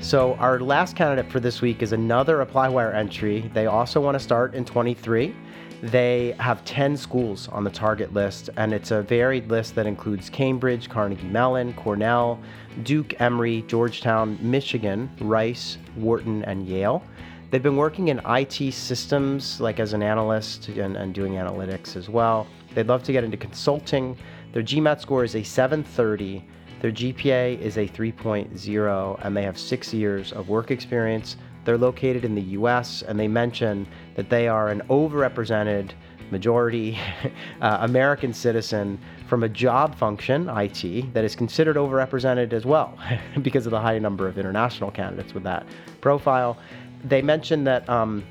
So 0.00 0.34
our 0.36 0.58
last 0.58 0.96
candidate 0.96 1.30
for 1.30 1.38
this 1.38 1.60
week 1.60 1.82
is 1.82 1.92
another 1.92 2.44
ApplyWire 2.44 2.94
entry. 2.94 3.48
They 3.54 3.66
also 3.66 4.00
want 4.00 4.16
to 4.16 4.18
start 4.18 4.56
in 4.56 4.64
23. 4.64 5.36
They 5.82 6.34
have 6.38 6.62
10 6.66 6.96
schools 6.98 7.48
on 7.48 7.64
the 7.64 7.70
target 7.70 8.12
list, 8.12 8.50
and 8.58 8.74
it's 8.74 8.90
a 8.90 9.00
varied 9.00 9.48
list 9.48 9.74
that 9.76 9.86
includes 9.86 10.28
Cambridge, 10.28 10.90
Carnegie 10.90 11.26
Mellon, 11.28 11.72
Cornell, 11.72 12.38
Duke, 12.82 13.18
Emory, 13.18 13.64
Georgetown, 13.66 14.38
Michigan, 14.42 15.10
Rice, 15.20 15.78
Wharton, 15.96 16.44
and 16.44 16.66
Yale. 16.66 17.02
They've 17.50 17.62
been 17.62 17.76
working 17.76 18.08
in 18.08 18.20
IT 18.26 18.74
systems, 18.74 19.58
like 19.58 19.80
as 19.80 19.94
an 19.94 20.02
analyst 20.02 20.68
and, 20.68 20.96
and 20.96 21.14
doing 21.14 21.32
analytics 21.32 21.96
as 21.96 22.10
well. 22.10 22.46
They'd 22.74 22.86
love 22.86 23.02
to 23.04 23.12
get 23.12 23.24
into 23.24 23.38
consulting. 23.38 24.18
Their 24.52 24.62
GMAT 24.62 25.00
score 25.00 25.24
is 25.24 25.34
a 25.34 25.42
730. 25.42 26.44
Their 26.80 26.92
GPA 26.92 27.58
is 27.58 27.78
a 27.78 27.88
3.0, 27.88 29.20
and 29.24 29.36
they 29.36 29.42
have 29.42 29.58
six 29.58 29.94
years 29.94 30.32
of 30.32 30.48
work 30.50 30.70
experience. 30.70 31.36
They're 31.64 31.78
located 31.78 32.24
in 32.24 32.34
the 32.34 32.42
US, 32.58 33.02
and 33.02 33.18
they 33.18 33.28
mention 33.28 33.86
that 34.14 34.30
they 34.30 34.48
are 34.48 34.68
an 34.68 34.82
overrepresented 34.88 35.92
majority 36.30 36.98
uh, 37.60 37.78
American 37.80 38.32
citizen 38.32 38.98
from 39.28 39.42
a 39.42 39.48
job 39.48 39.96
function, 39.96 40.48
IT, 40.48 41.12
that 41.14 41.24
is 41.24 41.34
considered 41.36 41.76
overrepresented 41.76 42.52
as 42.52 42.64
well 42.64 42.96
because 43.42 43.66
of 43.66 43.72
the 43.72 43.80
high 43.80 43.98
number 43.98 44.26
of 44.26 44.38
international 44.38 44.90
candidates 44.90 45.34
with 45.34 45.44
that 45.44 45.66
profile. 46.00 46.56
They 47.04 47.22
mentioned 47.22 47.66
that. 47.66 47.88
Um, 47.88 48.24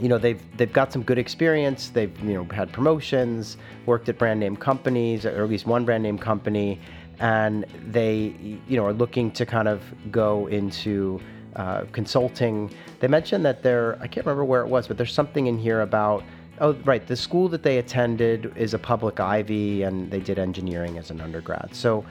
you 0.00 0.08
know 0.08 0.16
they've 0.16 0.40
they've 0.56 0.72
got 0.72 0.92
some 0.92 1.02
good 1.02 1.18
experience. 1.18 1.90
They've 1.90 2.18
you 2.20 2.32
know 2.32 2.44
had 2.44 2.72
promotions, 2.72 3.58
worked 3.84 4.08
at 4.08 4.16
brand 4.16 4.40
name 4.40 4.56
companies, 4.56 5.26
or 5.26 5.42
at 5.42 5.48
least 5.50 5.66
one 5.66 5.84
brand 5.84 6.02
name 6.02 6.16
company, 6.16 6.80
and 7.18 7.66
they 7.86 8.34
you 8.66 8.76
know 8.76 8.86
are 8.86 8.94
looking 8.94 9.30
to 9.32 9.44
kind 9.44 9.68
of 9.68 9.82
go 10.10 10.46
into 10.46 11.20
uh, 11.56 11.84
consulting. 11.92 12.70
They 13.00 13.08
mentioned 13.08 13.44
that 13.44 13.62
there, 13.62 13.96
I 14.00 14.06
can't 14.06 14.26
remember 14.26 14.44
where 14.44 14.62
it 14.62 14.68
was, 14.68 14.86
but 14.88 14.96
there's 14.96 15.12
something 15.12 15.46
in 15.46 15.58
here 15.58 15.80
about, 15.80 16.22
oh, 16.60 16.74
right, 16.84 17.06
the 17.06 17.16
school 17.16 17.48
that 17.48 17.62
they 17.62 17.78
attended 17.78 18.52
is 18.56 18.74
a 18.74 18.78
public 18.78 19.20
Ivy 19.20 19.82
and 19.82 20.10
they 20.10 20.20
did 20.20 20.38
engineering 20.38 20.98
as 20.98 21.10
an 21.10 21.20
undergrad. 21.20 21.74
So 21.74 22.04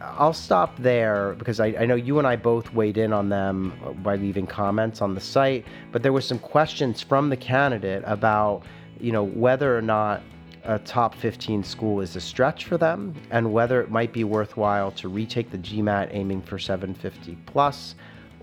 I'll 0.00 0.32
stop 0.32 0.76
there 0.78 1.34
because 1.38 1.60
I, 1.60 1.68
I 1.78 1.86
know 1.86 1.94
you 1.94 2.18
and 2.18 2.26
I 2.26 2.36
both 2.36 2.72
weighed 2.74 2.98
in 2.98 3.12
on 3.12 3.28
them 3.28 3.72
by 4.02 4.16
leaving 4.16 4.46
comments 4.46 5.00
on 5.00 5.14
the 5.14 5.20
site, 5.20 5.64
but 5.92 6.02
there 6.02 6.12
were 6.12 6.20
some 6.20 6.38
questions 6.38 7.02
from 7.02 7.30
the 7.30 7.36
candidate 7.36 8.02
about, 8.06 8.62
you 9.00 9.12
know, 9.12 9.24
whether 9.24 9.76
or 9.76 9.82
not 9.82 10.22
a 10.64 10.78
top 10.80 11.14
15 11.14 11.62
school 11.62 12.00
is 12.00 12.16
a 12.16 12.20
stretch 12.20 12.64
for 12.64 12.76
them 12.76 13.14
and 13.30 13.52
whether 13.52 13.80
it 13.80 13.90
might 13.90 14.12
be 14.12 14.24
worthwhile 14.24 14.90
to 14.90 15.08
retake 15.08 15.50
the 15.50 15.58
GMAT 15.58 16.08
aiming 16.10 16.42
for 16.42 16.58
750 16.58 17.38
plus 17.46 17.94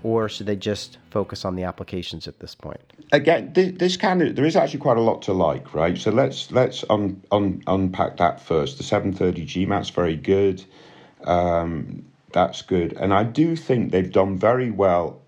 or 0.04 0.28
should 0.28 0.46
they 0.46 0.54
just 0.54 0.98
focus 1.10 1.44
on 1.44 1.56
the 1.56 1.64
applications 1.64 2.28
at 2.28 2.38
this 2.38 2.54
point? 2.54 2.92
Again, 3.10 3.52
this, 3.54 3.96
candidate 3.96 4.36
there 4.36 4.44
is 4.44 4.54
actually 4.54 4.80
quite 4.80 4.98
a 4.98 5.00
lot 5.00 5.22
to 5.22 5.32
like, 5.32 5.74
right? 5.74 5.98
So 5.98 6.10
let's 6.10 6.52
let's 6.52 6.84
un, 6.90 7.20
un, 7.32 7.62
unpack 7.66 8.18
that 8.18 8.40
first. 8.40 8.76
The 8.76 8.84
730 8.84 9.66
GMAT's 9.66 9.90
very 9.90 10.16
good. 10.16 10.62
Um, 11.24 12.04
that's 12.32 12.62
good, 12.62 12.92
and 12.94 13.14
I 13.14 13.24
do 13.24 13.56
think 13.56 13.90
they've 13.90 14.12
done 14.12 14.36
very 14.38 14.70
well 14.70 15.22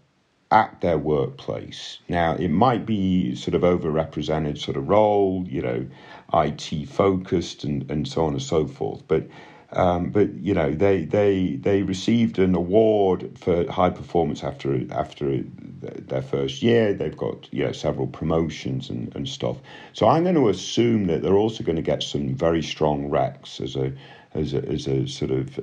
at 0.50 0.80
their 0.80 0.98
workplace. 0.98 1.98
Now, 2.08 2.34
it 2.34 2.48
might 2.48 2.86
be 2.86 3.34
sort 3.34 3.54
of 3.54 3.62
overrepresented 3.62 4.58
sort 4.58 4.76
of 4.76 4.88
role, 4.88 5.44
you 5.48 5.62
know, 5.62 5.86
IT 6.34 6.88
focused 6.88 7.64
and, 7.64 7.90
and 7.90 8.06
so 8.06 8.26
on 8.26 8.34
and 8.34 8.42
so 8.42 8.66
forth, 8.66 9.02
but 9.08 9.26
um, 9.72 10.10
but 10.10 10.32
you 10.34 10.54
know 10.54 10.72
they 10.72 11.04
they 11.04 11.56
they 11.56 11.82
received 11.82 12.38
an 12.38 12.54
award 12.54 13.36
for 13.38 13.70
high 13.70 13.90
performance 13.90 14.44
after 14.44 14.80
after 14.92 15.42
their 15.80 16.22
first 16.22 16.62
year. 16.62 16.94
They've 16.94 17.16
got 17.16 17.52
you 17.52 17.64
know 17.64 17.72
several 17.72 18.06
promotions 18.06 18.90
and, 18.90 19.14
and 19.16 19.28
stuff. 19.28 19.56
So 19.92 20.08
I'm 20.08 20.22
going 20.22 20.36
to 20.36 20.48
assume 20.48 21.06
that 21.06 21.22
they're 21.22 21.36
also 21.36 21.64
going 21.64 21.76
to 21.76 21.82
get 21.82 22.02
some 22.02 22.34
very 22.34 22.62
strong 22.62 23.10
recs 23.10 23.60
as 23.60 23.76
a 23.76 23.92
as 24.36 24.54
a, 24.54 24.68
as 24.68 24.86
a 24.86 25.06
sort 25.06 25.30
of 25.30 25.58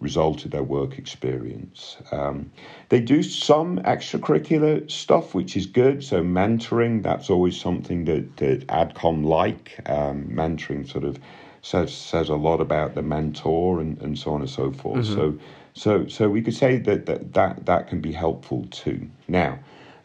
result 0.00 0.44
of 0.44 0.52
their 0.52 0.62
work 0.62 0.98
experience. 0.98 1.96
Um, 2.12 2.50
they 2.88 3.00
do 3.00 3.22
some 3.22 3.78
extracurricular 3.80 4.88
stuff, 4.90 5.34
which 5.34 5.56
is 5.56 5.66
good. 5.66 6.04
So 6.04 6.22
mentoring, 6.22 7.02
that's 7.02 7.30
always 7.30 7.60
something 7.60 8.04
that, 8.04 8.36
that 8.36 8.66
AdCom 8.68 9.24
like, 9.24 9.80
um, 9.86 10.28
mentoring 10.28 10.88
sort 10.88 11.04
of 11.04 11.18
says 11.62 11.94
says 11.94 12.28
a 12.28 12.34
lot 12.34 12.60
about 12.60 12.94
the 12.94 13.02
mentor 13.02 13.80
and, 13.80 14.00
and 14.02 14.18
so 14.18 14.32
on 14.34 14.40
and 14.40 14.50
so 14.50 14.72
forth. 14.72 15.06
Mm-hmm. 15.06 15.14
So 15.14 15.38
so 15.74 16.06
so 16.08 16.28
we 16.28 16.42
could 16.42 16.54
say 16.54 16.78
that 16.78 17.06
that 17.06 17.32
that, 17.32 17.66
that 17.66 17.88
can 17.88 18.00
be 18.00 18.12
helpful 18.12 18.66
too. 18.70 19.08
Now. 19.28 19.58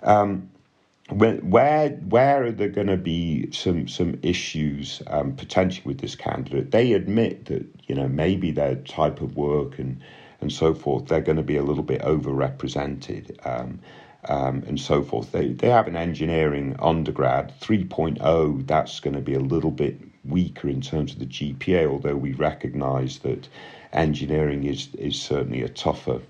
Um, 0.04 0.50
where 1.10 1.90
where 1.92 2.44
are 2.44 2.52
there 2.52 2.68
going 2.68 2.88
to 2.88 2.98
be 2.98 3.50
some 3.52 3.88
some 3.88 4.20
issues 4.24 5.02
um, 5.08 5.34
potentially 5.36 5.86
with 5.86 6.00
this 6.00 6.16
candidate? 6.16 6.72
They 6.72 6.94
admit 6.94 7.46
that 7.46 7.66
you 7.88 7.96
know 7.96 8.10
maybe 8.10 8.52
their 8.52 8.76
type 8.76 9.22
of 9.22 9.38
work 9.38 9.80
and 9.80 10.02
and 10.42 10.52
so 10.52 10.74
forth 10.74 11.08
they're 11.08 11.22
going 11.22 11.38
to 11.38 11.44
be 11.44 11.56
a 11.56 11.64
little 11.64 11.84
bit 11.84 12.02
overrepresented 12.02 13.46
um, 13.48 13.80
um, 14.28 14.64
and 14.68 14.80
so 14.80 15.02
forth. 15.02 15.32
They 15.32 15.50
they 15.50 15.70
have 15.70 15.88
an 15.88 15.96
engineering 15.96 16.76
undergrad 16.80 17.54
3.0. 17.62 18.68
That's 18.68 19.00
going 19.00 19.16
to 19.16 19.22
be 19.22 19.34
a 19.34 19.40
little 19.40 19.72
bit 19.72 20.07
weaker 20.30 20.70
in 20.70 20.82
terms 20.82 21.14
of 21.14 21.20
the 21.20 21.26
GPA, 21.26 21.88
although 21.88 22.16
we 22.16 22.34
recognise 22.34 23.20
that 23.20 23.48
engineering 23.94 24.64
is 24.64 24.94
is 24.96 25.20
certainly 25.20 25.62
a 25.62 25.70
tougher 25.70 26.22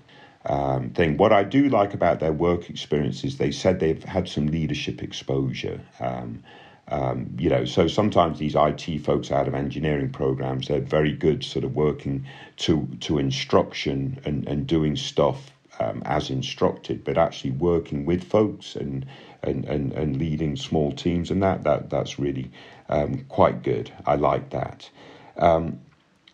um, 0.46 0.90
thing. 0.90 1.16
What 1.16 1.32
I 1.32 1.44
do 1.44 1.68
like 1.68 1.94
about 1.94 2.20
their 2.20 2.32
work 2.32 2.70
experience 2.70 3.24
is 3.24 3.38
they 3.38 3.50
said 3.50 3.80
they've 3.80 4.02
had 4.04 4.28
some 4.28 4.46
leadership 4.46 5.02
exposure. 5.02 5.80
Um, 6.00 6.42
um, 6.90 7.28
you 7.38 7.50
know, 7.50 7.66
so 7.66 7.86
sometimes 7.86 8.38
these 8.38 8.54
IT 8.56 9.04
folks 9.04 9.30
out 9.30 9.46
of 9.46 9.54
engineering 9.54 10.08
programs, 10.10 10.68
they're 10.68 10.80
very 10.80 11.12
good 11.12 11.44
sort 11.44 11.64
of 11.64 11.74
working 11.74 12.24
to 12.58 12.88
to 13.00 13.18
instruction 13.18 14.18
and, 14.24 14.48
and 14.48 14.66
doing 14.66 14.96
stuff 14.96 15.50
um, 15.80 16.02
as 16.04 16.30
instructed, 16.30 17.04
but 17.04 17.18
actually 17.18 17.52
working 17.52 18.04
with 18.04 18.24
folks 18.24 18.74
and, 18.74 19.06
and, 19.42 19.64
and, 19.66 19.92
and 19.92 20.16
leading 20.16 20.56
small 20.56 20.92
teams, 20.92 21.30
and 21.30 21.42
that, 21.42 21.62
that 21.64 21.90
that's 21.90 22.18
really 22.18 22.50
um, 22.88 23.24
quite 23.28 23.62
good. 23.62 23.90
I 24.06 24.16
like 24.16 24.50
that. 24.50 24.88
Um, 25.36 25.80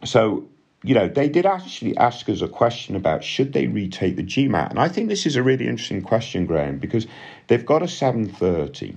so, 0.05 0.47
you 0.83 0.95
know, 0.95 1.09
they 1.09 1.29
did 1.29 1.47
actually 1.47 1.97
ask 1.97 2.29
us 2.29 2.43
a 2.43 2.49
question 2.49 2.97
about 2.97 3.25
should 3.25 3.53
they 3.53 3.67
retake 3.67 4.17
the 4.17 4.23
GMAT, 4.23 4.71
and 4.71 4.79
I 4.79 4.89
think 4.89 5.09
this 5.09 5.27
is 5.27 5.37
a 5.37 5.43
really 5.43 5.67
interesting 5.67 6.03
question, 6.03 6.47
Graham, 6.47 6.79
because 6.79 7.07
they've 7.47 7.65
got 7.65 7.83
a 7.83 7.89
730. 7.89 8.97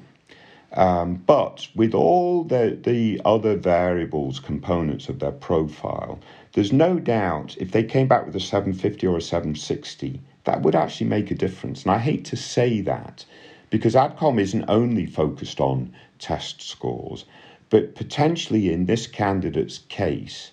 Um, 0.73 1.15
but 1.25 1.67
with 1.75 1.93
all 1.93 2.43
the, 2.43 2.77
the 2.81 3.21
other 3.23 3.55
variables, 3.55 4.39
components 4.39 5.07
of 5.07 5.19
their 5.19 5.31
profile, 5.31 6.19
there's 6.53 6.73
no 6.73 6.99
doubt 6.99 7.55
if 7.57 7.71
they 7.71 7.83
came 7.83 8.07
back 8.07 8.25
with 8.25 8.35
a 8.35 8.39
750 8.39 9.07
or 9.07 9.17
a 9.17 9.21
760, 9.21 10.19
that 10.43 10.61
would 10.61 10.75
actually 10.75 11.07
make 11.07 11.31
a 11.31 11.35
difference. 11.35 11.83
And 11.83 11.91
I 11.91 11.99
hate 11.99 12.25
to 12.25 12.35
say 12.35 12.81
that 12.81 13.25
because 13.69 13.95
ADCOM 13.95 14.39
isn't 14.39 14.65
only 14.67 15.05
focused 15.05 15.59
on 15.59 15.93
test 16.19 16.61
scores, 16.61 17.25
but 17.69 17.95
potentially 17.95 18.71
in 18.71 18.85
this 18.85 19.07
candidate's 19.07 19.79
case, 19.89 20.51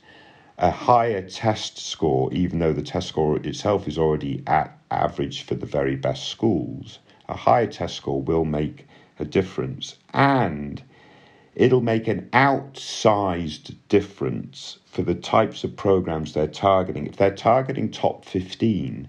a 0.59 0.71
higher 0.71 1.23
test 1.23 1.79
score, 1.79 2.33
even 2.33 2.59
though 2.59 2.73
the 2.73 2.83
test 2.83 3.09
score 3.09 3.37
itself 3.39 3.89
is 3.89 3.99
already 3.99 4.43
at 4.47 4.79
average 4.91 5.43
for 5.43 5.55
the 5.55 5.67
very 5.67 5.97
best 5.97 6.29
schools, 6.29 6.99
a 7.29 7.35
higher 7.37 7.67
test 7.67 7.97
score 7.97 8.23
will 8.23 8.45
make 8.45 8.87
a 9.19 9.25
difference. 9.25 9.97
And 10.13 10.83
it'll 11.55 11.81
make 11.81 12.09
an 12.09 12.29
outsized 12.33 13.77
difference 13.89 14.79
for 14.87 15.03
the 15.03 15.15
types 15.15 15.65
of 15.65 15.77
programs 15.77 16.35
they're 16.35 16.47
targeting. 16.47 17.07
If 17.07 17.17
they're 17.17 17.35
targeting 17.35 17.91
top 17.91 18.25
15, 18.25 19.09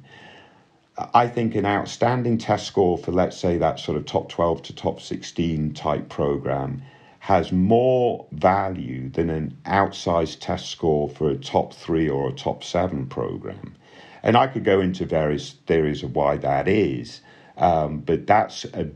I 1.14 1.28
think 1.28 1.56
an 1.56 1.66
outstanding 1.66 2.38
test 2.38 2.68
score 2.68 2.98
for, 2.98 3.12
let's 3.12 3.38
say, 3.38 3.58
that 3.58 3.80
sort 3.80 3.98
of 3.98 4.06
top 4.06 4.30
12 4.30 4.62
to 4.64 4.76
top 4.76 5.02
16 5.02 5.74
type 5.74 6.08
program 6.10 6.82
has 7.26 7.52
more 7.52 8.28
value 8.34 9.10
than 9.10 9.32
an 9.32 9.58
outsized 9.66 10.38
test 10.42 10.70
score 10.70 11.10
for 11.10 11.32
a 11.32 11.36
top 11.36 11.74
three 11.74 12.08
or 12.08 12.30
a 12.30 12.32
top 12.32 12.64
seven 12.64 13.08
program. 13.08 13.76
And 14.22 14.38
I 14.38 14.46
could 14.46 14.64
go 14.64 14.80
into 14.80 15.08
various 15.08 15.54
theories 15.66 16.04
of 16.04 16.14
why 16.14 16.38
that 16.38 16.68
is, 16.68 17.22
um, 17.58 18.02
but 18.02 18.28
that's 18.28 18.66
a 18.66 18.92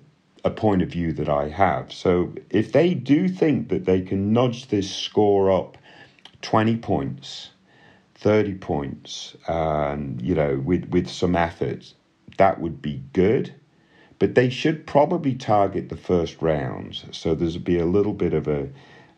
a 0.45 0.49
point 0.51 0.81
of 0.81 0.89
view 0.89 1.11
that 1.11 1.27
I 1.27 1.49
have. 1.49 1.91
So 1.91 2.33
if 2.49 2.71
they 2.71 2.93
do 2.93 3.27
think 3.27 3.69
that 3.69 3.85
they 3.85 4.01
can 4.01 4.31
nudge 4.31 4.67
this 4.67 4.89
score 4.89 5.51
up 5.51 5.77
20 6.41 6.77
points, 6.77 7.49
30 8.15 8.53
points, 8.55 9.35
um, 9.47 10.17
you 10.21 10.35
know, 10.35 10.61
with, 10.63 10.85
with 10.91 11.09
some 11.09 11.35
effort, 11.35 11.93
that 12.37 12.61
would 12.61 12.81
be 12.81 13.03
good. 13.11 13.53
But 14.19 14.35
they 14.35 14.49
should 14.49 14.85
probably 14.85 15.33
target 15.33 15.89
the 15.89 15.97
first 15.97 16.41
rounds. 16.41 17.05
So 17.11 17.33
there's 17.33 17.57
be 17.57 17.79
a 17.79 17.85
little 17.85 18.13
bit 18.13 18.33
of 18.33 18.47
a, 18.47 18.67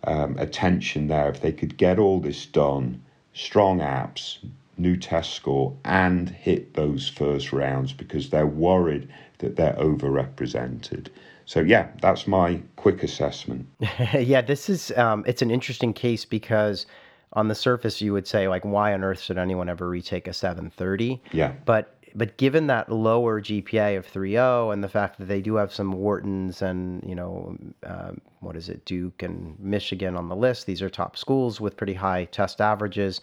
um, 0.04 0.38
a 0.38 0.45
tension 0.45 1.08
there. 1.08 1.30
If 1.30 1.41
they 1.41 1.52
could 1.52 1.78
get 1.78 1.99
all 1.99 2.20
this 2.20 2.45
done, 2.45 3.02
strong 3.34 3.80
apps, 3.80 4.38
new 4.78 4.95
test 4.95 5.34
score, 5.34 5.76
and 5.84 6.30
hit 6.30 6.76
those 6.76 7.10
first 7.10 7.52
rounds 7.52 7.93
because 7.93 8.30
they're 8.30 8.45
worried 8.45 9.08
that 9.39 9.56
they're 9.56 9.74
overrepresented. 9.74 11.08
So 11.45 11.60
yeah, 11.60 11.89
that's 12.02 12.28
my 12.28 12.62
quick 12.76 13.04
assessment. 13.04 13.68
yeah, 14.14 14.41
this 14.41 14.70
is 14.70 14.91
um, 14.97 15.24
it's 15.28 15.41
an 15.41 15.52
interesting 15.52 15.93
case 15.93 16.24
because 16.26 16.86
on 17.34 17.47
the 17.47 17.56
surface 17.56 18.02
you 18.02 18.14
would 18.14 18.28
say 18.28 18.47
like 18.47 18.64
why 18.64 18.93
on 18.93 19.04
earth 19.04 19.20
should 19.20 19.38
anyone 19.38 19.70
ever 19.70 19.89
retake 19.89 20.28
a 20.28 20.34
730? 20.34 21.22
Yeah. 21.32 21.54
But 21.66 21.97
but 22.16 22.38
given 22.38 22.68
that 22.68 22.91
lower 22.91 23.41
GPA 23.41 23.97
of 23.97 24.07
3.0 24.07 24.74
and 24.74 24.84
the 24.84 24.89
fact 24.89 25.18
that 25.20 25.28
they 25.28 25.41
do 25.41 25.55
have 25.55 25.74
some 25.74 25.93
Whartons 25.93 26.62
and 26.62 27.03
you 27.07 27.16
know 27.16 27.57
um, 27.84 28.22
what 28.39 28.55
is 28.55 28.70
it 28.70 28.86
Duke 28.86 29.24
and 29.24 29.59
Michigan 29.59 30.16
on 30.16 30.30
the 30.30 30.36
list, 30.36 30.66
these 30.66 30.82
are 30.82 30.89
top 30.89 31.18
schools 31.18 31.62
with 31.62 31.78
pretty 31.78 31.93
high 31.93 32.26
test 32.26 32.62
averages. 32.62 33.22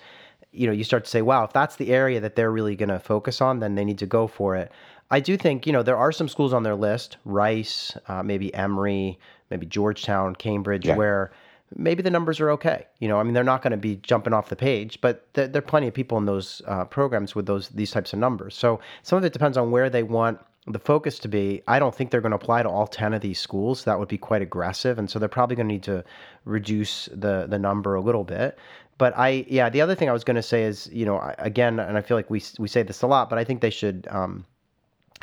You 0.53 0.67
know, 0.67 0.73
you 0.73 0.85
start 0.85 1.05
to 1.05 1.11
say, 1.11 1.23
wow, 1.23 1.45
if 1.45 1.53
that's 1.53 1.77
the 1.77 1.93
area 1.93 2.21
that 2.21 2.35
they're 2.35 2.51
really 2.51 2.75
going 2.75 2.89
to 2.89 2.99
focus 2.99 3.41
on, 3.41 3.59
then 3.61 3.75
they 3.75 3.85
need 3.85 3.99
to 3.99 4.07
go 4.07 4.27
for 4.27 4.57
it. 4.57 4.73
I 5.11 5.21
do 5.21 5.37
think 5.37 5.67
you 5.67 5.73
know 5.73 5.83
there 5.83 5.97
are 5.97 6.13
some 6.13 6.29
schools 6.29 6.53
on 6.53 6.63
their 6.63 6.75
list, 6.75 7.17
Rice, 7.25 7.97
uh, 8.09 8.23
maybe 8.23 8.55
Emory, 8.55 9.19
maybe 9.51 9.67
Georgetown, 9.67 10.35
Cambridge, 10.35 10.87
yeah. 10.87 10.97
where 10.97 11.33
maybe 11.77 12.03
the 12.03 12.11
numbers 12.11 12.41
are 12.41 12.51
okay. 12.51 12.87
You 12.99 13.09
know, 13.09 13.19
I 13.19 13.23
mean, 13.23 13.35
they're 13.35 13.45
not 13.45 13.63
going 13.63 13.73
to 13.73 13.77
be 13.77 13.97
jumping 13.97 14.33
off 14.33 14.49
the 14.49 14.57
page, 14.57 15.01
but 15.01 15.27
there, 15.35 15.47
there, 15.47 15.61
are 15.61 15.67
plenty 15.67 15.89
of 15.89 15.95
people 15.95 16.19
in 16.19 16.27
those 16.27 16.63
uh, 16.67 16.85
programs 16.85 17.35
with 17.35 17.47
those 17.47 17.69
these 17.71 17.91
types 17.91 18.13
of 18.13 18.19
numbers. 18.19 18.55
So 18.55 18.81
some 19.03 19.19
of 19.19 19.25
it 19.25 19.33
depends 19.33 19.57
on 19.57 19.71
where 19.71 19.91
they 19.91 20.03
want 20.03 20.41
the 20.67 20.79
focus 20.79 21.19
to 21.21 21.29
be. 21.29 21.63
I 21.67 21.79
don't 21.79 21.95
think 21.95 22.11
they're 22.11 22.21
going 22.21 22.33
to 22.33 22.37
apply 22.37 22.63
to 22.63 22.69
all 22.69 22.87
ten 22.87 23.15
of 23.15 23.21
these 23.21 23.39
schools. 23.39 23.85
That 23.85 23.99
would 23.99 24.09
be 24.09 24.19
quite 24.19 24.43
aggressive, 24.43 24.99
and 24.99 25.11
so 25.11 25.19
they're 25.19 25.29
probably 25.29 25.57
going 25.57 25.69
to 25.69 25.75
need 25.75 25.83
to 25.85 26.05
reduce 26.45 27.07
the 27.07 27.47
the 27.49 27.59
number 27.59 27.95
a 27.95 28.01
little 28.01 28.25
bit. 28.25 28.59
But 28.99 29.17
I, 29.17 29.47
yeah, 29.49 29.69
the 29.69 29.81
other 29.81 29.95
thing 29.95 30.09
I 30.09 30.13
was 30.13 30.25
going 30.25 30.35
to 30.37 30.43
say 30.43 30.65
is, 30.65 30.91
you 30.93 31.07
know, 31.07 31.33
again, 31.39 31.79
and 31.79 31.97
I 31.97 32.01
feel 32.01 32.17
like 32.17 32.31
we 32.31 32.43
we 32.59 32.69
say 32.69 32.83
this 32.83 33.03
a 33.03 33.07
lot, 33.07 33.31
but 33.31 33.39
I 33.39 33.45
think 33.45 33.61
they 33.61 33.71
should. 33.71 34.07
Um, 34.11 34.45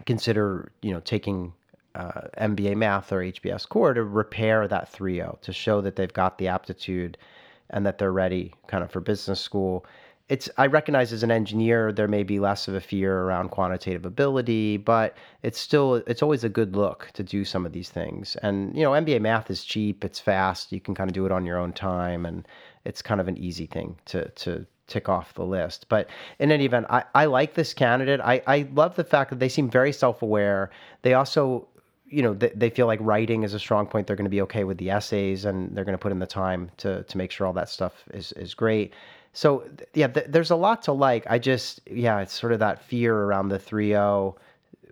consider 0.05 0.71
you 0.81 0.91
know 0.91 0.99
taking 1.01 1.53
uh, 1.95 2.27
MBA 2.37 2.75
math 2.75 3.11
or 3.11 3.19
HBS 3.19 3.67
core 3.67 3.93
to 3.93 4.03
repair 4.03 4.67
that 4.67 4.91
3.0 4.91 5.41
to 5.41 5.53
show 5.53 5.81
that 5.81 5.95
they've 5.95 6.11
got 6.13 6.37
the 6.37 6.47
aptitude 6.47 7.17
and 7.69 7.85
that 7.85 7.97
they're 7.97 8.11
ready 8.11 8.53
kind 8.67 8.83
of 8.83 8.91
for 8.91 8.99
business 8.99 9.39
school. 9.39 9.85
It's 10.27 10.49
I 10.57 10.65
recognize 10.65 11.13
as 11.13 11.23
an 11.23 11.31
engineer 11.31 11.91
there 11.91 12.07
may 12.07 12.23
be 12.23 12.39
less 12.39 12.67
of 12.67 12.73
a 12.73 12.81
fear 12.81 13.21
around 13.21 13.49
quantitative 13.49 14.05
ability, 14.05 14.77
but 14.77 15.15
it's 15.43 15.59
still 15.59 15.95
it's 16.07 16.23
always 16.23 16.43
a 16.43 16.49
good 16.49 16.75
look 16.75 17.11
to 17.13 17.23
do 17.23 17.45
some 17.45 17.65
of 17.65 17.73
these 17.73 17.89
things. 17.89 18.35
And 18.37 18.75
you 18.75 18.83
know, 18.83 18.91
MBA 18.91 19.21
math 19.21 19.49
is 19.51 19.63
cheap, 19.63 20.03
it's 20.03 20.19
fast, 20.19 20.71
you 20.71 20.81
can 20.81 20.95
kind 20.95 21.09
of 21.09 21.13
do 21.13 21.25
it 21.25 21.31
on 21.31 21.45
your 21.45 21.57
own 21.57 21.73
time 21.73 22.25
and 22.25 22.47
it's 22.85 23.01
kind 23.01 23.21
of 23.21 23.27
an 23.27 23.37
easy 23.37 23.67
thing 23.67 23.97
to 24.05 24.29
to 24.29 24.65
tick 24.87 25.09
off 25.09 25.33
the 25.33 25.45
list. 25.45 25.87
But 25.89 26.09
in 26.39 26.51
any 26.51 26.65
event, 26.65 26.87
I, 26.89 27.03
I 27.13 27.25
like 27.25 27.53
this 27.53 27.73
candidate. 27.73 28.19
I, 28.21 28.41
I 28.47 28.67
love 28.73 28.95
the 28.95 29.03
fact 29.03 29.29
that 29.29 29.39
they 29.39 29.49
seem 29.49 29.69
very 29.69 29.91
self 29.91 30.21
aware. 30.21 30.69
They 31.01 31.13
also, 31.13 31.67
you 32.07 32.21
know, 32.21 32.33
they, 32.33 32.49
they 32.55 32.69
feel 32.69 32.87
like 32.87 32.99
writing 33.01 33.43
is 33.43 33.53
a 33.53 33.59
strong 33.59 33.87
point. 33.87 34.07
They're 34.07 34.15
going 34.15 34.25
to 34.25 34.29
be 34.29 34.41
okay 34.41 34.63
with 34.63 34.77
the 34.77 34.89
essays 34.89 35.45
and 35.45 35.75
they're 35.75 35.85
going 35.85 35.97
to 35.97 36.01
put 36.01 36.11
in 36.11 36.19
the 36.19 36.27
time 36.27 36.69
to, 36.77 37.03
to 37.03 37.17
make 37.17 37.31
sure 37.31 37.47
all 37.47 37.53
that 37.53 37.69
stuff 37.69 38.03
is, 38.13 38.31
is 38.33 38.53
great. 38.53 38.93
So, 39.33 39.67
yeah, 39.93 40.07
th- 40.07 40.27
there's 40.29 40.51
a 40.51 40.55
lot 40.55 40.83
to 40.83 40.93
like. 40.93 41.25
I 41.29 41.39
just, 41.39 41.81
yeah, 41.89 42.19
it's 42.19 42.33
sort 42.33 42.53
of 42.53 42.59
that 42.59 42.81
fear 42.83 43.15
around 43.15 43.49
the 43.49 43.59
3 43.59 43.89
0 43.89 44.37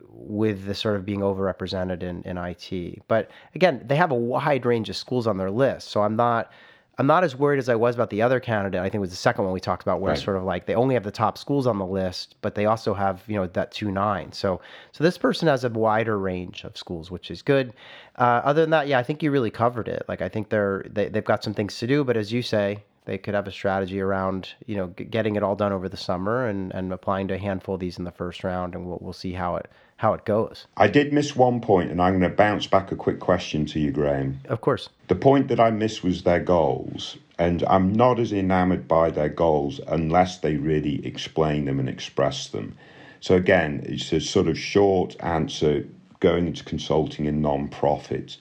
with 0.09 0.65
the 0.65 0.75
sort 0.75 0.95
of 0.95 1.05
being 1.05 1.21
overrepresented 1.21 2.03
in, 2.03 2.21
in 2.23 2.37
IT. 2.37 3.03
But 3.07 3.31
again, 3.55 3.83
they 3.85 3.95
have 3.95 4.11
a 4.11 4.15
wide 4.15 4.65
range 4.65 4.89
of 4.89 4.95
schools 4.95 5.27
on 5.27 5.37
their 5.37 5.51
list. 5.51 5.89
So 5.89 6.03
I'm 6.03 6.15
not 6.15 6.51
I'm 6.97 7.07
not 7.07 7.23
as 7.23 7.35
worried 7.35 7.57
as 7.57 7.69
I 7.69 7.75
was 7.75 7.95
about 7.95 8.11
the 8.11 8.21
other 8.21 8.39
candidate. 8.39 8.79
I 8.79 8.83
think 8.83 8.95
it 8.95 8.99
was 8.99 9.09
the 9.09 9.15
second 9.15 9.45
one 9.45 9.53
we 9.53 9.59
talked 9.59 9.81
about, 9.81 9.99
where 9.99 10.13
right. 10.13 10.21
sort 10.21 10.37
of 10.37 10.43
like 10.43 10.67
they 10.67 10.75
only 10.75 10.93
have 10.93 11.03
the 11.03 11.11
top 11.11 11.39
schools 11.39 11.65
on 11.65 11.79
the 11.79 11.85
list, 11.85 12.35
but 12.41 12.53
they 12.53 12.65
also 12.65 12.93
have 12.93 13.23
you 13.27 13.35
know 13.35 13.47
that 13.47 13.71
two 13.71 13.89
nine. 13.91 14.31
So 14.31 14.61
so 14.91 15.03
this 15.03 15.17
person 15.17 15.47
has 15.47 15.63
a 15.63 15.69
wider 15.69 16.19
range 16.19 16.63
of 16.63 16.77
schools, 16.77 17.09
which 17.09 17.31
is 17.31 17.41
good. 17.41 17.73
Uh, 18.17 18.41
other 18.43 18.61
than 18.61 18.69
that, 18.69 18.87
yeah, 18.87 18.99
I 18.99 19.03
think 19.03 19.23
you 19.23 19.31
really 19.31 19.49
covered 19.49 19.87
it. 19.87 20.05
Like 20.07 20.21
I 20.21 20.29
think 20.29 20.49
they're 20.49 20.85
they, 20.87 21.09
they've 21.09 21.25
got 21.25 21.43
some 21.43 21.55
things 21.55 21.77
to 21.79 21.87
do, 21.87 22.03
but 22.03 22.15
as 22.15 22.31
you 22.31 22.43
say, 22.43 22.83
they 23.05 23.17
could 23.17 23.33
have 23.33 23.47
a 23.47 23.51
strategy 23.51 23.99
around 23.99 24.49
you 24.67 24.75
know 24.75 24.87
getting 24.87 25.35
it 25.35 25.41
all 25.41 25.55
done 25.55 25.71
over 25.71 25.89
the 25.89 25.97
summer 25.97 26.47
and 26.47 26.71
and 26.73 26.93
applying 26.93 27.27
to 27.29 27.33
a 27.33 27.39
handful 27.39 27.75
of 27.75 27.81
these 27.81 27.97
in 27.97 28.03
the 28.03 28.11
first 28.11 28.43
round, 28.43 28.75
and 28.75 28.85
we'll 28.85 28.99
we'll 29.01 29.13
see 29.13 29.33
how 29.33 29.55
it 29.55 29.67
how 30.03 30.13
it 30.13 30.25
goes. 30.25 30.67
I 30.75 30.89
did 30.89 31.13
miss 31.13 31.33
one 31.33 31.61
point, 31.61 31.89
and 31.89 32.01
I'm 32.01 32.19
going 32.19 32.29
to 32.29 32.35
bounce 32.35 32.67
back 32.67 32.91
a 32.91 32.95
quick 32.95 33.21
question 33.21 33.65
to 33.67 33.79
you, 33.79 33.89
Graham. 33.89 34.41
Of 34.49 34.59
course. 34.59 34.89
The 35.07 35.15
point 35.15 35.47
that 35.47 35.61
I 35.61 35.71
missed 35.71 36.03
was 36.03 36.23
their 36.23 36.41
goals, 36.41 37.17
and 37.39 37.63
I'm 37.69 37.93
not 37.93 38.19
as 38.19 38.33
enamored 38.33 38.85
by 38.85 39.11
their 39.11 39.29
goals 39.29 39.79
unless 39.87 40.39
they 40.39 40.57
really 40.57 41.05
explain 41.07 41.63
them 41.63 41.79
and 41.79 41.87
express 41.87 42.47
them. 42.49 42.75
So, 43.21 43.35
again, 43.35 43.81
it's 43.85 44.11
a 44.11 44.19
sort 44.19 44.49
of 44.49 44.59
short 44.59 45.15
answer 45.21 45.87
going 46.19 46.47
into 46.47 46.65
consulting 46.65 47.23
in 47.25 47.41
non 47.41 47.69
profit. 47.69 48.35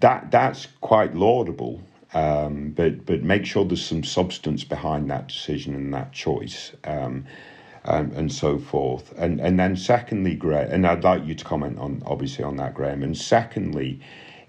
That, 0.00 0.32
that's 0.32 0.66
quite 0.80 1.14
laudable. 1.14 1.80
Um, 2.12 2.72
but 2.76 3.06
but 3.06 3.22
make 3.22 3.46
sure 3.46 3.64
there's 3.64 3.86
some 3.86 4.04
substance 4.04 4.64
behind 4.64 5.08
that 5.10 5.28
decision 5.28 5.74
and 5.74 5.94
that 5.94 6.12
choice. 6.12 6.72
Um, 6.84 7.24
um, 7.84 8.12
and 8.14 8.32
so 8.32 8.58
forth. 8.58 9.12
And 9.16 9.40
and 9.40 9.58
then 9.58 9.76
secondly, 9.76 10.34
Graham, 10.34 10.70
and 10.70 10.86
I'd 10.86 11.04
like 11.04 11.24
you 11.24 11.34
to 11.34 11.44
comment 11.44 11.78
on 11.78 12.02
obviously 12.06 12.44
on 12.44 12.56
that, 12.56 12.74
Graham. 12.74 13.02
And 13.02 13.16
secondly, 13.16 14.00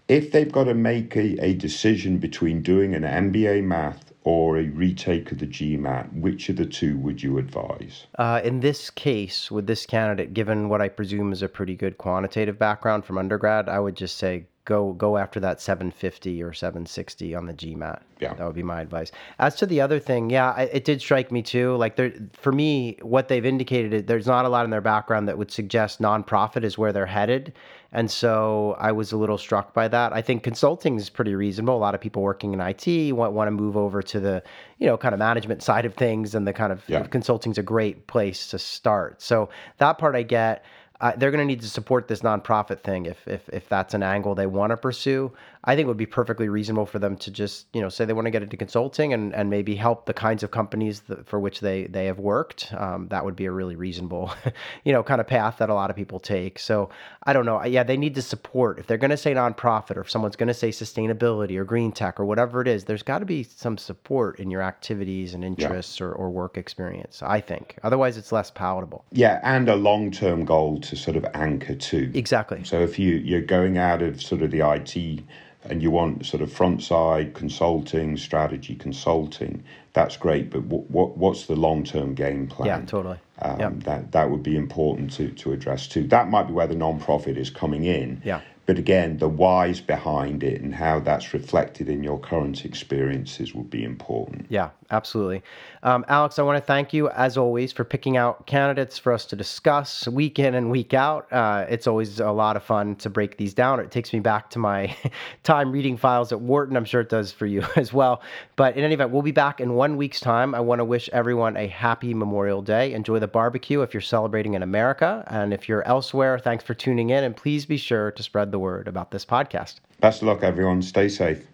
if 0.07 0.31
they've 0.31 0.51
got 0.51 0.65
to 0.65 0.73
make 0.73 1.15
a, 1.15 1.43
a 1.43 1.53
decision 1.53 2.17
between 2.17 2.61
doing 2.61 2.93
an 2.93 3.03
MBA 3.03 3.63
math 3.63 4.11
or 4.25 4.57
a 4.57 4.63
retake 4.63 5.31
of 5.31 5.39
the 5.39 5.47
GMAT, 5.47 6.13
which 6.13 6.47
of 6.49 6.55
the 6.55 6.65
two 6.65 6.97
would 6.97 7.21
you 7.21 7.37
advise? 7.37 8.07
Uh, 8.17 8.39
in 8.43 8.61
this 8.61 8.89
case, 8.89 9.51
with 9.51 9.67
this 9.67 9.85
candidate, 9.85 10.33
given 10.33 10.69
what 10.69 10.81
I 10.81 10.87
presume 10.87 11.33
is 11.33 11.41
a 11.41 11.49
pretty 11.49 11.75
good 11.75 11.97
quantitative 11.97 12.57
background 12.57 13.05
from 13.05 13.17
undergrad, 13.17 13.67
I 13.67 13.79
would 13.79 13.95
just 13.95 14.17
say 14.17 14.45
go 14.65 14.93
go 14.93 15.17
after 15.17 15.39
that 15.41 15.59
750 15.59 16.41
or 16.41 16.53
760 16.53 17.35
on 17.35 17.45
the 17.45 17.53
GMAT. 17.53 18.01
Yeah, 18.19 18.33
that 18.33 18.45
would 18.45 18.55
be 18.55 18.63
my 18.63 18.79
advice. 18.79 19.11
As 19.39 19.55
to 19.55 19.65
the 19.65 19.81
other 19.81 19.99
thing, 19.99 20.29
yeah, 20.29 20.57
it 20.59 20.85
did 20.85 21.01
strike 21.01 21.31
me 21.31 21.41
too. 21.41 21.75
Like 21.75 21.97
there, 21.97 22.13
for 22.33 22.51
me, 22.53 22.97
what 23.01 23.27
they've 23.27 23.45
indicated, 23.45 24.07
there's 24.07 24.27
not 24.27 24.45
a 24.45 24.49
lot 24.49 24.63
in 24.63 24.71
their 24.71 24.81
background 24.81 25.27
that 25.27 25.37
would 25.37 25.51
suggest 25.51 26.01
nonprofit 26.01 26.63
is 26.63 26.77
where 26.77 26.93
they're 26.93 27.05
headed, 27.05 27.53
and 27.91 28.09
so 28.09 28.77
I 28.79 28.91
was 28.93 29.11
a 29.11 29.17
little 29.17 29.37
struck 29.37 29.73
by 29.73 29.87
that. 29.89 30.13
I 30.13 30.21
think 30.21 30.43
consulting 30.43 30.95
is 30.95 31.09
pretty 31.09 31.35
reasonable. 31.35 31.75
A 31.75 31.77
lot 31.77 31.95
of 31.95 32.01
people 32.01 32.21
working 32.21 32.53
in 32.53 32.61
IT 32.61 33.13
want 33.13 33.33
want 33.33 33.47
to 33.47 33.51
move 33.51 33.75
over 33.75 34.01
to 34.01 34.19
the 34.19 34.41
you 34.79 34.87
know 34.87 34.97
kind 34.97 35.13
of 35.13 35.19
management 35.19 35.61
side 35.61 35.85
of 35.85 35.93
things, 35.93 36.33
and 36.35 36.47
the 36.47 36.53
kind 36.53 36.71
of 36.71 36.83
yeah. 36.87 37.03
consulting 37.07 37.51
is 37.51 37.57
a 37.57 37.63
great 37.63 38.07
place 38.07 38.47
to 38.47 38.59
start. 38.59 39.21
So 39.21 39.49
that 39.77 39.97
part 39.97 40.15
I 40.15 40.23
get. 40.23 40.63
They're 41.11 41.31
going 41.31 41.39
to 41.39 41.45
need 41.45 41.61
to 41.61 41.69
support 41.69 42.07
this 42.07 42.21
nonprofit 42.21 42.81
thing 42.81 43.05
if, 43.05 43.27
if 43.27 43.49
if 43.49 43.67
that's 43.67 43.93
an 43.93 44.03
angle 44.03 44.35
they 44.35 44.47
want 44.47 44.71
to 44.71 44.77
pursue. 44.77 45.31
I 45.65 45.75
think 45.75 45.85
it 45.85 45.87
would 45.87 45.97
be 45.97 46.05
perfectly 46.05 46.49
reasonable 46.49 46.85
for 46.85 46.99
them 46.99 47.15
to 47.17 47.31
just 47.31 47.67
you 47.73 47.81
know 47.81 47.89
say 47.89 48.05
they 48.05 48.13
want 48.13 48.25
to 48.25 48.31
get 48.31 48.43
into 48.43 48.57
consulting 48.57 49.13
and, 49.13 49.33
and 49.33 49.49
maybe 49.49 49.75
help 49.75 50.05
the 50.05 50.13
kinds 50.13 50.43
of 50.43 50.51
companies 50.51 51.01
that, 51.01 51.25
for 51.25 51.39
which 51.39 51.61
they 51.61 51.85
they 51.85 52.05
have 52.05 52.19
worked. 52.19 52.73
Um, 52.73 53.07
that 53.09 53.23
would 53.23 53.35
be 53.35 53.45
a 53.45 53.51
really 53.51 53.75
reasonable 53.75 54.33
you 54.83 54.91
know 54.91 55.03
kind 55.03 55.21
of 55.21 55.27
path 55.27 55.57
that 55.59 55.69
a 55.69 55.73
lot 55.73 55.89
of 55.89 55.95
people 55.95 56.19
take. 56.19 56.59
So 56.59 56.89
I 57.23 57.33
don't 57.33 57.45
know. 57.45 57.63
Yeah, 57.63 57.83
they 57.83 57.97
need 57.97 58.15
to 58.15 58.21
support 58.21 58.79
if 58.79 58.87
they're 58.87 58.97
going 58.97 59.11
to 59.11 59.17
say 59.17 59.33
nonprofit 59.33 59.95
or 59.95 60.01
if 60.01 60.11
someone's 60.11 60.35
going 60.35 60.47
to 60.47 60.53
say 60.53 60.69
sustainability 60.69 61.57
or 61.57 61.63
green 61.63 61.91
tech 61.91 62.19
or 62.19 62.25
whatever 62.25 62.61
it 62.61 62.67
is. 62.67 62.83
There's 62.83 63.03
got 63.03 63.19
to 63.19 63.25
be 63.25 63.43
some 63.43 63.77
support 63.77 64.39
in 64.39 64.51
your 64.51 64.61
activities 64.61 65.33
and 65.33 65.43
interests 65.43 65.99
yeah. 65.99 66.07
or, 66.07 66.11
or 66.13 66.29
work 66.29 66.57
experience. 66.57 67.21
I 67.23 67.39
think 67.39 67.77
otherwise 67.83 68.17
it's 68.17 68.31
less 68.31 68.51
palatable. 68.51 69.05
Yeah, 69.11 69.39
and 69.43 69.69
a 69.69 69.75
long 69.75 70.11
term 70.11 70.43
goal 70.43 70.81
to 70.81 70.95
sort 70.95 71.15
of 71.15 71.25
anchor 71.33 71.75
to. 71.75 72.11
Exactly. 72.13 72.63
So 72.63 72.81
if 72.81 72.99
you 72.99 73.13
you're 73.15 73.41
going 73.41 73.77
out 73.77 74.01
of 74.01 74.21
sort 74.21 74.41
of 74.41 74.51
the 74.51 74.59
IT 74.59 75.23
and 75.65 75.81
you 75.81 75.91
want 75.91 76.25
sort 76.25 76.41
of 76.41 76.51
front 76.51 76.83
side 76.83 77.33
consulting, 77.33 78.17
strategy 78.17 78.75
consulting, 78.75 79.63
that's 79.93 80.17
great. 80.17 80.49
But 80.49 80.63
what, 80.63 80.89
what 80.89 81.17
what's 81.17 81.45
the 81.45 81.55
long 81.55 81.83
term 81.83 82.13
game 82.13 82.47
plan? 82.47 82.67
Yeah, 82.67 82.85
totally. 82.85 83.17
Um, 83.41 83.59
yep. 83.59 83.73
That 83.83 84.11
that 84.11 84.29
would 84.29 84.43
be 84.43 84.55
important 84.55 85.11
to 85.13 85.29
to 85.29 85.53
address 85.53 85.87
too. 85.87 86.07
That 86.07 86.29
might 86.29 86.43
be 86.43 86.53
where 86.53 86.67
the 86.67 86.75
non-profit 86.75 87.37
is 87.37 87.49
coming 87.49 87.85
in. 87.85 88.21
Yeah. 88.23 88.41
But 88.65 88.77
again, 88.77 89.17
the 89.17 89.27
whys 89.27 89.81
behind 89.81 90.41
it 90.41 90.61
and 90.61 90.73
how 90.73 91.01
that's 91.01 91.33
reflected 91.33 91.89
in 91.89 92.01
your 92.01 92.17
current 92.17 92.63
experiences 92.63 93.53
would 93.53 93.69
be 93.69 93.83
important. 93.83 94.45
Yeah, 94.47 94.69
absolutely. 94.89 95.43
Um, 95.83 96.05
Alex, 96.07 96.39
I 96.39 96.43
want 96.43 96.57
to 96.57 96.65
thank 96.65 96.93
you, 96.93 97.09
as 97.09 97.35
always, 97.35 97.73
for 97.73 97.83
picking 97.83 98.15
out 98.15 98.47
candidates 98.47 98.97
for 98.97 99.11
us 99.11 99.25
to 99.25 99.35
discuss 99.35 100.07
week 100.07 100.39
in 100.39 100.55
and 100.55 100.71
week 100.71 100.93
out. 100.93 101.31
Uh, 101.33 101.65
it's 101.67 101.87
always 101.87 102.21
a 102.21 102.31
lot 102.31 102.55
of 102.55 102.63
fun 102.63 102.95
to 102.97 103.09
break 103.09 103.35
these 103.35 103.53
down. 103.53 103.81
It 103.81 103.91
takes 103.91 104.13
me 104.13 104.21
back 104.21 104.49
to 104.51 104.59
my 104.59 104.95
time 105.43 105.73
reading 105.73 105.97
files 105.97 106.31
at 106.31 106.39
Wharton. 106.39 106.77
I'm 106.77 106.85
sure 106.85 107.01
it 107.01 107.09
does 107.09 107.33
for 107.33 107.45
you 107.45 107.65
as 107.75 107.91
well. 107.91 108.21
But 108.55 108.77
in 108.77 108.85
any 108.85 108.93
event, 108.93 109.11
we'll 109.11 109.23
be 109.23 109.31
back 109.31 109.59
in 109.59 109.73
one 109.73 109.97
week's 109.97 110.21
time. 110.21 110.55
I 110.55 110.61
want 110.61 110.79
to 110.79 110.85
wish 110.85 111.09
everyone 111.11 111.57
a 111.57 111.67
happy 111.67 112.13
Memorial 112.13 112.61
Day. 112.61 112.93
Enjoy 112.93 113.19
the 113.19 113.27
barbecue 113.27 113.81
if 113.81 113.93
you're 113.93 113.99
celebrating 113.99 114.53
in 114.53 114.63
America. 114.63 115.25
And 115.27 115.53
if 115.53 115.67
you're 115.67 115.85
elsewhere, 115.85 116.39
thanks 116.39 116.63
for 116.63 116.73
tuning 116.73 117.09
in. 117.09 117.25
And 117.25 117.35
please 117.35 117.65
be 117.65 117.75
sure 117.75 118.11
to 118.11 118.23
the 118.53 118.59
word 118.59 118.87
about 118.87 119.11
this 119.11 119.25
podcast. 119.25 119.81
Best 119.99 120.21
of 120.21 120.29
luck, 120.29 120.43
everyone. 120.43 120.81
Stay 120.81 121.09
safe. 121.09 121.52